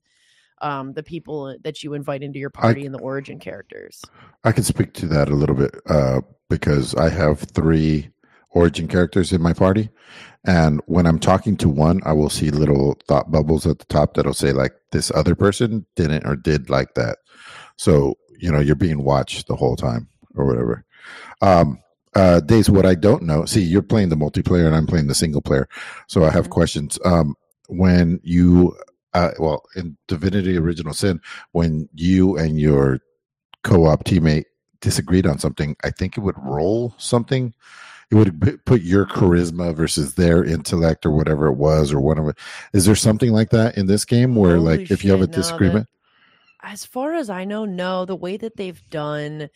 [0.61, 4.03] um, the people that you invite into your party and the origin characters.
[4.45, 8.11] I can speak to that a little bit uh, because I have three
[8.51, 9.91] origin characters in my party,
[10.45, 14.15] and when I'm talking to one, I will see little thought bubbles at the top
[14.15, 17.19] that'll say like this other person didn't or did like that.
[17.77, 20.85] So you know you're being watched the whole time or whatever.
[21.43, 21.79] Um,
[22.15, 23.45] uh, Days, what I don't know.
[23.45, 25.69] See, you're playing the multiplayer and I'm playing the single player,
[26.09, 26.51] so I have Mhm.
[26.51, 26.99] questions.
[27.05, 27.37] Um,
[27.69, 28.77] when you,
[29.15, 31.21] uh, well, in Divinity: Original Sin,
[31.53, 33.01] when you and your
[33.63, 34.45] co-op teammate
[34.81, 37.55] disagreed on something, I think it would roll something.
[38.11, 42.35] It would put your charisma versus their intellect or whatever it was, or whatever.
[42.73, 45.25] Is there something like that in this game where, Holy like, if you have a
[45.25, 45.89] shit, no, that- disagreement?
[46.63, 48.05] as far as I know, no.
[48.05, 49.49] The way that they've done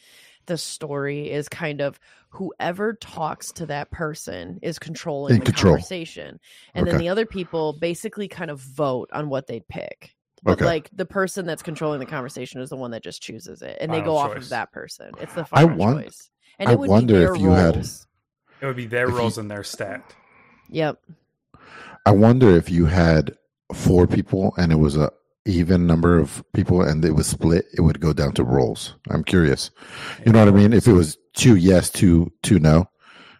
[0.46, 1.98] the story is kind of
[2.30, 5.74] whoever talks to that person is controlling In the control.
[5.74, 6.40] conversation,
[6.74, 10.14] and then the other people basically kind of vote on what they'd pick.
[10.42, 10.64] But Okay.
[10.66, 13.90] like the person that's controlling the conversation is the one that just chooses it, and
[13.92, 15.10] they Final go off of that person.
[15.20, 18.86] It's the I final choice, and I wonder if their you had- It would be
[18.86, 20.14] their If you- roles and their stat.
[20.70, 20.98] Yep.
[22.06, 23.36] I wonder if you had
[23.72, 25.10] four people and it was a
[25.46, 28.94] even number of people and it was split, it would go down to rolls.
[29.10, 29.70] I'm curious.
[30.24, 30.72] You know what I mean?
[30.72, 32.86] If it was two yes, two two no,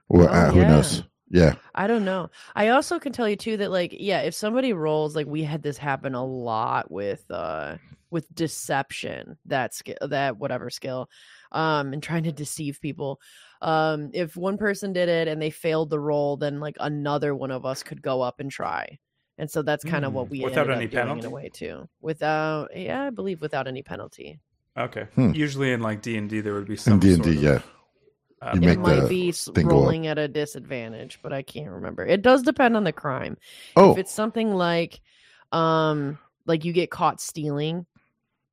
[0.09, 0.67] well, Oh, uh, who yeah.
[0.67, 1.03] knows?
[1.31, 2.31] Yeah, I don't know.
[2.55, 5.63] I also can tell you too that like yeah, if somebody rolls like we had
[5.63, 7.79] this happen a lot with uh
[8.11, 11.09] with deception, that skill that whatever skill
[11.53, 13.21] um and trying to deceive people.
[13.63, 17.51] Um if one person did it and they failed the roll, then like another one
[17.51, 18.99] of us could go up and try.
[19.39, 20.31] And so that's kind of what Hmm.
[20.32, 21.27] we Without ended any up doing in penalty?
[21.27, 21.89] a way too.
[22.01, 24.39] Without yeah, I believe without any penalty.
[24.78, 25.06] Okay.
[25.15, 25.32] Hmm.
[25.35, 27.36] Usually in like D and D, there would be some in D and D, sort
[27.36, 27.61] of, yeah.
[28.55, 29.82] You it make might be s- thing go up.
[29.82, 32.05] rolling at a disadvantage, but I can't remember.
[32.05, 33.39] It does depend on the crime.
[33.74, 35.01] Oh, if it's something like
[35.52, 37.86] um like you get caught stealing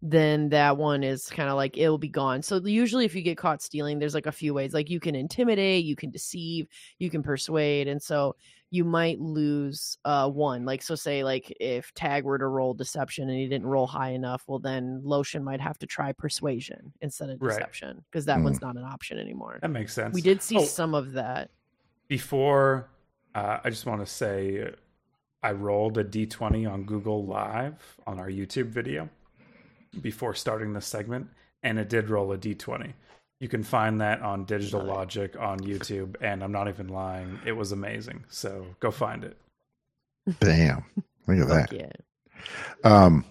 [0.04, 3.38] then that one is kind of like it'll be gone so usually if you get
[3.38, 6.68] caught stealing there's like a few ways like you can intimidate you can deceive
[6.98, 8.36] you can persuade and so
[8.74, 13.30] you might lose uh one like so say like if tag were to roll deception
[13.30, 17.30] and he didn't roll high enough well then lotion might have to try persuasion instead
[17.30, 18.46] of deception because that Hmm.
[18.46, 20.14] one's not an option anymore that makes sense.
[20.14, 21.52] we did see Oh, some of that
[22.08, 22.90] before.
[23.34, 24.70] Uh, I just want to say,
[25.42, 29.08] I rolled a d20 on Google Live on our YouTube video
[30.02, 31.28] before starting this segment,
[31.64, 32.92] and it did roll a d20.
[33.42, 37.40] You can find that on Digital Logic on YouTube, and I'm not even lying.
[37.44, 38.24] It was amazing.
[38.30, 39.36] So go find it.
[40.40, 40.86] damn!
[41.28, 41.74] Look at that.
[41.74, 41.92] Yeah
[42.84, 43.26] Um,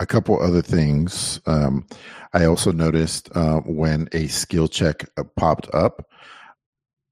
[0.00, 1.40] a couple other things.
[1.46, 1.86] Um,
[2.34, 6.06] I also noticed uh, when a skill check uh, popped up,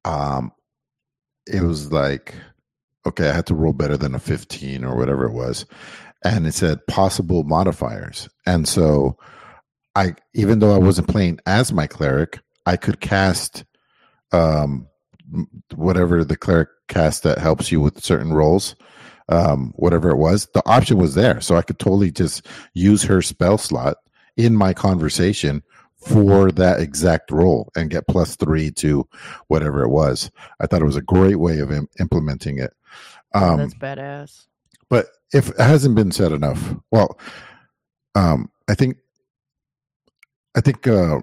[0.04, 0.52] um,
[1.46, 2.34] it was like,
[3.06, 5.64] okay, I had to roll better than a 15 or whatever it was.
[6.22, 8.28] And it said possible modifiers.
[8.44, 9.16] And so
[9.94, 13.64] I, even though I wasn't playing as my cleric, I could cast
[14.32, 14.88] um,
[15.74, 18.74] whatever the cleric cast that helps you with certain rolls
[19.28, 21.40] um, whatever it was, the option was there.
[21.40, 23.96] So I could totally just use her spell slot
[24.36, 25.62] in my conversation
[25.96, 29.08] for that exact role and get plus three to
[29.48, 30.30] whatever it was.
[30.60, 32.74] I thought it was a great way of Im- implementing it.
[33.34, 34.46] Oh, Um, that's badass
[34.90, 37.18] but if it hasn't been said enough, well,
[38.14, 38.98] um, I think,
[40.56, 41.20] I think uh,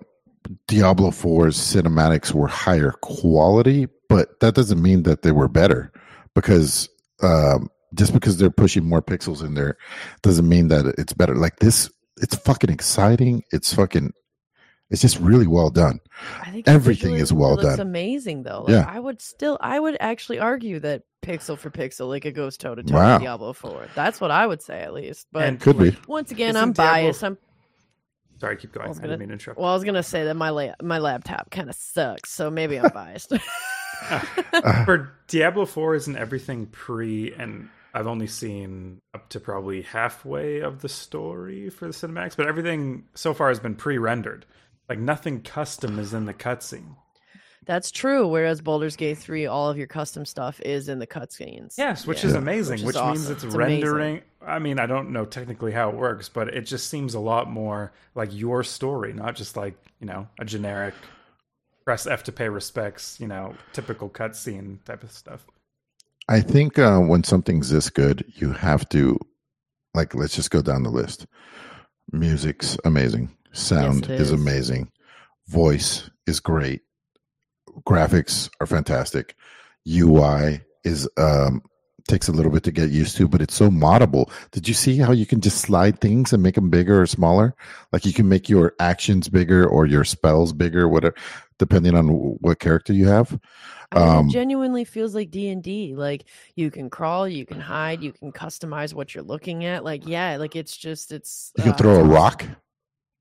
[0.67, 5.91] Diablo 4's cinematics were higher quality, but that doesn't mean that they were better
[6.35, 6.89] because
[7.21, 9.77] um, just because they're pushing more pixels in there
[10.21, 11.35] doesn't mean that it's better.
[11.35, 11.89] Like this,
[12.21, 13.43] it's fucking exciting.
[13.51, 14.13] It's fucking,
[14.89, 15.99] it's just really well done.
[16.41, 17.87] I think Everything is well it looks done.
[17.87, 18.61] Amazing though.
[18.63, 18.85] Like, Yeah.
[18.87, 22.75] I would still, I would actually argue that pixel for pixel, like it goes toe
[22.75, 23.87] to toe with Diablo Four.
[23.95, 25.27] That's what I would say at least.
[25.31, 25.95] But And Could be.
[26.07, 27.23] once again, Isn't I'm Diablo- biased.
[27.23, 27.37] I'm
[28.41, 28.87] Sorry, keep going.
[28.87, 29.59] I, was didn't gonna- mean to interrupt.
[29.59, 29.69] well.
[29.69, 32.89] I was gonna say that my la- my laptop kind of sucks, so maybe I'm
[32.89, 33.31] biased.
[34.85, 40.81] For Diablo 4 isn't everything pre and I've only seen up to probably halfway of
[40.81, 44.45] the story for the cinematics, but everything so far has been pre-rendered.
[44.89, 46.95] Like nothing custom is in the cutscene.
[47.65, 48.27] That's true.
[48.27, 51.77] Whereas Baldur's Gate three, all of your custom stuff is in the cutscenes.
[51.77, 52.29] Yes, which Yeah.
[52.31, 53.33] is amazing, Which which, is means awesome.
[53.33, 53.81] it's, It's amazing.
[53.85, 54.21] rendering.
[54.45, 57.49] I mean, I don't know technically how it works, but it just seems a lot
[57.49, 60.95] more like your story, not just like, you know, a generic
[61.85, 65.45] press F to pay respects, you know, typical cutscene type of stuff.
[66.27, 69.19] I think uh, when something's this good, you have to,
[69.93, 71.27] like, let's just go down the list.
[72.11, 73.29] Music's amazing.
[73.51, 74.31] Sound it is is.
[74.31, 74.91] amazing.
[75.47, 76.81] Voice is great.
[77.87, 79.35] Graphics are fantastic.
[79.87, 81.61] UI is um,
[82.07, 84.29] takes a little bit to get used to, but it's so moddable.
[84.51, 87.55] Did you see how you can just slide things and make them bigger or smaller?
[87.91, 91.15] Like you can make your actions bigger or your spells bigger, whatever,
[91.59, 93.39] depending on what character you have.
[93.93, 95.95] Um, it genuinely feels like D and D.
[95.95, 96.25] Like
[96.55, 99.83] you can crawl, you can hide, you can customize what you're looking at.
[99.83, 101.51] Like yeah, like it's just it's.
[101.57, 102.45] You can uh, throw a rock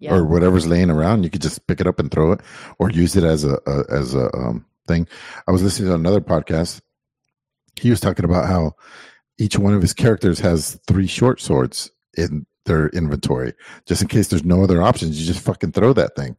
[0.01, 0.14] Yeah.
[0.14, 1.22] or whatever's laying around.
[1.24, 2.40] You could just pick it up and throw it,
[2.78, 5.06] or use it as a, a as a um, thing.
[5.47, 6.81] I was listening to another podcast.
[7.78, 8.72] He was talking about how
[9.39, 13.55] each one of his characters has three short swords in their inventory,
[13.87, 15.19] just in case there's no other options.
[15.20, 16.37] You just fucking throw that thing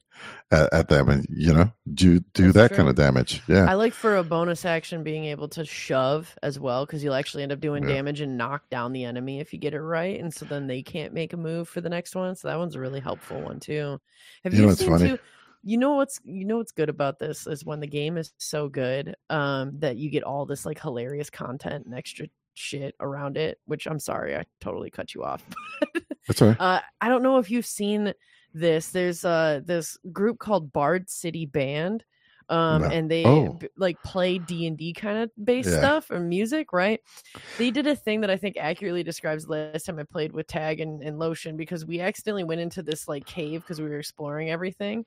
[0.51, 2.77] at, at them, and you know, do do That's that true.
[2.77, 3.41] kind of damage.
[3.47, 7.15] Yeah, I like for a bonus action being able to shove as well because you'll
[7.15, 7.95] actually end up doing Yeah.
[7.95, 10.83] damage and knock down the enemy if you get it right, and so then they
[10.83, 12.35] can't make a move for the next one.
[12.35, 13.99] So that one's a really helpful one too.
[14.43, 15.09] Have You you, know seen funny?
[15.09, 15.19] too?
[15.63, 18.67] You know what's you know what's good about this is when the game is so
[18.69, 23.59] good um, that you get all this like hilarious content and extra shit around it.
[23.65, 25.43] Which I'm sorry, I totally cut you off.
[26.31, 26.57] that's right.
[26.59, 28.13] Uh, I don't know if you've seen
[28.53, 28.91] this.
[28.91, 32.03] There's uh this group called Bard City Band,
[32.49, 32.89] um, No.
[32.89, 33.53] and they Oh.
[33.57, 35.75] b- like play D and D kind of based Yeah.
[35.75, 37.01] stuff or music, right?
[37.57, 40.47] They did a thing that I think accurately describes the last time I played with
[40.47, 43.99] Tag and, and Lotion because we accidentally went into this like cave because we were
[43.99, 45.05] exploring everything.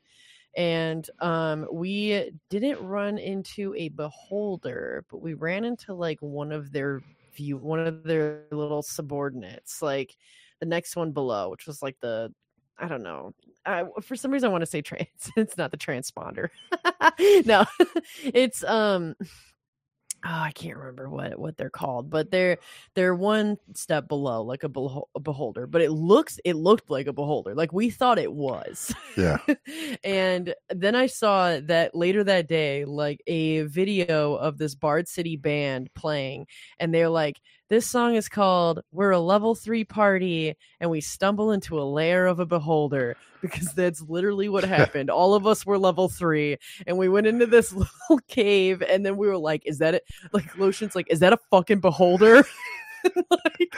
[0.57, 6.71] And um, we didn't run into a beholder, but we ran into like one of
[6.73, 7.03] their
[7.35, 10.17] view, one of their little subordinates, like
[10.65, 12.32] the next one below, which was like the
[12.78, 13.35] I don't know.
[13.65, 15.07] I, for some reason, I want to say trans.
[15.36, 16.49] It's not the transponder.
[17.47, 17.65] no,
[18.23, 19.15] it's um.
[20.27, 22.57] Oh, I can't remember what what they're called, but they're
[22.95, 25.66] they're one step below, like a, beho- a beholder.
[25.66, 28.95] But it looks it looked like a beholder, like we thought it was.
[29.19, 29.36] Yeah,
[30.03, 35.36] and then I saw that later that day, like a video of this Bard City
[35.36, 36.47] band playing,
[36.81, 37.39] and they're like,
[37.69, 42.27] "This song is called "We're a Level Three Party," and we stumble into a lair
[42.27, 45.11] of a beholder." Because that's literally what happened.
[45.11, 49.16] All of us were level three, and we went into this little cave, and then
[49.16, 52.45] we were like, "Is that it?" Like Lotion's like, "Is that a fucking beholder?"
[53.31, 53.74] like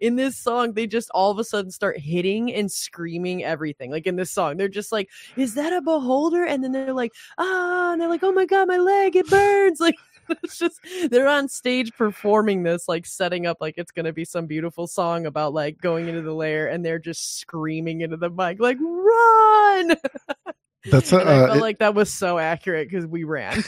[0.00, 4.06] in this song they just all of a sudden start hitting and screaming everything like
[4.06, 7.92] in this song they're just like is that a beholder and then they're like ah
[7.92, 9.96] and they're like oh my god my leg it burns like
[10.42, 10.80] it's just
[11.10, 15.26] they're on stage performing this like setting up like it's gonna be some beautiful song
[15.26, 19.96] about like going into the lair and they're just screaming into the mic like run
[20.90, 23.62] that's a, and i uh, it- like that was so accurate because we ran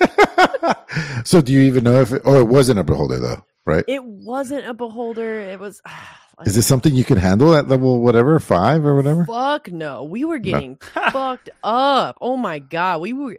[1.24, 4.04] so do you even know if it, oh it wasn't a beholder though right it
[4.04, 5.80] wasn't a beholder it was
[6.38, 10.02] like, is this something you can handle at level whatever five or whatever Fuck no.
[10.04, 10.76] We were getting
[11.12, 12.18] fucked up.
[12.20, 13.00] Oh my god.
[13.00, 13.38] We were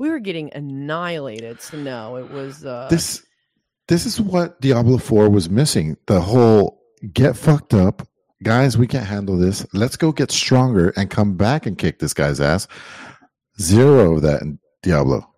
[0.00, 1.60] we were getting annihilated.
[1.60, 3.24] So no, it was uh this
[3.86, 6.80] this is what diablo 4 was missing the whole
[7.12, 8.06] get fucked up
[8.42, 12.14] guys we can't handle this let's go get stronger and come back and kick this
[12.14, 12.68] guy's ass
[13.60, 15.28] zero of that in diablo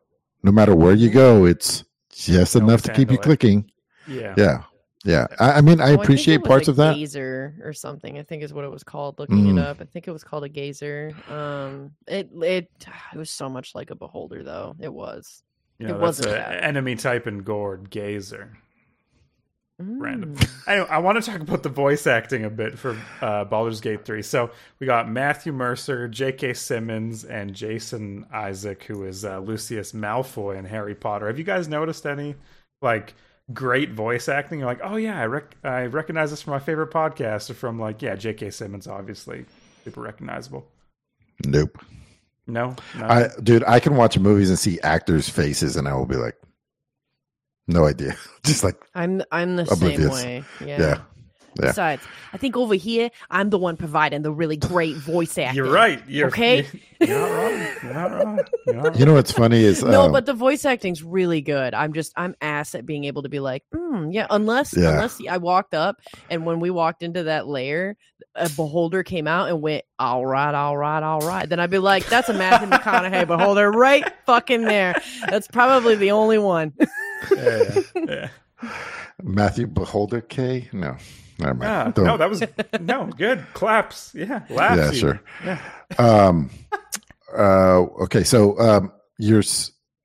[0.42, 1.82] no matter where you go it's
[2.12, 3.22] just No enough to keep you it.
[3.22, 3.70] clicking
[4.06, 4.34] Yeah.
[4.36, 4.62] yeah
[5.04, 7.54] yeah i, I mean i oh, think appreciate it was parts a of that Gazer
[7.62, 8.18] or something.
[8.18, 9.18] I think is what it was called.
[9.18, 9.58] Looking Mm.
[9.58, 9.80] it up.
[9.80, 11.12] I think it was called a gazer.
[11.28, 12.70] Um it it
[13.12, 14.76] it was so much like a beholder though.
[14.80, 15.42] It was.
[15.78, 18.56] You It know, that's wasn't a enemy type in Gord, Gazer.
[19.78, 20.36] Random.
[20.36, 20.68] Mm.
[20.68, 24.04] Anyway, I want to talk about the voice acting a bit for uh, Baldur's Gate
[24.04, 24.22] 3.
[24.22, 26.54] So we got Matthew Mercer, J.K.
[26.54, 31.26] Simmons, and Jason Isaac, who is uh, Lucius Malfoy in Harry Potter.
[31.26, 32.36] Have you guys noticed any
[32.80, 33.14] like
[33.52, 34.58] great voice acting?
[34.58, 37.78] You're like, oh yeah, I rec- I recognize this from my favorite podcast, or from
[37.78, 38.50] like yeah, J.K.
[38.50, 39.44] Simmons, obviously
[39.84, 40.66] super recognizable.
[41.46, 41.78] nope
[42.46, 43.06] No, no.
[43.06, 46.36] I, dude, I can watch movies and see actors' faces, and I will be like,
[47.68, 48.16] no idea.
[48.44, 50.20] Just like, I'm I'm the Oblivious.
[50.20, 50.44] same way.
[50.64, 51.00] yeah, Yeah.
[51.60, 51.66] Yeah.
[51.68, 52.02] Besides,
[52.32, 55.56] I think over here I'm the one providing the really great voice acting.
[55.56, 56.02] You're right.
[56.08, 56.66] You're, Okay.
[57.02, 57.66] You're not wrong.
[57.82, 58.40] You're not wrong.
[58.66, 58.94] You're not wrong.
[58.96, 61.74] You know what's funny is no, um, but the voice acting's really good.
[61.74, 64.28] I'm just I'm ass at being able to be like, mm, yeah.
[64.30, 64.90] Unless Yeah.
[64.90, 65.96] unless I walked up
[66.30, 67.96] and when we walked into that lair,
[68.36, 71.48] a beholder came out and went, all right, all right, all right.
[71.48, 74.94] Then I'd be like, that's a Matthew McConaughey beholder right fucking there.
[75.28, 76.72] That's probably the only one.
[77.36, 78.28] yeah, yeah.
[79.22, 80.68] Matthew Beholder K.
[80.72, 80.96] No,
[81.38, 81.94] never mind.
[81.96, 82.42] Ah, no, that was
[82.80, 83.44] no good.
[83.54, 84.14] Claps.
[84.14, 84.76] Yeah, laughs.
[84.76, 84.94] yeah, even.
[84.94, 85.22] sure.
[85.44, 85.60] Yeah.
[85.98, 86.50] um
[87.36, 89.42] uh okay so um you're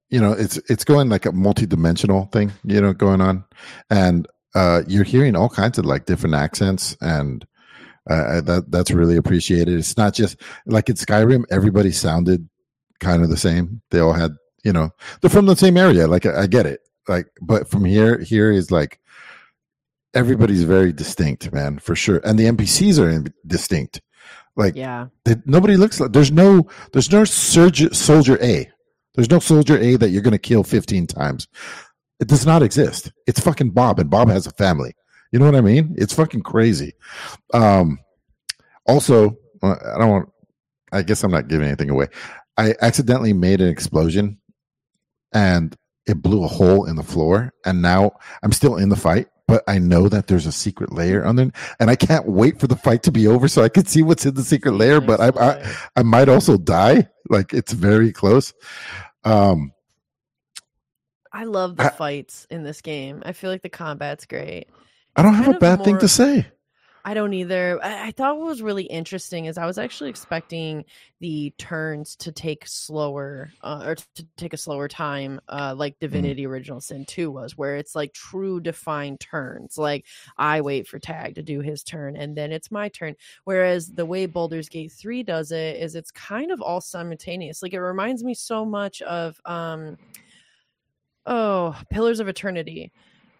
[0.09, 3.43] you know it's it's going like a multi-dimensional thing you know going on
[3.89, 7.45] and uh you're hearing all kinds of like different accents and
[8.09, 12.47] uh, that that's really appreciated it's not just like in skyrim everybody sounded
[13.01, 14.31] kind of the same they all had
[14.63, 14.89] you know
[15.19, 16.79] they're from the same area like i, I get it
[17.09, 18.99] like but from here here is like
[20.13, 22.21] everybody's very distinct man for sure.
[22.23, 24.01] And the npcs are in, distinct.
[24.55, 25.07] Like Yeah.
[25.25, 28.69] they, nobody looks like there's no there's no surge, soldier a.
[29.15, 31.47] There's no soldier a that you're going to kill 15 times.
[32.19, 33.11] It does not exist.
[33.27, 34.95] It's fucking bob and bob has a family.
[35.31, 35.93] You know what i mean?
[35.97, 36.93] It's fucking crazy.
[37.53, 37.99] Um
[38.85, 40.29] also uh, i don't want
[40.93, 42.07] i guess i'm not giving anything away.
[42.57, 44.39] I accidentally made an explosion
[45.33, 45.75] and
[46.07, 49.63] it blew a hole in the floor and now i'm still in the fight but
[49.67, 52.75] i know that there's a secret layer on there and i can't wait for the
[52.75, 55.29] fight to be over so i can see what's in the secret layer but I,
[55.29, 58.53] I i might also die like it's very close
[59.23, 59.71] um
[61.31, 63.21] I love the I- fights in this game.
[63.23, 64.67] I feel like the combat's great.
[65.15, 66.47] i don't have a bad thing to say
[67.07, 67.79] I don't either.
[67.81, 70.83] I, I thought what was really interesting is I was actually expecting
[71.21, 76.45] the turns to take slower, uh, or to take a slower time, uh, like Divinity
[76.45, 79.77] Original Sin 2 was, where it's like true defined turns.
[79.77, 80.05] Like
[80.37, 83.15] I wait for Tag to do his turn and then it's my turn.
[83.45, 87.63] Whereas the way Baldur's Gate 3 does it is it's kind of all simultaneous.
[87.63, 89.97] Like it reminds me so much of, um,
[91.25, 92.91] oh, Pillars of Eternity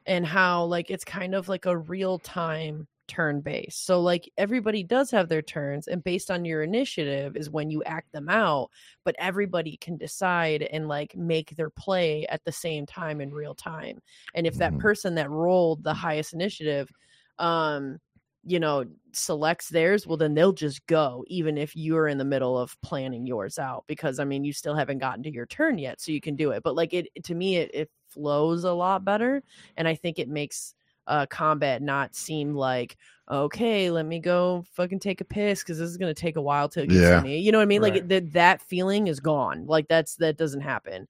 [0.06, 3.86] and how like it's kind of like a real time turn based.
[3.86, 7.84] So like everybody does have their turns and based on your initiative is when you
[7.84, 8.70] act them out,
[9.04, 13.56] but everybody can decide and like make their play at the same time in real
[13.56, 14.02] time.
[14.34, 14.80] And if that Mhm.
[14.80, 16.92] person that rolled the highest initiative
[17.40, 17.98] um
[18.44, 22.58] you know selects theirs well then they'll just go even if you're in the middle
[22.58, 26.00] of planning yours out because i mean you still haven't gotten to your turn yet
[26.00, 29.04] so you can do it but like it to me it, it flows a lot
[29.04, 29.44] better
[29.76, 30.76] and i think it makes
[31.08, 32.98] uh combat not seem like
[33.30, 36.42] okay let me go fucking take a piss because this is going to take a
[36.42, 37.18] while to get Yeah.
[37.18, 37.94] to me you know what i mean Right.
[37.96, 41.08] like that that feeling is gone like that's that doesn't happen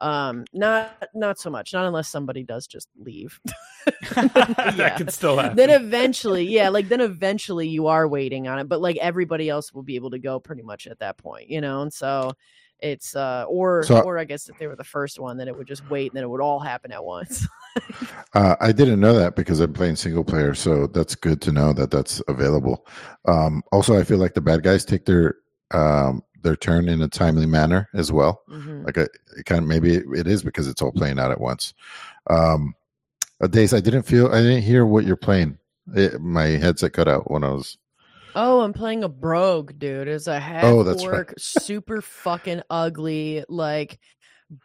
[0.00, 3.40] um not not so much not unless somebody does just leave
[4.14, 5.56] that could still happen.
[5.56, 9.72] then eventually yeah like then eventually you are waiting on it but like everybody else
[9.72, 12.32] will be able to go pretty much at that point you know and so
[12.80, 15.56] it's uh or So- or i guess if they were the first one then it
[15.56, 17.46] would just wait and then it would all happen at once
[18.34, 21.72] Uh, I didn't know that because I'm playing single player, so that's good to know
[21.74, 22.86] that that's available.
[23.26, 25.36] Um, also, I feel like the bad guys take their
[25.72, 28.42] um, their turn in a timely manner as well.
[28.50, 28.84] Mhm.
[28.84, 29.08] Like, a,
[29.38, 31.74] it kind of maybe it, it is because it's all playing out at once.
[32.28, 32.74] Um,
[33.42, 35.58] uh, Days, I didn't feel I didn't hear what you're playing.
[35.94, 37.76] It, my headset cut out when I was.
[38.36, 40.06] Oh i'm playing a brogue dude.
[40.08, 41.26] It's a half Oh, that's right.
[41.38, 43.98] super fucking ugly like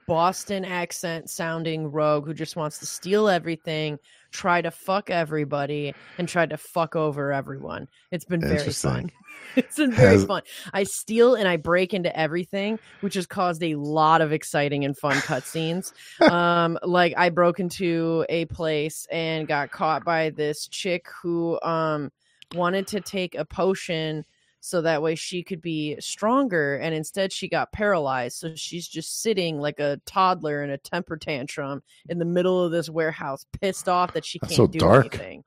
[0.08, 3.98] boston accent sounding rogue who just wants to steal everything
[4.32, 7.88] try to fuck everybody and try to fuck over everyone.
[8.12, 9.12] It's been very fun.
[9.56, 10.44] It's been very Has- fun.
[10.74, 14.96] I steal and i break into everything which has caused a lot of exciting and
[14.98, 15.94] fun cutscenes.
[16.32, 22.12] Um like i broke into a place and got caught by this chick who um
[22.54, 24.26] wanted to take a potion
[24.60, 28.38] so that way she could be stronger and instead she got paralyzed.
[28.38, 32.72] So she's just sitting like a toddler in a temper tantrum in the middle of
[32.72, 35.16] this warehouse pissed off that she That's can't so do dark.
[35.16, 35.44] anything.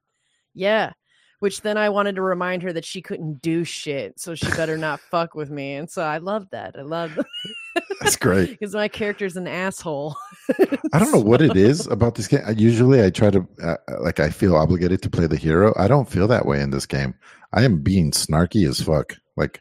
[0.55, 0.93] Yeah
[1.45, 4.79] which then i wanted to remind her that she couldn't do shit so she better
[4.79, 7.13] not fuck with me and so i love that i love
[8.01, 8.49] That's great.
[8.59, 10.17] because my character's an asshole
[10.93, 12.41] I don't know what it is about this game.
[12.47, 15.75] I, usually, I try to uh, like I feel obligated to play the hero.
[15.77, 17.15] I don't feel that way in this game.
[17.53, 19.17] I am being snarky as fuck.
[19.37, 19.61] Like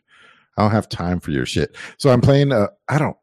[0.57, 1.75] I don't have time for your shit.
[1.97, 2.51] So I'm playing.
[2.51, 3.17] Uh, I don't.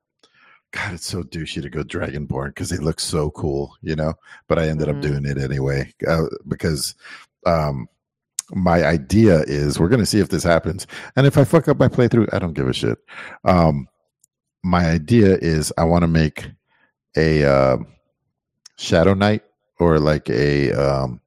[0.73, 4.15] God, it's so douchey to go Dragonborn because they look so cool, you know.
[4.49, 4.97] But I ended Mhm.
[4.97, 6.95] up doing it anyway uh, because
[7.47, 7.89] um,
[8.53, 10.87] my idea is we're going to see if this happens,
[11.17, 12.99] and if I fuck up my playthrough, I don't give a shit.
[13.45, 13.89] Um,
[14.63, 16.49] my idea is I want to make
[17.17, 17.77] a uh,
[18.77, 19.43] shadow knight
[19.79, 21.21] or like a um,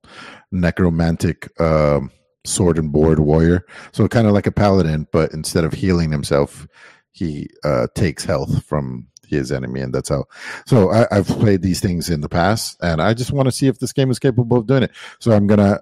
[0.51, 2.11] necromantic um,
[2.45, 3.65] sword and board warrior.
[3.91, 6.67] So kind of like a paladin, but instead of healing himself,
[7.11, 10.25] he uh, takes health from his enemy, and that's how.
[10.65, 13.67] So I, I've played these things in the past, and I just want to see
[13.67, 14.91] if this game is capable of doing it.
[15.19, 15.81] So I'm gonna.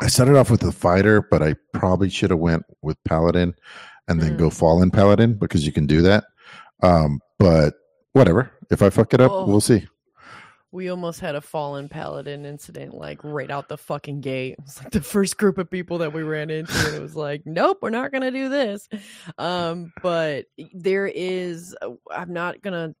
[0.00, 3.54] I started off with the fighter, but I probably should have went with paladin,
[4.06, 4.38] and then Mm.
[4.38, 6.24] go fallen paladin because you can do that.
[6.82, 7.74] Um, but
[8.12, 8.50] whatever.
[8.70, 9.46] If I fuck it up, Oh.
[9.46, 9.86] we'll see.
[10.70, 14.78] we almost had a fallen paladin incident like right out the fucking gate it was
[14.82, 17.78] like the first group of people that we ran into and it was like nope
[17.80, 18.86] we're not gonna do this
[19.38, 20.44] um but
[20.74, 22.94] there is uh, i'm not gonna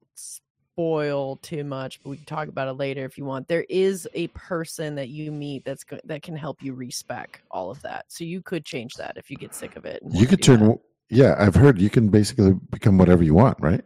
[0.78, 4.06] spoil too much but we can talk about it later if you want there is
[4.14, 8.04] a person that you meet that's go- that can help you respec all of that
[8.06, 10.60] so you could change that if you get sick of it You could turn.
[10.68, 10.78] that.
[11.10, 13.82] Yeah, I've heard you can basically become whatever you want, right?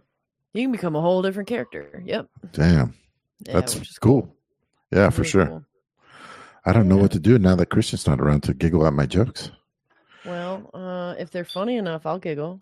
[0.52, 2.92] you can become a whole different character yep Damn.
[3.46, 4.36] Yeah, That's is cool.
[4.92, 5.46] Yeah, for Really sure.
[5.46, 5.64] cool.
[6.66, 7.02] I don't know Yeah.
[7.02, 9.50] what to do now that Christian's not around to giggle at my jokes.
[10.26, 12.60] Well, uh, if they're funny enough, I'll giggle.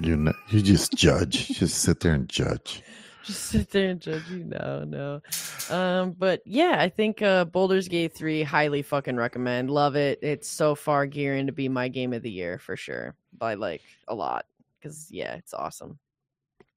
[0.00, 1.48] You know, you just judge.
[1.48, 2.82] just sit there and judge.
[3.26, 4.44] Just sit there and judge you.
[4.44, 5.22] No, no.
[5.70, 9.70] Um, but yeah, I think uh, Baldur's Gate 3, highly fucking recommend.
[9.70, 10.18] Love it.
[10.22, 13.14] It's so far gearing to be my game of the year for sure.
[13.36, 14.46] By like a lot.
[14.80, 15.98] Because, yeah, it's awesome.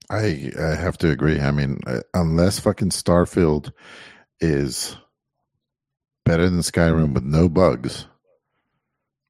[0.09, 1.39] I I have to agree.
[1.39, 3.72] I mean, uh, unless fucking Starfield
[4.39, 4.95] is
[6.26, 8.05] better than Skyrim with no bugs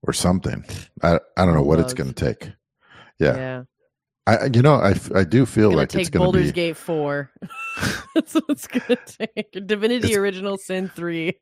[0.04, 0.66] or something,
[1.02, 2.52] I I don't know No what it's going to take.
[3.20, 3.64] Yeah, Yeah.
[4.28, 6.52] I I- you know I, I do feel Gonna like take it's going to Boulder's
[6.52, 6.56] be.
[6.56, 7.32] Gate 4.
[8.16, 9.52] That's what it's gonna take.
[9.68, 11.34] Divinity It's- Original Sin 3.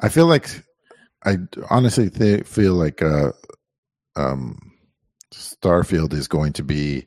[0.00, 0.48] I feel like
[1.24, 1.38] I
[1.70, 3.32] honestly th- feel like uh
[4.16, 4.58] um
[5.32, 7.06] Starfield is going to be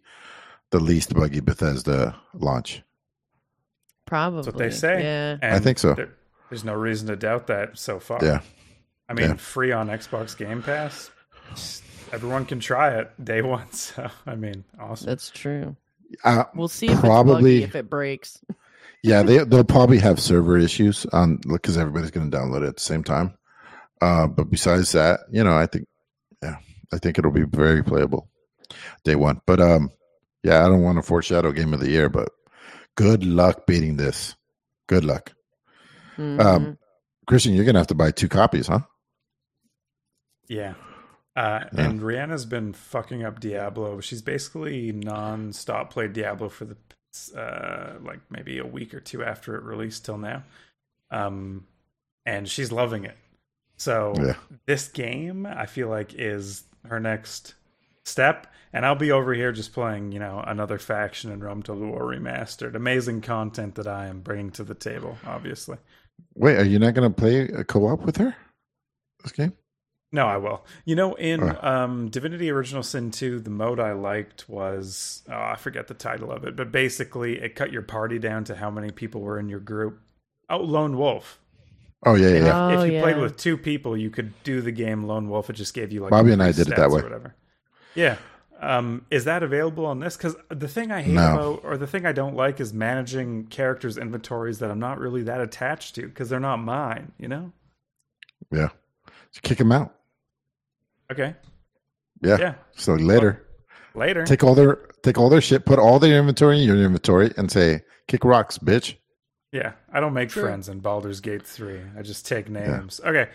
[0.71, 2.81] the least buggy Bethesda launch.
[4.05, 4.41] Probably.
[4.43, 5.03] what they say.
[5.03, 5.37] Yeah.
[5.41, 5.93] And I think so.
[5.93, 6.15] there-
[6.49, 8.19] there's no reason to doubt that so far.
[8.21, 8.41] Yeah.
[9.07, 9.35] I mean, Yeah.
[9.35, 11.09] free on Xbox Game Pass.
[12.11, 13.67] Everyone can try it day one.
[13.71, 15.05] So, I mean, awesome.
[15.07, 15.75] That's true.
[16.23, 18.39] Uh, We'll see if Probably- it's buggy if it breaks.
[19.03, 22.75] yeah, they they'll probably have server issues on because everybody's going to download it at
[22.75, 23.33] the same time.
[24.01, 25.87] Uh, but besides that, you know, I think,
[26.43, 26.55] yeah,
[26.91, 28.27] I think it'll be very playable
[29.03, 29.39] day one.
[29.45, 29.91] But um,
[30.43, 32.29] yeah, I don't want to foreshadow game of the year, but
[32.95, 34.35] good luck beating this.
[34.87, 35.31] Good luck,
[36.17, 36.41] Mhm.
[36.43, 36.77] um,
[37.27, 37.53] Christian.
[37.53, 38.79] You're gonna have to buy two copies, huh?
[40.47, 40.73] Yeah.
[41.35, 41.89] Uh, Yeah.
[41.89, 44.01] And Rihanna's been fucking up Diablo.
[44.01, 46.75] She's basically non-stop played Diablo for the
[47.37, 50.43] uh, like maybe a week or two after it released till now,
[51.09, 51.65] um,
[52.25, 53.17] and she's loving it.
[53.77, 54.35] So Yeah.
[54.65, 57.55] this game, I feel like, is her next
[58.05, 58.47] step.
[58.73, 62.03] And I'll be over here just playing, you know, another faction in Rome Total War
[62.03, 62.75] remastered.
[62.75, 65.77] Amazing content that I am bringing to the table, obviously.
[66.35, 68.33] Wait, are you not gonna play a co-op with her?
[69.23, 69.51] This game?
[70.13, 70.65] No, I will.
[70.83, 71.57] You know, in Uh.
[71.61, 76.31] um, Divinity Original Sin 2, the mode I liked was oh, I forget the title
[76.31, 79.47] of it, but basically it cut your party down to how many people were in
[79.47, 79.99] your group.
[80.49, 81.39] Oh, Lone Wolf.
[82.05, 82.33] Oh yeah, yeah.
[82.35, 82.69] Yeah.
[82.71, 85.49] if, Oh, if you played with two people, you could do the game Lone Wolf.
[85.49, 87.03] It just gave you like Bobby and I did it that stats or way.
[87.03, 87.35] Whatever.
[87.95, 88.17] Yeah.
[88.59, 90.17] Um, is that available on this?
[90.17, 91.33] Because the thing I hate No.
[91.33, 95.23] about, or the thing I don't like, is managing characters' inventories that I'm not really
[95.23, 97.11] that attached to because they're not mine.
[97.17, 97.53] You know?
[98.51, 98.69] yeah.
[99.31, 99.95] So kick them out.
[101.11, 101.35] Okay.
[102.21, 102.37] Yeah.
[102.39, 102.53] Yeah.
[102.75, 103.45] So later.
[103.93, 104.23] Later.
[104.25, 107.51] take all their take all their shit, put all their inventory in your inventory, and
[107.51, 108.95] say, "Kick rocks, bitch."
[109.51, 110.43] Yeah, I don't make Sure.
[110.43, 111.81] friends in Baldur's Gate 3.
[111.97, 113.01] I just take names.
[113.03, 113.29] Okay.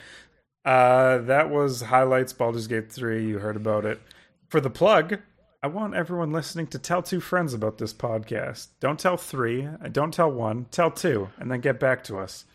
[0.65, 3.27] Uh that was highlights Baldur's Gate 3.
[3.27, 4.01] You heard about it.
[4.49, 5.19] For the plug,
[5.63, 8.69] I want everyone listening to tell two friends about this podcast.
[8.81, 12.47] Don't tell 3, uh, don't tell 1, tell 2 and then get back to us.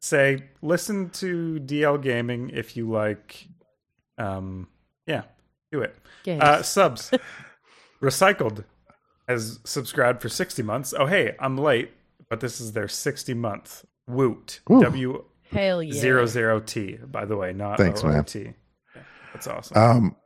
[0.00, 3.46] Say listen to DL Gaming if you like
[4.18, 4.68] um
[5.06, 5.22] yeah,
[5.70, 5.96] do it.
[6.24, 6.42] Games.
[6.42, 7.10] Uh, subs.
[8.02, 8.64] Recycled
[9.28, 10.92] has subscribed for 60 months.
[10.96, 11.92] Oh, hey, I'm late,
[12.28, 13.84] but this is their 60 month.
[14.08, 14.60] Woot.
[14.70, 14.82] Ooh.
[14.82, 15.92] W Hell yeah.
[15.92, 18.20] zero zero T, by the way, not Thanks, man.
[18.20, 18.34] OOT.
[18.36, 18.52] Yeah,
[19.32, 19.76] that's awesome.
[19.76, 20.16] Um,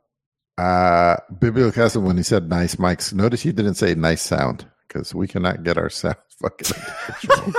[0.57, 5.27] uh, Bibliocastle when he said nice mics, notice he didn't say nice sound because we
[5.27, 6.75] cannot get our sound fucking.
[6.77, 7.53] under control.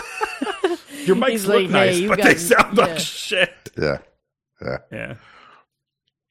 [1.04, 2.84] Your mics He's look like, nice, hey, but got- they sound yeah.
[2.84, 3.70] like shit.
[3.78, 3.98] Yeah.
[4.60, 4.78] Yeah.
[4.90, 5.14] Yeah.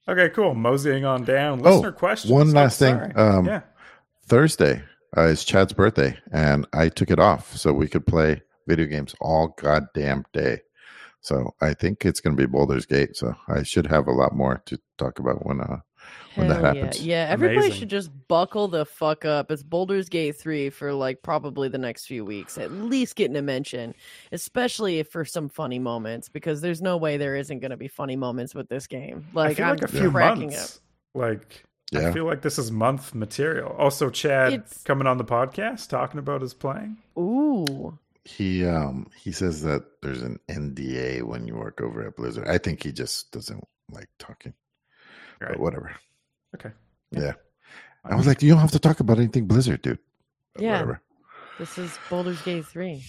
[0.09, 0.55] Okay, cool.
[0.55, 1.59] Moseying on down.
[1.59, 2.31] Listener questions.
[2.31, 3.11] One last thing.
[3.15, 3.61] Um, yeah.
[4.25, 4.81] Thursday
[5.15, 9.15] uh, is Chad's birthday, and I took it off so we could play video games
[9.19, 10.61] all goddamn day.
[11.21, 13.15] So I think it's going to be Boulder's Gate.
[13.17, 15.79] So I should have a lot more to talk about when uh
[16.37, 17.01] when that happens.
[17.05, 17.31] Yeah, yeah.
[17.31, 17.79] Everybody Amazing.
[17.79, 19.51] should just buckle the fuck up.
[19.51, 23.41] It's Boulder's Gate 3 for like probably the next few weeks, at least getting a
[23.41, 23.93] mention,
[24.31, 28.15] especially for some funny moments, because there's no way there isn't going to be funny
[28.15, 29.25] moments with this game.
[29.31, 30.79] I Like, feel I'm like a few cracking months.
[31.15, 31.63] Like
[31.95, 33.69] I feel like this is month material.
[33.77, 36.97] Also, Chad It's- coming on the podcast talking about his playing.
[37.15, 37.21] up.
[37.23, 37.97] Ooh.
[38.25, 42.45] He um he says that there's an NDA when you work over at Blizzard.
[42.45, 44.53] I think he just doesn't like talking.
[45.39, 45.51] Right.
[45.51, 45.95] But whatever.
[46.59, 46.73] Okay.
[47.11, 47.33] Yeah.
[48.03, 49.99] I was like, you don't have to talk about anything Blizzard, dude.
[50.53, 50.71] But Yeah.
[50.73, 51.01] Whatever.
[51.59, 53.03] This is Boulder's Gate 3.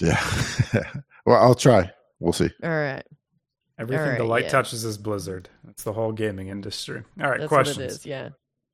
[0.00, 0.20] Yeah.
[1.26, 1.90] well, I'll try.
[2.18, 2.50] We'll see.
[2.62, 3.04] All right.
[3.78, 4.50] Everything the light yeah.
[4.50, 5.48] touches is Blizzard.
[5.64, 7.02] That's the whole gaming industry.
[7.20, 7.76] All right, That's questions.
[7.76, 8.06] what it is.
[8.06, 8.28] Yeah.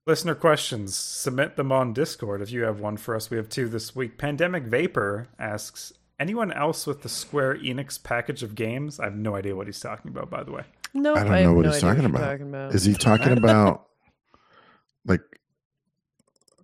[0.06, 0.94] Listener questions.
[0.94, 3.30] Submit them on Discord if you have one for us.
[3.30, 4.18] We have two this week.
[4.18, 9.00] Pandemic Vapor asks Anyone else with the Square Enix package of games?
[9.00, 10.64] I have no idea what he's talking about, by the way.
[10.92, 12.20] No, I don't have know what no he's talking about.
[12.20, 12.74] talking about.
[12.74, 13.86] Is he talking about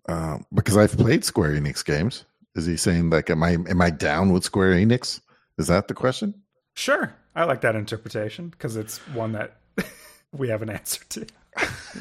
[0.08, 2.24] um because I've played Square Enix games.
[2.54, 5.20] Is he saying like, am I am I down with Square Enix?
[5.58, 6.34] Is that the question?
[6.74, 9.56] Sure, I like that interpretation because it's one that
[10.32, 11.26] we have an answer to.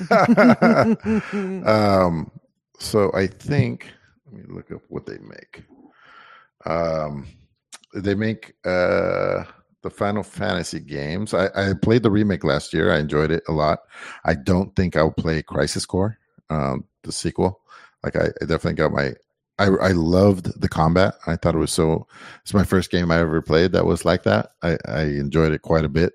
[1.66, 2.32] um,
[2.80, 3.92] so I think
[4.26, 5.64] let me look up what they make.
[6.66, 7.28] Um,
[7.94, 9.44] they make uh
[9.86, 11.36] the Final Fantasy games.
[11.36, 12.92] I, I played the remake last year.
[12.92, 13.82] I enjoyed it a lot.
[14.26, 16.18] I don't think I'll play Crisis Core,
[16.50, 17.62] um, the sequel.
[18.06, 19.14] Like I, I definitely got my.
[19.58, 21.16] I I loved the combat.
[21.26, 22.08] I thought it was so.
[22.44, 24.52] It's my first game I ever played that was like that.
[24.62, 26.14] I I enjoyed it quite a bit,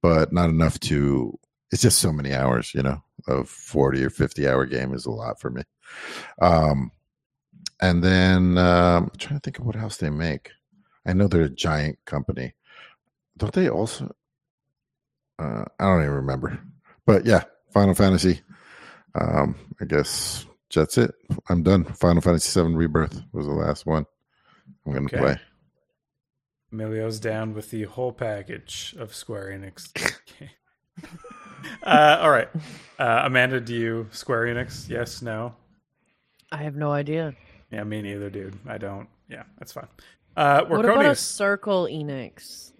[0.00, 1.38] but not enough to.
[1.72, 3.02] It's just so many hours, you know.
[3.26, 5.62] A forty or fifty hour game is a lot for me.
[6.40, 6.92] Um,
[7.80, 10.52] and then um, I'm trying to think of what else they make.
[11.04, 12.54] I know they're a giant company.
[13.36, 14.14] Don't they also?
[15.38, 16.60] Uh, I don't even remember.
[17.04, 18.42] But yeah, Final Fantasy.
[19.14, 20.46] Um, I guess
[20.80, 21.14] that's it.
[21.48, 21.84] I'm done.
[21.84, 24.06] Final Fantasy VII Rebirth was the last one.
[24.86, 25.18] I'm gonna Okay.
[25.18, 25.40] play.
[26.72, 29.92] Emilio's down with the whole package of Square Enix.
[31.84, 32.48] Uh, all right,
[32.98, 34.88] uh, Amanda, do you Square Enix?
[34.88, 35.54] Yes, no.
[36.50, 37.34] I have no idea.
[37.70, 38.58] Yeah, me neither, dude.
[38.66, 39.08] I don't.
[39.28, 39.86] Yeah, that's fine.
[40.36, 42.72] Uh, What about a circle Enix?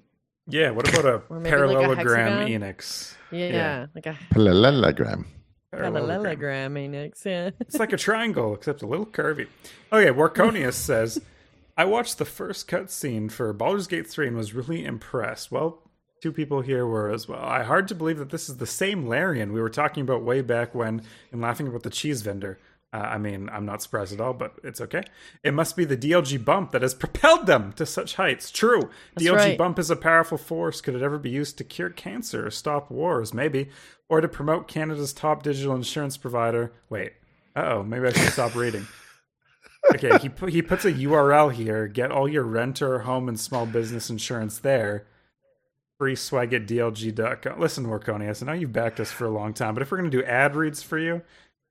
[0.48, 2.48] Yeah, what about a Or maybe like a parallelogram hexagon?
[2.48, 3.14] Enix?
[3.30, 3.86] Yeah, Yeah.
[3.94, 5.26] like a Parallelogram.
[5.72, 7.24] Parallelogram Enix.
[7.24, 7.50] Yeah.
[7.60, 9.48] It's like a triangle, except a little curvy.
[9.92, 11.20] Okay, Warconius says,
[11.76, 15.50] I watched the first cutscene for Baldur's Gate 3 and was really impressed.
[15.50, 15.82] Well,
[16.20, 17.42] two people here were as well.
[17.42, 20.42] I hard to believe that this is the same Larian we were talking about way
[20.42, 22.58] back when in laughing about the cheese vendor.
[22.92, 25.02] Uh, I mean, I'm not surprised at all, but it's okay.
[25.42, 28.50] It must be the DLG bump that has propelled them to such heights.
[28.50, 28.90] True.
[29.14, 29.58] That's DLG right.
[29.58, 30.82] bump is a powerful force.
[30.82, 33.32] Could it ever be used to cure cancer or stop wars?
[33.32, 33.70] Maybe.
[34.10, 36.72] Or to promote Canada's top digital insurance provider.
[36.90, 37.12] Wait.
[37.56, 38.86] Uh oh, maybe I should stop reading.
[39.94, 41.88] Okay, he pu- he puts a URL here.
[41.88, 45.06] Get all your renter, home, and small business insurance there.
[45.98, 47.58] Free swag at DLG.com.
[47.60, 50.10] Listen, Warconius, I know you've backed us for a long time, but if we're going
[50.10, 51.22] to do ad reads for you,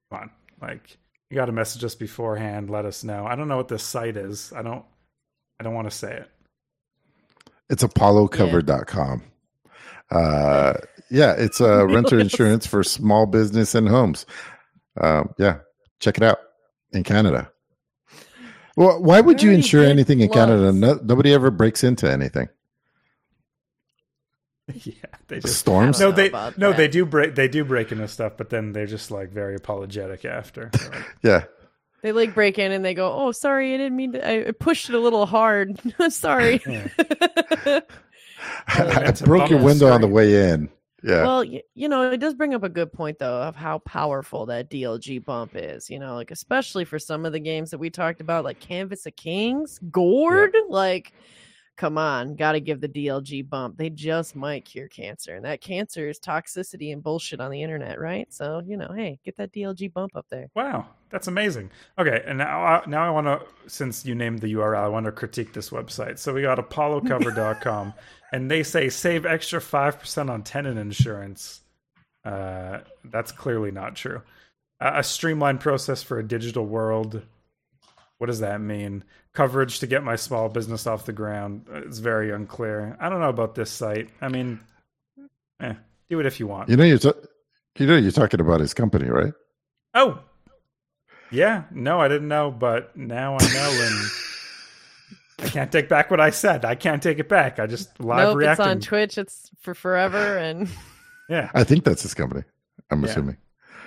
[0.10, 0.32] come on.
[0.62, 0.98] Like,
[1.32, 2.70] you got to message us beforehand.
[2.70, 3.26] Let us know.
[3.26, 4.52] I don't know what this site is.
[4.54, 4.84] I don't.
[5.60, 6.30] I don't want to say it.
[7.70, 9.24] It's apollocover.com.
[10.10, 10.74] Uh,
[11.10, 14.26] yeah, it's a renter insurance for small business and homes.
[15.00, 15.60] Um, yeah,
[16.02, 16.40] check it out
[16.92, 17.50] in Canada.
[18.76, 20.74] Well, why would you insure anything in Canada?
[20.74, 22.50] No, nobody ever breaks into anything.
[24.84, 24.94] yeah,
[25.28, 26.00] they just Storms.
[26.00, 26.78] No, they no, that.
[26.78, 30.26] they do break they do break into stuff, but then they're just like very apologetic
[30.26, 30.70] after.
[30.92, 31.44] Like, Yeah,
[32.04, 34.28] They like break in and they go, "Oh, sorry, I didn't mean to.
[34.28, 35.80] I I pushed it a little hard.
[36.10, 36.88] sorry." Yeah.
[38.68, 40.70] I broke your the window on the way in.
[41.04, 43.80] Yeah, Well, y- you know, it does bring up a good point though of how
[43.80, 45.90] powerful that DLG bump is.
[45.90, 49.06] You know, like especially for some of the games that we talked about, like Canvas
[49.08, 50.54] of Kings, Gord.
[50.70, 51.12] Like,
[51.82, 53.76] come on, got to give the DLG bump.
[53.76, 58.00] They just might cure cancer, and that cancer is toxicity and bullshit on the internet,
[58.00, 58.32] right?
[58.32, 60.48] So you know, hey, get that DLG bump up there.
[60.54, 61.72] Wow, that's amazing.
[61.98, 65.08] Okay, and now I, now I want to, since you named the URL, I want
[65.08, 66.20] to critique this website.
[66.20, 67.94] So we got apollocover.com,
[68.32, 71.62] and they say save extra 5% on tenant insurance.
[72.24, 74.22] Uh, that's clearly not true.
[74.80, 77.24] Uh, a streamlined process for a digital world.
[78.22, 79.04] What does that mean?
[79.34, 81.66] Coverage to get my small business off the ground.
[81.74, 82.96] Uh, It's very unclear.
[83.00, 84.10] I don't know about this site.
[84.22, 84.60] I mean,
[85.60, 85.74] eh,
[86.08, 86.70] do it if you want.
[86.70, 87.14] you know you're ta-
[87.80, 89.34] you know you're talking about his company, right?
[89.96, 90.20] Oh,
[91.32, 91.64] yeah.
[91.72, 94.12] No, I didn't know, but now I know, and
[95.40, 96.64] I can't take back what I said.
[96.64, 97.58] I can't take it back.
[97.58, 98.66] I just live nope, reacting.
[98.66, 99.18] it's on Twitch.
[99.18, 100.70] It's for forever, and
[101.28, 101.50] yeah.
[101.56, 102.44] I think that's his company.
[102.92, 103.10] I'm Yeah.
[103.10, 103.38] assuming.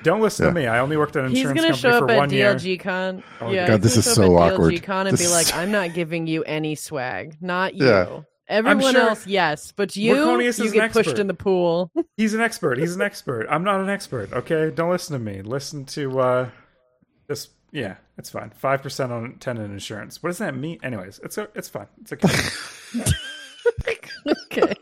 [0.05, 0.51] Don't listen Yeah.
[0.51, 0.67] to me.
[0.69, 2.55] I only worked at an he's insurance gonna show up at one year.
[2.55, 3.23] DLG Con.
[3.41, 4.73] Oh, yeah, God, this gonna is show up so at awkward.
[4.75, 7.87] DLG Con and This be like, is- "I'm not giving you any swag, not you."
[7.87, 8.21] Yeah.
[8.47, 11.91] Everyone sure- else, yes, but you, Warconius you is get pushed in the pool.
[12.19, 12.79] He's an expert.
[12.79, 13.47] He's an expert.
[13.49, 14.33] I'm not an expert.
[14.35, 15.41] Okay, don't listen to me.
[15.41, 16.49] Listen to uh,
[17.27, 17.49] this.
[17.73, 18.51] Yeah, it's fine.
[18.51, 20.23] Five percent on tenant insurance.
[20.23, 20.79] What does that mean?
[20.83, 21.87] Anyways, it's a, it's fine.
[22.03, 22.29] It's okay.
[24.53, 24.75] okay.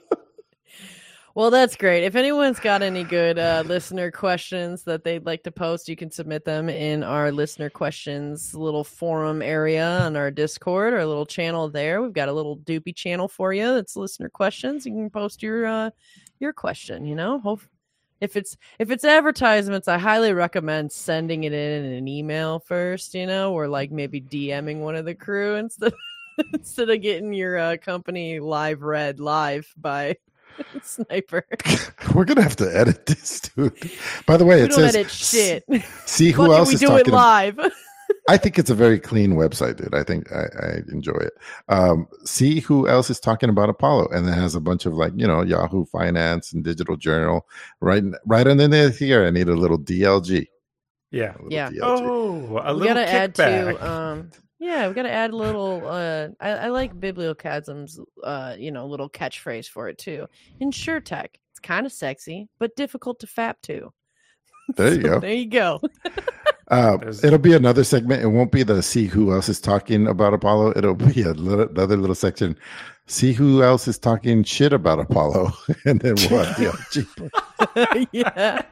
[1.35, 2.05] Well, that's great.
[2.05, 6.11] If anyone's got any good uh, listener questions that they'd like to post, you can
[6.11, 11.71] submit them in our listener questions little forum area on our Discord, our little channel
[11.71, 12.03] there.
[12.03, 13.65] We've got a little doopy channel for you.
[13.73, 14.85] That's listener questions.
[14.85, 15.91] You can post your uh,
[16.39, 17.07] your question.
[17.07, 17.63] You know, Hope,
[18.21, 23.15] if it's if it's advertisements, I highly recommend sending it in an email first.
[23.15, 25.95] You know, or like maybe DMing one of the crew instead
[26.53, 30.17] instead of getting your uh, company live read live by
[30.83, 31.45] sniper.
[32.15, 33.73] We're gonna have to edit this, dude.
[34.27, 35.65] By the way, we it don't says edit shit.
[36.07, 37.07] see who Fuck it, else we is do talking.
[37.13, 37.59] it live.
[38.29, 39.95] I think it's a very clean website, dude.
[39.95, 41.33] I think I, I enjoy it.
[41.69, 45.13] Um, see who else is talking about Apollo, and it has a bunch of like
[45.17, 47.47] you know Yahoo Finance and Digital Journal
[47.81, 49.27] right right underneath here.
[49.27, 50.47] I need a little DLG.
[51.11, 51.33] Yeah.
[51.33, 51.71] A little Yeah.
[51.71, 51.79] DLG.
[51.83, 54.31] Oh, a we little gotta add to um
[54.63, 59.11] yeah we gotta add a little uh i, I like bibliochasm's uh you know little
[59.11, 60.27] catchphrase for it too
[60.61, 63.93] insure tech it's kind of sexy but difficult to fap to
[64.77, 65.21] There you So go.
[65.21, 65.81] there you go
[66.69, 68.23] Uh, it'll be another segment.
[68.23, 70.73] It won't be the see who else is talking about Apollo.
[70.75, 72.57] It'll be a little, another little section.
[73.07, 75.53] See who else is talking shit about Apollo,
[75.85, 78.07] and then we'll have DLG.
[78.13, 78.63] yeah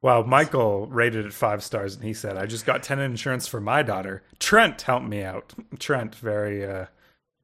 [0.00, 3.60] Well, Michael rated it five stars, and he said, "I just got tenant insurance for
[3.60, 4.22] my daughter.
[4.38, 5.52] Trent helped me out.
[5.80, 6.86] Trent, very, uh,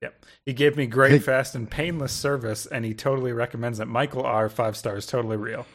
[0.01, 0.24] yep.
[0.47, 1.18] He gave me great, Hey.
[1.18, 3.86] fast, and painless service, and he totally recommends it.
[3.86, 4.48] Michael R.
[4.48, 5.66] Five stars, totally real,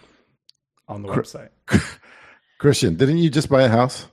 [0.88, 1.50] on the website.
[2.60, 4.08] Christian, didn't you just buy a house?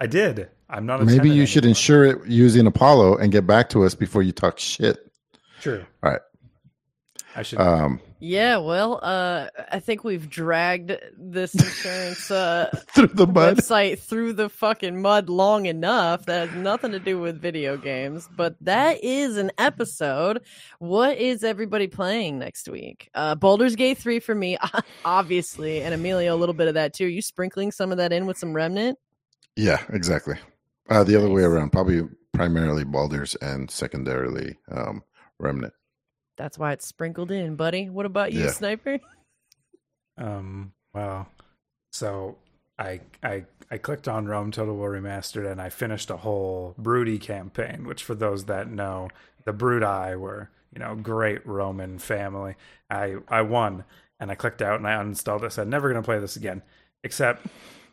[0.00, 0.48] I did.
[0.70, 1.02] I'm not.
[1.02, 1.70] A Maybe you should anymore.
[1.72, 5.10] insure it using Apollo and get back to us before you talk shit.
[5.60, 5.84] True.
[6.02, 6.20] All right.
[7.36, 7.60] I should.
[7.60, 13.56] Um, yeah well uh i think we've dragged this insurance uh through the mud.
[13.56, 18.28] website through the fucking mud long enough that has nothing to do with video games
[18.36, 20.40] but that is an episode
[20.78, 24.56] what is everybody playing next week uh Baldur's Gate 3 for me
[25.04, 28.12] obviously and Emilio a little bit of that too Are you sprinkling some of that
[28.12, 28.98] in with some remnant
[29.56, 30.36] Yeah, exactly.
[30.88, 32.02] Uh, the other way around, probably
[32.32, 35.02] primarily Baldur's and secondarily um,
[35.38, 35.72] Remnant.
[36.40, 38.50] That's why it's sprinkled in buddy what about you Yeah.
[38.50, 38.98] sniper
[40.18, 40.72] Um.
[40.92, 41.28] Well,
[41.92, 42.36] so
[42.78, 47.20] I I I clicked on Rome Total War Remastered and I finished a whole Brutii
[47.20, 49.08] campaign, which for those that know,
[49.44, 52.56] the Brutii were you know great Roman family.
[52.90, 53.84] I I won
[54.18, 55.46] and I clicked out and I uninstalled it.
[55.46, 56.62] I said never gonna play this again.
[57.02, 57.46] Except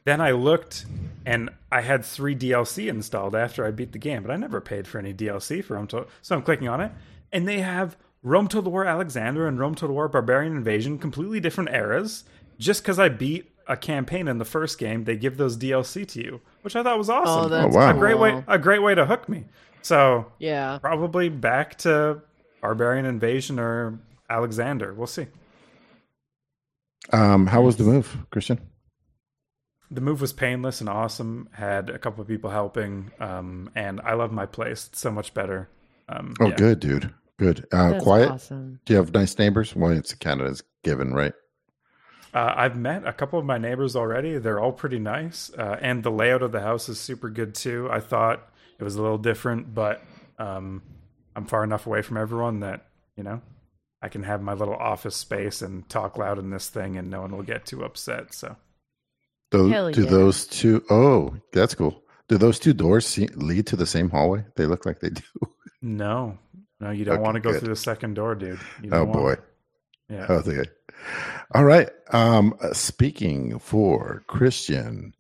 [0.04, 0.86] then I looked
[1.26, 4.88] and I had three DLC installed after I beat the game, but I never paid
[4.88, 6.10] for any DLC for Rome Total.
[6.22, 6.92] So I'm clicking on it
[7.32, 7.96] and they have
[8.28, 12.26] Rome Total War Alexander and Rome Total War Barbarian Invasion, completely different eras.
[12.60, 16.22] Just because I beat a campaign in the first game, they give those DLC to
[16.22, 17.46] you, which I thought was awesome.
[17.46, 17.92] oh that's wow.
[17.92, 19.46] a great way, a great way to hook me.
[19.82, 22.22] So yeah probably back to
[22.62, 24.00] Barbarian Invasion or
[24.30, 24.94] Alexander.
[24.94, 25.28] We'll see.
[27.14, 28.60] Um, how was the move, Christian?
[29.90, 31.48] The move was painless and awesome.
[31.54, 34.88] Had a couple of people helping, um, and I love my place.
[34.92, 35.70] It's so much better.
[36.10, 36.56] Um, Oh, yeah.
[36.56, 37.14] good, dude.
[37.40, 37.66] Good.
[37.72, 38.32] Uh, That's quiet.
[38.32, 39.76] awesome Do you have nice neighbors?
[39.76, 41.34] Well, it's Canada's given, right?
[42.34, 44.38] Uh, I've met a couple of my neighbors already.
[44.38, 47.88] They're all pretty nice, uh, and the layout of the house is super good too.
[47.92, 50.04] I thought it was a little different, but
[50.38, 50.82] um,
[51.36, 52.86] I'm far enough away from everyone that
[53.16, 53.42] you know
[54.02, 57.22] I can have my little office space and talk loud in this thing, and no
[57.22, 58.34] one will get too upset.
[58.34, 58.56] So
[59.52, 60.10] Those, Hell do yeah.
[60.10, 62.04] those two oh that's cool.
[62.28, 64.44] Do those two doors see, lead to the same hallway?
[64.58, 65.24] They look like they do.
[65.82, 66.38] no,
[66.80, 67.60] no, you don't Okay, want to go good.
[67.60, 68.60] through the second door, dude.
[68.82, 69.24] You Oh don't boy.
[69.24, 69.40] want-
[70.10, 70.26] yeah.
[70.30, 70.64] Okay.
[71.54, 71.90] All right.
[72.12, 75.14] Um, uh, speaking for Christian,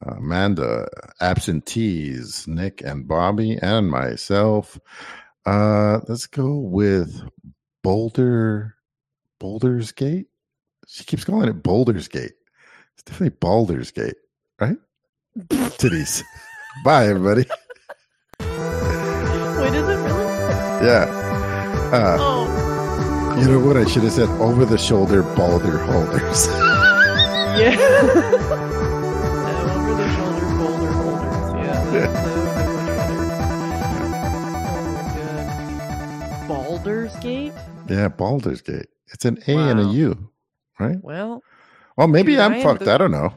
[0.00, 0.88] Amanda,
[1.20, 4.78] absentees, Nic and Bobby, and myself.
[5.44, 7.20] Uh, let's go with
[7.82, 8.76] Boulder,
[9.38, 10.28] Boulder's Gate.
[10.88, 12.32] She keeps calling it Boulder's Gate.
[12.94, 14.16] It's definitely Baldur's Gate,
[14.60, 14.76] right?
[15.48, 16.22] Titties.
[16.84, 17.44] Bye, everybody.
[18.40, 20.01] wait is it really
[20.82, 21.06] Yeah.
[21.92, 23.76] Uh, oh you know what?
[23.76, 26.48] I should have said over the shoulder Balder holders.
[27.52, 27.76] Yeah.
[27.76, 27.84] Over
[29.94, 31.52] the shoulder folder holders.
[31.66, 31.84] Yeah.
[31.92, 32.14] That,
[32.96, 33.28] that would
[36.36, 36.40] be.
[36.40, 36.48] Good.
[36.48, 37.52] Baldur's Gate?
[37.90, 38.86] yeah, Baldur's Gate.
[39.12, 40.30] It's an A and a U,
[40.80, 40.96] right?
[41.02, 41.42] Well,
[41.98, 42.84] Well, maybe I'm fucked.
[42.84, 43.34] the- I don't know.